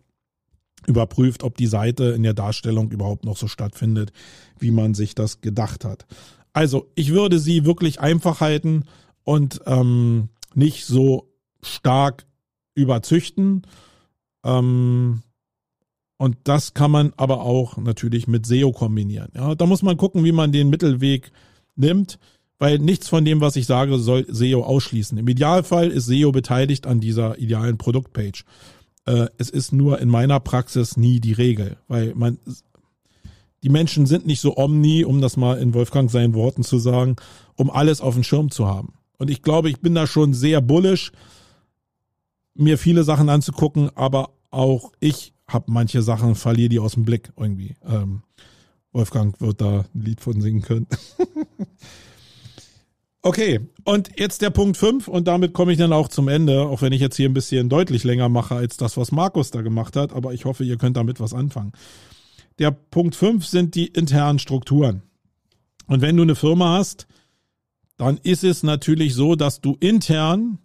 überprüft, 0.87 1.45
ob 1.45 1.57
die 1.57 1.67
Seite 1.67 2.07
in 2.07 2.25
der 2.25 2.35
Darstellung 2.35 2.91
überhaupt 2.91 3.25
noch 3.25 3.37
so 3.37 3.47
stattfindet, 3.47 4.13
wie 4.59 4.73
man 4.73 4.95
sich 4.95 5.15
das 5.15 5.41
gedacht 5.41 5.85
hat. 5.85 6.07
Also 6.53 6.89
ich 6.97 7.13
würde 7.13 7.39
sie 7.39 7.65
wirklich 7.65 8.01
einfach 8.01 8.41
halten 8.41 8.85
und 9.23 9.61
ähm, 9.67 10.31
nicht 10.55 10.85
so 10.85 11.32
stark 11.65 12.27
überzüchten. 12.75 13.63
Ähm, 14.45 15.23
und 16.19 16.37
das 16.45 16.75
kann 16.75 16.91
man 16.91 17.13
aber 17.17 17.43
auch 17.43 17.77
natürlich 17.79 18.29
mit 18.29 18.47
SEO 18.47 18.73
kombinieren. 18.73 19.31
Ja, 19.35 19.55
da 19.55 19.67
muss 19.67 19.83
man 19.83 19.97
gucken, 19.97 20.25
wie 20.25 20.33
man 20.33 20.53
den 20.53 20.71
Mittelweg 20.71 21.33
nimmt, 21.75 22.19
weil 22.59 22.79
nichts 22.79 23.09
von 23.09 23.25
dem, 23.25 23.41
was 23.41 23.57
ich 23.57 23.67
sage, 23.67 23.99
soll 23.99 24.27
SEO 24.29 24.63
ausschließen. 24.63 25.19
Im 25.19 25.27
Idealfall 25.27 25.91
ist 25.91 26.07
SEO 26.07 26.31
beteiligt 26.31 26.87
an 26.87 27.01
dieser 27.01 27.39
idealen 27.39 27.77
Produktpage. 27.77 28.45
Äh, 29.05 29.27
es 29.39 29.51
ist 29.51 29.73
nur 29.73 29.99
in 30.01 30.09
meiner 30.09 30.39
Praxis 30.39 30.97
nie 30.97 31.19
die 31.19 31.33
Regel, 31.33 31.77
weil 31.89 32.15
man 32.15 32.39
die 33.63 33.69
Menschen 33.69 34.07
sind 34.07 34.27
nicht 34.27 34.41
so 34.41 34.57
omni, 34.57 35.05
um 35.05 35.21
das 35.21 35.37
mal 35.37 35.59
in 35.59 35.73
Wolfgang 35.75 36.11
seinen 36.11 36.35
Worten 36.35 36.65
zu 36.65 36.79
sagen, 36.79 37.17
um 37.57 37.71
alles 37.71 38.01
auf 38.01 38.15
dem 38.15 38.25
Schirm 38.25 38.51
zu 38.51 38.67
haben. 38.67 38.95
Und 39.19 39.31
ich 39.31 39.43
glaube, 39.43 39.71
ich 39.71 39.81
bin 39.81 39.95
da 39.95 40.07
schon 40.07 40.35
sehr 40.35 40.61
bullish, 40.61 41.13
mir 42.55 42.79
viele 42.79 43.05
Sachen 43.05 43.29
anzugucken, 43.29 43.91
aber 43.95 44.31
auch 44.51 44.93
ich 45.01 45.33
habe 45.47 45.71
manche 45.71 46.03
Sachen, 46.03 46.35
verliere 46.35 46.69
die 46.69 46.79
aus 46.79 46.95
dem 46.95 47.05
Blick 47.05 47.33
irgendwie. 47.37 47.77
Ähm, 47.85 48.23
Wolfgang 48.93 49.39
wird 49.41 49.61
da 49.61 49.85
ein 49.95 50.03
Lied 50.03 50.21
von 50.21 50.41
singen 50.41 50.63
können. 50.63 50.87
okay, 53.23 53.61
und 53.85 54.11
jetzt 54.19 54.43
der 54.43 54.51
Punkt 54.51 54.77
5 54.77 55.09
und 55.09 55.29
damit 55.29 55.55
komme 55.55 55.73
ich 55.73 55.79
dann 55.79 55.93
auch 55.93 56.09
zum 56.09 56.29
Ende, 56.29 56.63
auch 56.63 56.83
wenn 56.83 56.93
ich 56.93 57.01
jetzt 57.01 57.17
hier 57.17 57.29
ein 57.29 57.35
bisschen 57.35 57.69
deutlich 57.69 58.05
länger 58.05 58.29
mache 58.29 58.55
als 58.55 58.77
das, 58.77 58.97
was 58.97 59.13
Markus 59.13 59.51
da 59.51 59.63
gemacht 59.63 59.97
hat, 59.97 60.13
aber 60.13 60.35
ich 60.35 60.45
hoffe, 60.45 60.65
ihr 60.65 60.77
könnt 60.77 60.97
damit 60.97 61.21
was 61.21 61.35
anfangen. 61.35 61.73
Der 62.59 62.71
Punkt 62.71 63.15
5 63.15 63.47
sind 63.47 63.75
die 63.75 63.87
internen 63.87 64.39
Strukturen. 64.39 65.03
Und 65.87 66.03
wenn 66.03 66.17
du 66.17 66.23
eine 66.23 66.35
Firma 66.35 66.79
hast, 66.79 67.07
dann 67.97 68.19
ist 68.23 68.45
es 68.45 68.63
natürlich 68.63 69.15
so, 69.15 69.37
dass 69.37 69.61
du 69.61 69.77
intern 69.81 70.59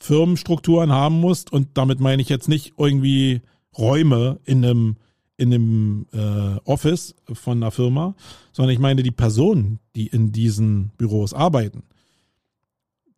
Firmenstrukturen 0.00 0.90
haben 0.90 1.20
musst 1.20 1.52
und 1.52 1.68
damit 1.74 2.00
meine 2.00 2.22
ich 2.22 2.28
jetzt 2.28 2.48
nicht 2.48 2.74
irgendwie 2.78 3.42
Räume 3.76 4.40
in 4.44 4.64
einem 4.64 4.96
in 5.36 5.54
einem 5.54 6.06
äh, 6.12 6.60
Office 6.64 7.14
von 7.32 7.58
einer 7.58 7.70
Firma, 7.70 8.14
sondern 8.52 8.74
ich 8.74 8.78
meine 8.78 9.02
die 9.02 9.10
Personen, 9.10 9.78
die 9.94 10.06
in 10.06 10.32
diesen 10.32 10.90
Büros 10.98 11.32
arbeiten. 11.32 11.84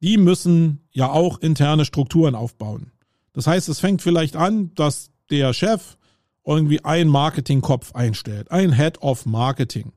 Die 0.03 0.19
müssen 0.19 0.83
ja 0.93 1.11
auch 1.11 1.41
interne 1.41 1.85
Strukturen 1.85 2.37
aufbauen. 2.37 2.93
Das 3.33 3.49
heißt, 3.49 3.69
es 3.69 3.81
fängt 3.81 4.03
vielleicht 4.03 4.37
an, 4.37 4.73
dass 4.77 5.11
der 5.31 5.53
Chef 5.53 5.97
irgendwie 6.47 6.85
einen 6.85 7.11
Marketingkopf 7.11 7.93
einstellt, 7.95 8.53
ein 8.53 8.73
Head 8.73 9.03
of 9.03 9.27
Marketing. 9.27 9.93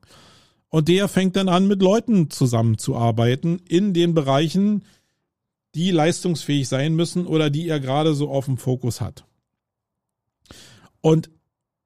Und 0.68 0.88
der 0.88 1.06
fängt 1.06 1.36
dann 1.36 1.48
an, 1.48 1.68
mit 1.68 1.80
Leuten 1.80 2.28
zusammenzuarbeiten 2.30 3.60
in 3.68 3.94
den 3.94 4.14
Bereichen, 4.14 4.82
die 5.76 5.90
leistungsfähig 5.90 6.68
sein 6.68 6.94
müssen 6.94 7.26
oder 7.26 7.50
die 7.50 7.68
er 7.68 7.80
gerade 7.80 8.14
so 8.14 8.30
auf 8.30 8.46
dem 8.46 8.56
Fokus 8.56 9.00
hat. 9.00 9.24
Und 11.00 11.30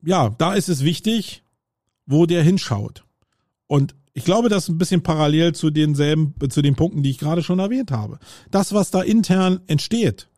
ja, 0.03 0.30
da 0.38 0.55
ist 0.55 0.68
es 0.68 0.84
wichtig, 0.84 1.43
wo 2.07 2.24
der 2.24 2.43
hinschaut. 2.43 3.05
Und 3.66 3.95
ich 4.14 4.24
glaube, 4.24 4.49
das 4.49 4.64
ist 4.64 4.68
ein 4.70 4.78
bisschen 4.78 5.03
parallel 5.03 5.55
zu 5.55 5.70
denselben, 5.70 6.34
zu 6.49 6.62
den 6.62 6.76
Punkten, 6.76 7.03
die 7.03 7.11
ich 7.11 7.18
gerade 7.18 7.43
schon 7.43 7.59
erwähnt 7.59 7.91
habe. 7.91 8.18
Das, 8.51 8.72
was 8.72 8.91
da 8.91 9.03
intern 9.03 9.61
entsteht 9.66 10.28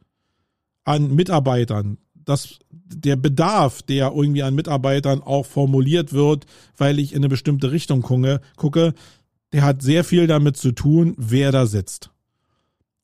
an 0.84 1.14
Mitarbeitern, 1.14 1.98
das, 2.14 2.58
der 2.70 3.16
Bedarf, 3.16 3.82
der 3.82 4.12
irgendwie 4.14 4.42
an 4.42 4.54
Mitarbeitern 4.54 5.22
auch 5.22 5.46
formuliert 5.46 6.12
wird, 6.12 6.46
weil 6.76 6.98
ich 6.98 7.12
in 7.12 7.18
eine 7.18 7.28
bestimmte 7.28 7.70
Richtung 7.70 8.02
gucke, 8.02 8.40
gucke, 8.56 8.94
der 9.52 9.62
hat 9.62 9.82
sehr 9.82 10.04
viel 10.04 10.26
damit 10.26 10.56
zu 10.56 10.72
tun, 10.72 11.14
wer 11.18 11.52
da 11.52 11.66
sitzt. 11.66 12.11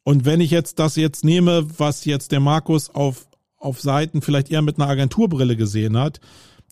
Und 0.09 0.25
wenn 0.25 0.41
ich 0.41 0.51
jetzt 0.51 0.79
das 0.79 0.97
jetzt 0.97 1.23
nehme, 1.23 1.67
was 1.79 2.07
jetzt 2.07 2.33
der 2.33 2.41
Markus 2.41 2.89
auf, 2.89 3.29
auf 3.59 3.79
Seiten 3.83 4.23
vielleicht 4.23 4.51
eher 4.51 4.63
mit 4.63 4.79
einer 4.79 4.89
Agenturbrille 4.89 5.55
gesehen 5.55 5.99
hat 5.99 6.19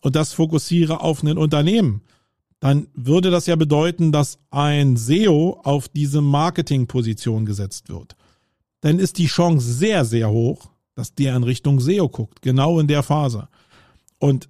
und 0.01 0.17
das 0.17 0.33
fokussiere 0.33 1.03
auf 1.03 1.23
ein 1.23 1.37
Unternehmen, 1.37 2.01
dann 2.61 2.87
würde 2.95 3.31
das 3.31 3.45
ja 3.45 3.55
bedeuten, 3.55 4.11
dass 4.11 4.39
ein 4.51 4.97
SEO 4.97 5.61
auf 5.65 5.87
diese 5.91 6.23
Marketingposition 6.23 7.45
gesetzt 7.45 7.91
wird. 7.91 8.17
Dann 8.81 8.99
ist 8.99 9.19
die 9.19 9.27
Chance 9.27 9.71
sehr, 9.71 10.07
sehr 10.07 10.31
hoch, 10.31 10.71
dass 10.95 11.15
der 11.15 11.37
in 11.37 11.43
Richtung 11.43 11.79
SEO 11.79 12.09
guckt, 12.09 12.41
genau 12.41 12.81
in 12.81 12.87
der 12.87 13.03
Phase. 13.03 13.49
Und 14.19 14.49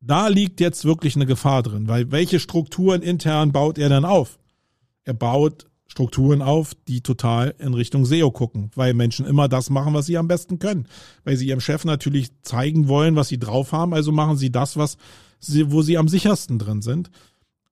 da 0.00 0.26
liegt 0.26 0.58
jetzt 0.58 0.84
wirklich 0.84 1.14
eine 1.14 1.26
Gefahr 1.26 1.62
drin, 1.62 1.86
weil 1.86 2.10
welche 2.10 2.40
Strukturen 2.40 3.02
intern 3.02 3.52
baut 3.52 3.78
er 3.78 3.88
dann 3.88 4.04
auf? 4.04 4.40
Er 5.04 5.14
baut 5.14 5.69
Strukturen 5.90 6.40
auf, 6.40 6.74
die 6.86 7.00
total 7.00 7.52
in 7.58 7.74
Richtung 7.74 8.06
SEO 8.06 8.30
gucken, 8.30 8.70
weil 8.76 8.94
Menschen 8.94 9.26
immer 9.26 9.48
das 9.48 9.70
machen, 9.70 9.92
was 9.92 10.06
sie 10.06 10.18
am 10.18 10.28
besten 10.28 10.60
können. 10.60 10.86
Weil 11.24 11.36
sie 11.36 11.48
ihrem 11.48 11.60
Chef 11.60 11.84
natürlich 11.84 12.30
zeigen 12.42 12.86
wollen, 12.86 13.16
was 13.16 13.26
sie 13.26 13.40
drauf 13.40 13.72
haben, 13.72 13.92
also 13.92 14.12
machen 14.12 14.36
sie 14.36 14.52
das, 14.52 14.76
was 14.76 14.98
sie, 15.40 15.72
wo 15.72 15.82
sie 15.82 15.98
am 15.98 16.06
sichersten 16.06 16.60
drin 16.60 16.80
sind. 16.80 17.10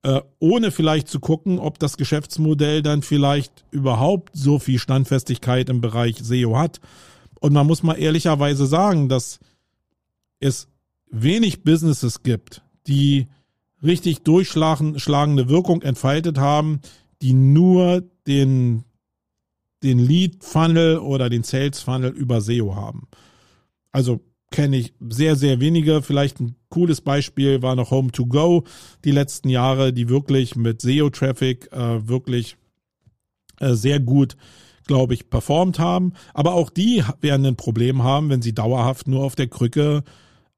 Äh, 0.02 0.20
ohne 0.40 0.72
vielleicht 0.72 1.06
zu 1.06 1.20
gucken, 1.20 1.60
ob 1.60 1.78
das 1.78 1.96
Geschäftsmodell 1.96 2.82
dann 2.82 3.02
vielleicht 3.02 3.64
überhaupt 3.70 4.30
so 4.34 4.58
viel 4.58 4.80
Standfestigkeit 4.80 5.68
im 5.68 5.80
Bereich 5.80 6.16
SEO 6.20 6.58
hat 6.58 6.80
und 7.40 7.52
man 7.52 7.68
muss 7.68 7.84
mal 7.84 7.94
ehrlicherweise 7.94 8.66
sagen, 8.66 9.08
dass 9.08 9.38
es 10.40 10.66
wenig 11.08 11.62
Businesses 11.62 12.24
gibt, 12.24 12.62
die 12.88 13.28
richtig 13.82 14.22
durchschlagende 14.22 15.48
Wirkung 15.48 15.82
entfaltet 15.82 16.38
haben, 16.38 16.80
die 17.22 17.32
nur 17.32 18.02
den, 18.26 18.84
den 19.82 19.98
Lead 19.98 20.44
Funnel 20.44 20.98
oder 20.98 21.30
den 21.30 21.42
Sales 21.42 21.80
Funnel 21.80 22.10
über 22.10 22.40
SEO 22.40 22.74
haben. 22.74 23.08
Also 23.92 24.20
kenne 24.50 24.76
ich 24.76 24.94
sehr, 25.08 25.36
sehr 25.36 25.60
wenige. 25.60 26.02
Vielleicht 26.02 26.40
ein 26.40 26.56
cooles 26.68 27.00
Beispiel 27.00 27.62
war 27.62 27.74
noch 27.74 27.90
Home 27.90 28.12
to 28.12 28.26
Go 28.26 28.64
die 29.04 29.10
letzten 29.10 29.48
Jahre, 29.48 29.92
die 29.92 30.08
wirklich 30.08 30.56
mit 30.56 30.80
SEO-Traffic 30.80 31.70
äh, 31.72 32.08
wirklich 32.08 32.56
äh, 33.60 33.74
sehr 33.74 34.00
gut 34.00 34.36
glaube 34.88 35.14
ich, 35.14 35.30
performt 35.30 35.78
haben. 35.78 36.14
Aber 36.34 36.54
auch 36.54 36.70
die 36.70 37.04
werden 37.20 37.46
ein 37.46 37.56
Problem 37.56 38.02
haben, 38.02 38.30
wenn 38.30 38.42
sie 38.42 38.54
dauerhaft 38.54 39.06
nur 39.06 39.22
auf 39.22 39.36
der 39.36 39.46
Krücke 39.46 40.02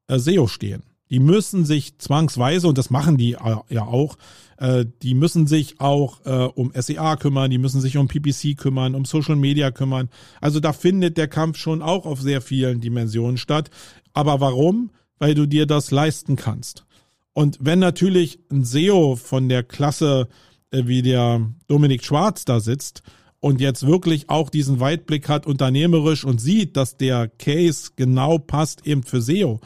äh, 0.07 0.17
SEO 0.17 0.47
stehen. 0.47 0.81
Die 1.11 1.19
müssen 1.19 1.65
sich 1.65 1.97
zwangsweise, 1.97 2.67
und 2.67 2.77
das 2.77 2.89
machen 2.89 3.17
die 3.17 3.33
äh, 3.33 3.57
ja 3.69 3.83
auch, 3.83 4.17
äh, 4.57 4.85
die 5.03 5.13
müssen 5.13 5.45
sich 5.45 5.81
auch 5.81 6.25
äh, 6.25 6.45
um 6.55 6.71
SEA 6.73 7.17
kümmern, 7.17 7.51
die 7.51 7.57
müssen 7.57 7.81
sich 7.81 7.97
um 7.97 8.07
PPC 8.07 8.57
kümmern, 8.57 8.95
um 8.95 9.03
Social 9.05 9.35
Media 9.35 9.71
kümmern. 9.71 10.09
Also 10.39 10.59
da 10.61 10.71
findet 10.71 11.17
der 11.17 11.27
Kampf 11.27 11.57
schon 11.57 11.81
auch 11.81 12.05
auf 12.05 12.21
sehr 12.21 12.41
vielen 12.41 12.79
Dimensionen 12.79 13.37
statt. 13.37 13.69
Aber 14.13 14.39
warum? 14.39 14.91
Weil 15.19 15.35
du 15.35 15.45
dir 15.45 15.65
das 15.65 15.91
leisten 15.91 16.37
kannst. 16.37 16.85
Und 17.33 17.57
wenn 17.61 17.79
natürlich 17.79 18.39
ein 18.49 18.63
SEO 18.63 19.17
von 19.17 19.49
der 19.49 19.63
Klasse 19.63 20.29
äh, 20.71 20.83
wie 20.85 21.01
der 21.01 21.45
Dominik 21.67 22.03
Schwarz 22.05 22.45
da 22.45 22.59
sitzt, 22.61 23.03
und 23.43 23.59
jetzt 23.59 23.87
wirklich 23.87 24.29
auch 24.29 24.51
diesen 24.51 24.79
Weitblick 24.79 25.27
hat 25.27 25.47
unternehmerisch 25.47 26.23
und 26.25 26.39
sieht, 26.39 26.77
dass 26.77 26.97
der 26.97 27.27
Case 27.27 27.89
genau 27.95 28.37
passt 28.37 28.85
eben 28.85 29.01
für 29.01 29.19
SEO 29.19 29.59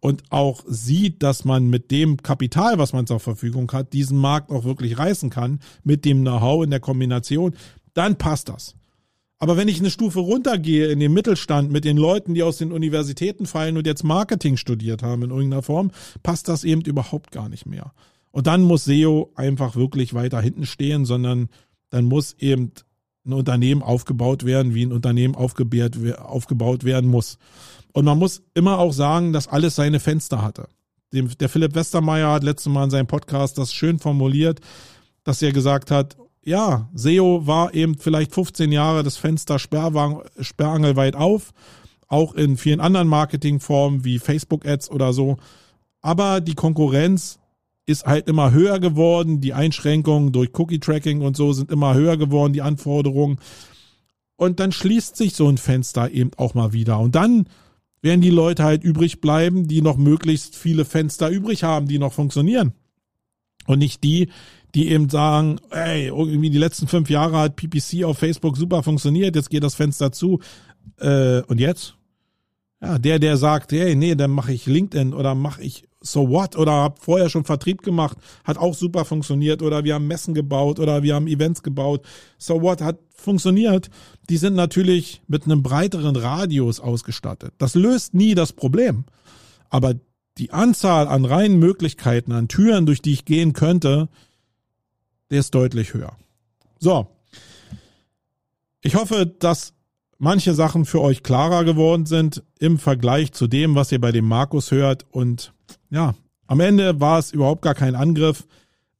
und 0.00 0.22
auch 0.30 0.62
sieht, 0.66 1.22
dass 1.22 1.44
man 1.44 1.68
mit 1.68 1.90
dem 1.90 2.18
Kapital, 2.18 2.78
was 2.78 2.92
man 2.92 3.06
zur 3.06 3.20
Verfügung 3.20 3.70
hat, 3.72 3.92
diesen 3.92 4.18
Markt 4.18 4.50
auch 4.50 4.64
wirklich 4.64 4.98
reißen 4.98 5.30
kann, 5.30 5.60
mit 5.82 6.04
dem 6.04 6.20
Know-how 6.20 6.64
in 6.64 6.70
der 6.70 6.80
Kombination, 6.80 7.54
dann 7.94 8.16
passt 8.16 8.48
das. 8.48 8.74
Aber 9.40 9.56
wenn 9.56 9.68
ich 9.68 9.78
eine 9.78 9.90
Stufe 9.90 10.18
runtergehe 10.18 10.88
in 10.88 10.98
den 10.98 11.12
Mittelstand 11.12 11.70
mit 11.70 11.84
den 11.84 11.96
Leuten, 11.96 12.34
die 12.34 12.42
aus 12.42 12.58
den 12.58 12.72
Universitäten 12.72 13.46
fallen 13.46 13.76
und 13.76 13.86
jetzt 13.86 14.02
Marketing 14.02 14.56
studiert 14.56 15.02
haben 15.02 15.22
in 15.22 15.30
irgendeiner 15.30 15.62
Form, 15.62 15.92
passt 16.22 16.48
das 16.48 16.64
eben 16.64 16.82
überhaupt 16.82 17.30
gar 17.30 17.48
nicht 17.48 17.66
mehr. 17.66 17.92
Und 18.30 18.46
dann 18.46 18.62
muss 18.62 18.84
SEO 18.84 19.32
einfach 19.36 19.76
wirklich 19.76 20.12
weiter 20.12 20.40
hinten 20.40 20.66
stehen, 20.66 21.04
sondern 21.04 21.48
dann 21.90 22.04
muss 22.04 22.34
eben 22.38 22.72
ein 23.28 23.32
Unternehmen 23.34 23.82
aufgebaut 23.82 24.44
werden, 24.44 24.74
wie 24.74 24.84
ein 24.84 24.92
Unternehmen 24.92 25.36
aufgebaut 25.36 26.84
werden 26.84 27.08
muss. 27.08 27.38
Und 27.92 28.04
man 28.04 28.18
muss 28.18 28.42
immer 28.54 28.78
auch 28.78 28.92
sagen, 28.92 29.32
dass 29.32 29.48
alles 29.48 29.76
seine 29.76 30.00
Fenster 30.00 30.42
hatte. 30.42 30.68
Der 31.12 31.48
Philipp 31.48 31.74
Westermeier 31.74 32.32
hat 32.32 32.44
letztes 32.44 32.72
Mal 32.72 32.84
in 32.84 32.90
seinem 32.90 33.06
Podcast 33.06 33.56
das 33.58 33.72
schön 33.72 33.98
formuliert, 33.98 34.60
dass 35.24 35.40
er 35.40 35.52
gesagt 35.52 35.90
hat, 35.90 36.16
ja, 36.44 36.88
SEO 36.94 37.46
war 37.46 37.74
eben 37.74 37.96
vielleicht 37.98 38.34
15 38.34 38.72
Jahre 38.72 39.02
das 39.02 39.16
Fenster 39.16 39.58
sperrangelweit 39.58 41.16
auf, 41.16 41.52
auch 42.06 42.34
in 42.34 42.56
vielen 42.56 42.80
anderen 42.80 43.08
Marketingformen 43.08 44.04
wie 44.04 44.18
Facebook-Ads 44.18 44.90
oder 44.90 45.12
so. 45.12 45.36
Aber 46.00 46.40
die 46.40 46.54
Konkurrenz 46.54 47.38
ist 47.88 48.04
halt 48.04 48.28
immer 48.28 48.52
höher 48.52 48.80
geworden, 48.80 49.40
die 49.40 49.54
Einschränkungen 49.54 50.30
durch 50.30 50.50
Cookie-Tracking 50.52 51.22
und 51.22 51.36
so 51.36 51.54
sind 51.54 51.70
immer 51.70 51.94
höher 51.94 52.18
geworden, 52.18 52.52
die 52.52 52.60
Anforderungen. 52.60 53.38
Und 54.36 54.60
dann 54.60 54.72
schließt 54.72 55.16
sich 55.16 55.34
so 55.34 55.48
ein 55.48 55.56
Fenster 55.56 56.10
eben 56.10 56.30
auch 56.36 56.52
mal 56.52 56.74
wieder. 56.74 57.00
Und 57.00 57.14
dann 57.14 57.48
werden 58.02 58.20
die 58.20 58.30
Leute 58.30 58.62
halt 58.62 58.84
übrig 58.84 59.22
bleiben, 59.22 59.66
die 59.66 59.80
noch 59.80 59.96
möglichst 59.96 60.54
viele 60.54 60.84
Fenster 60.84 61.30
übrig 61.30 61.64
haben, 61.64 61.88
die 61.88 61.98
noch 61.98 62.12
funktionieren. 62.12 62.74
Und 63.66 63.78
nicht 63.78 64.04
die, 64.04 64.28
die 64.74 64.90
eben 64.90 65.08
sagen, 65.08 65.58
ey, 65.70 66.08
irgendwie 66.08 66.50
die 66.50 66.58
letzten 66.58 66.88
fünf 66.88 67.08
Jahre 67.08 67.38
hat 67.38 67.56
PPC 67.56 68.04
auf 68.04 68.18
Facebook 68.18 68.58
super 68.58 68.82
funktioniert, 68.82 69.34
jetzt 69.34 69.48
geht 69.48 69.64
das 69.64 69.74
Fenster 69.74 70.12
zu. 70.12 70.40
Äh, 70.98 71.40
und 71.42 71.58
jetzt? 71.58 71.96
Ja, 72.82 72.98
der, 72.98 73.18
der 73.18 73.38
sagt, 73.38 73.72
hey, 73.72 73.96
nee, 73.96 74.14
dann 74.14 74.30
mache 74.30 74.52
ich 74.52 74.66
LinkedIn 74.66 75.14
oder 75.14 75.34
mache 75.34 75.62
ich 75.62 75.87
So 76.00 76.28
What 76.28 76.56
oder 76.56 76.72
habe 76.72 77.00
vorher 77.00 77.28
schon 77.28 77.44
Vertrieb 77.44 77.82
gemacht, 77.82 78.16
hat 78.44 78.56
auch 78.56 78.74
super 78.74 79.04
funktioniert 79.04 79.62
oder 79.62 79.84
wir 79.84 79.94
haben 79.94 80.06
Messen 80.06 80.32
gebaut 80.32 80.78
oder 80.78 81.02
wir 81.02 81.14
haben 81.14 81.26
Events 81.26 81.62
gebaut. 81.62 82.06
So 82.38 82.62
What 82.62 82.80
hat 82.80 82.98
funktioniert. 83.10 83.90
Die 84.30 84.36
sind 84.36 84.54
natürlich 84.54 85.22
mit 85.26 85.44
einem 85.44 85.62
breiteren 85.62 86.16
Radius 86.16 86.80
ausgestattet. 86.80 87.52
Das 87.58 87.74
löst 87.74 88.14
nie 88.14 88.34
das 88.34 88.52
Problem. 88.52 89.04
Aber 89.70 89.94
die 90.38 90.52
Anzahl 90.52 91.08
an 91.08 91.24
reinen 91.24 91.58
Möglichkeiten, 91.58 92.32
an 92.32 92.48
Türen, 92.48 92.86
durch 92.86 93.02
die 93.02 93.12
ich 93.12 93.24
gehen 93.24 93.52
könnte, 93.52 94.08
der 95.30 95.40
ist 95.40 95.54
deutlich 95.54 95.94
höher. 95.94 96.16
So. 96.78 97.08
Ich 98.80 98.94
hoffe, 98.94 99.26
dass 99.26 99.74
manche 100.18 100.54
Sachen 100.54 100.84
für 100.84 101.00
euch 101.00 101.22
klarer 101.22 101.64
geworden 101.64 102.06
sind 102.06 102.44
im 102.58 102.78
Vergleich 102.78 103.32
zu 103.32 103.48
dem, 103.48 103.74
was 103.74 103.90
ihr 103.90 104.00
bei 104.00 104.12
dem 104.12 104.24
Markus 104.24 104.70
hört. 104.70 105.04
Und 105.10 105.52
ja, 105.90 106.14
am 106.46 106.60
Ende 106.60 107.00
war 107.00 107.18
es 107.18 107.32
überhaupt 107.32 107.62
gar 107.62 107.74
kein 107.74 107.94
Angriff, 107.94 108.46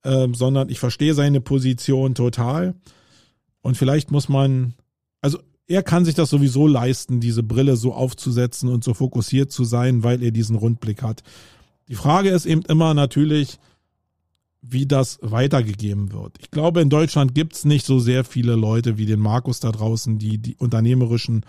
äh, 0.02 0.28
sondern 0.32 0.68
ich 0.68 0.78
verstehe 0.78 1.14
seine 1.14 1.40
Position 1.40 2.14
total. 2.14 2.74
Und 3.62 3.76
vielleicht 3.76 4.10
muss 4.10 4.28
man, 4.28 4.74
also 5.20 5.38
er 5.66 5.82
kann 5.82 6.04
sich 6.04 6.14
das 6.14 6.30
sowieso 6.30 6.66
leisten, 6.66 7.20
diese 7.20 7.42
Brille 7.42 7.76
so 7.76 7.92
aufzusetzen 7.92 8.68
und 8.68 8.84
so 8.84 8.94
fokussiert 8.94 9.52
zu 9.52 9.64
sein, 9.64 10.02
weil 10.02 10.22
er 10.22 10.30
diesen 10.30 10.56
Rundblick 10.56 11.02
hat. 11.02 11.22
Die 11.88 11.94
Frage 11.94 12.30
ist 12.30 12.46
eben 12.46 12.62
immer 12.62 12.94
natürlich, 12.94 13.58
wie 14.60 14.86
das 14.86 15.18
weitergegeben 15.22 16.12
wird. 16.12 16.36
Ich 16.40 16.50
glaube, 16.50 16.80
in 16.80 16.90
Deutschland 16.90 17.34
gibt 17.34 17.54
es 17.54 17.64
nicht 17.64 17.86
so 17.86 17.98
sehr 17.98 18.24
viele 18.24 18.56
Leute 18.56 18.98
wie 18.98 19.06
den 19.06 19.20
Markus 19.20 19.60
da 19.60 19.70
draußen, 19.70 20.18
die 20.18 20.38
die 20.38 20.56
unternehmerischen 20.56 21.44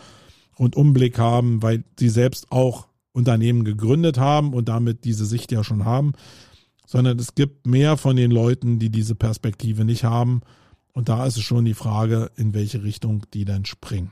Rundumblick 0.57 1.17
haben, 1.17 1.63
weil 1.63 1.83
sie 1.97 2.09
selbst 2.09 2.51
auch 2.51 2.88
Unternehmen 3.11 3.63
gegründet 3.63 4.17
haben 4.17 4.53
und 4.53 4.69
damit 4.69 5.03
diese 5.03 5.25
Sicht 5.25 5.51
ja 5.51 5.63
schon 5.63 5.85
haben, 5.85 6.13
sondern 6.85 7.19
es 7.19 7.35
gibt 7.35 7.67
mehr 7.67 7.97
von 7.97 8.15
den 8.15 8.31
Leuten, 8.31 8.79
die 8.79 8.89
diese 8.89 9.15
Perspektive 9.15 9.85
nicht 9.85 10.03
haben. 10.03 10.41
Und 10.93 11.09
da 11.09 11.25
ist 11.25 11.37
es 11.37 11.43
schon 11.43 11.65
die 11.65 11.73
Frage, 11.73 12.31
in 12.35 12.53
welche 12.53 12.83
Richtung 12.83 13.25
die 13.33 13.45
dann 13.45 13.65
springen. 13.65 14.11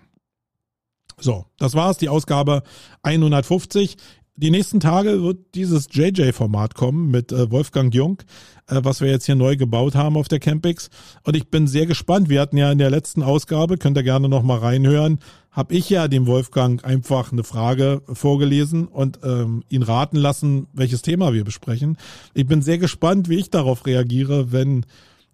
So, 1.20 1.46
das 1.58 1.74
war's, 1.74 1.98
die 1.98 2.10
Ausgabe 2.10 2.64
150 3.02 3.98
die 4.40 4.52
nächsten 4.52 4.80
Tage 4.80 5.24
wird 5.24 5.56
dieses 5.56 5.88
JJ-Format 5.92 6.76
kommen 6.76 7.10
mit 7.10 7.32
äh, 7.32 7.50
Wolfgang 7.50 7.92
Jung, 7.94 8.22
äh, 8.68 8.80
was 8.84 9.02
wir 9.02 9.10
jetzt 9.10 9.26
hier 9.26 9.34
neu 9.34 9.58
gebaut 9.58 9.96
haben 9.96 10.16
auf 10.16 10.28
der 10.28 10.40
Campix. 10.40 10.92
Und 11.24 11.36
ich 11.36 11.50
bin 11.50 11.66
sehr 11.66 11.88
gespannt. 11.88 12.30
Wir 12.30 12.40
hatten 12.40 12.56
ja 12.56 12.72
in 12.72 12.78
der 12.78 12.92
letzten 12.92 13.24
Ausgabe, 13.24 13.80
könnt 13.80 13.98
ihr 13.98 14.04
gerne 14.04 14.30
noch 14.30 14.44
mal 14.44 14.60
reinhören, 14.60 15.18
habe 15.58 15.74
ich 15.74 15.90
ja 15.90 16.08
dem 16.08 16.28
Wolfgang 16.28 16.86
einfach 16.86 17.32
eine 17.32 17.44
Frage 17.44 18.04
vorgelesen 18.14 18.88
und 18.88 19.22
ähm, 19.24 19.64
ihn 19.70 19.82
raten 19.82 20.16
lassen, 20.16 20.68
welches 20.74 21.02
Thema 21.02 21.34
wir 21.34 21.44
besprechen. 21.44 21.98
Ich 22.36 22.46
bin 22.46 22.62
sehr 22.62 22.78
gespannt, 22.78 23.28
wie 23.28 23.40
ich 23.40 23.50
darauf 23.50 23.88
reagiere, 23.88 24.52
wenn 24.52 24.86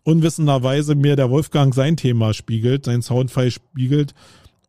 unwissenderweise 0.03 0.95
mir 0.95 1.17
der 1.17 1.29
Wolfgang 1.29 1.75
sein 1.75 1.97
Thema 1.97 2.33
spiegelt, 2.33 2.85
sein 2.85 3.01
Soundfile 3.01 3.51
spiegelt 3.51 4.13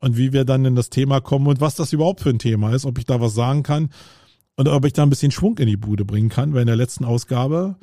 und 0.00 0.16
wie 0.16 0.32
wir 0.32 0.44
dann 0.44 0.64
in 0.64 0.74
das 0.74 0.90
Thema 0.90 1.20
kommen 1.20 1.46
und 1.46 1.60
was 1.60 1.76
das 1.76 1.92
überhaupt 1.92 2.22
für 2.22 2.30
ein 2.30 2.40
Thema 2.40 2.74
ist, 2.74 2.84
ob 2.84 2.98
ich 2.98 3.04
da 3.04 3.20
was 3.20 3.34
sagen 3.34 3.62
kann 3.62 3.90
und 4.56 4.66
ob 4.66 4.84
ich 4.84 4.92
da 4.92 5.04
ein 5.04 5.10
bisschen 5.10 5.30
Schwung 5.30 5.56
in 5.58 5.68
die 5.68 5.76
Bude 5.76 6.04
bringen 6.04 6.30
kann, 6.30 6.52
weil 6.52 6.62
in 6.62 6.66
der 6.66 6.74
letzten 6.74 7.04
Ausgabe, 7.04 7.76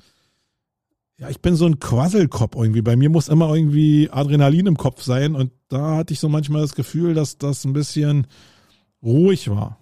ja, 1.22 1.30
ich 1.30 1.40
bin 1.40 1.56
so 1.56 1.68
ein 1.68 1.80
Quasselkopf 1.80 2.56
irgendwie. 2.56 2.82
Bei 2.82 2.96
mir 2.96 3.12
muss 3.12 3.30
immer 3.30 3.54
irgendwie 3.54 4.10
Adrenalin 4.12 4.66
im 4.66 4.78
Kopf 4.78 5.04
sein 5.04 5.36
und 5.36 5.52
da 5.70 5.98
hatte 5.98 6.14
ich 6.14 6.20
so 6.20 6.30
manchmal 6.30 6.64
das 6.64 6.74
Gefühl, 6.74 7.14
dass 7.14 7.38
das 7.38 7.64
ein 7.64 7.74
bisschen 7.74 8.26
ruhig 9.04 9.48
war. 9.48 9.78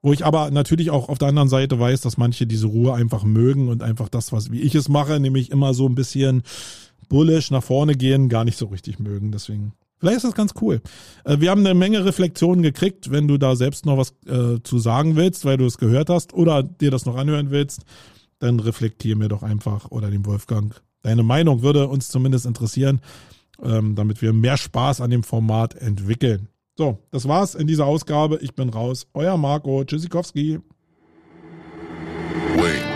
Wo 0.00 0.14
ich 0.14 0.24
aber 0.24 0.50
natürlich 0.50 0.90
auch 0.90 1.10
auf 1.10 1.18
der 1.18 1.28
anderen 1.28 1.50
Seite 1.50 1.78
weiß, 1.78 2.00
dass 2.00 2.16
manche 2.16 2.46
diese 2.46 2.66
Ruhe 2.66 2.94
einfach 2.94 3.24
mögen 3.24 3.68
und 3.68 3.82
einfach 3.82 4.08
das, 4.08 4.32
was 4.32 4.50
wie 4.50 4.62
ich 4.62 4.74
es 4.74 4.88
mache, 4.88 5.20
nämlich 5.20 5.50
immer 5.50 5.74
so 5.74 5.86
ein 5.86 5.94
bisschen 5.94 6.42
bullish 7.10 7.50
nach 7.50 7.62
vorne 7.62 7.94
gehen, 7.94 8.30
gar 8.30 8.46
nicht 8.46 8.56
so 8.56 8.66
richtig 8.66 8.98
mögen. 8.98 9.32
Deswegen 9.32 9.72
Vielleicht 10.00 10.18
ist 10.18 10.24
das 10.24 10.34
ganz 10.34 10.54
cool. 10.62 10.80
Äh, 11.24 11.40
wir 11.40 11.50
haben 11.50 11.66
eine 11.66 11.74
Menge 11.74 12.04
Reflexionen 12.04 12.62
gekriegt, 12.62 13.10
wenn 13.10 13.28
du 13.28 13.36
da 13.36 13.54
selbst 13.54 13.84
noch 13.84 13.98
was 13.98 14.14
äh, 14.26 14.62
zu 14.62 14.78
sagen 14.78 15.16
willst, 15.16 15.44
weil 15.44 15.58
du 15.58 15.66
es 15.66 15.76
gehört 15.76 16.08
hast 16.08 16.32
oder 16.32 16.62
dir 16.62 16.90
das 16.90 17.04
noch 17.04 17.16
anhören 17.16 17.50
willst, 17.50 17.82
dann 18.38 18.60
reflektier 18.60 19.16
mir 19.16 19.28
doch 19.28 19.42
einfach 19.42 19.90
oder 19.90 20.10
dem 20.10 20.26
Wolfgang. 20.26 20.80
Deine 21.02 21.22
Meinung 21.22 21.62
würde 21.62 21.88
uns 21.88 22.08
zumindest 22.08 22.46
interessieren, 22.46 23.00
ähm, 23.62 23.94
damit 23.94 24.22
wir 24.22 24.32
mehr 24.32 24.56
Spaß 24.56 25.00
an 25.00 25.10
dem 25.10 25.22
Format 25.22 25.74
entwickeln. 25.74 26.48
So, 26.76 26.98
das 27.10 27.26
war's 27.26 27.54
in 27.54 27.66
dieser 27.66 27.86
Ausgabe. 27.86 28.38
Ich 28.40 28.54
bin 28.54 28.68
raus. 28.68 29.06
Euer 29.14 29.36
Marco 29.36 29.84
Tschüssikowski. 29.84 30.60
Wait. 32.56 32.87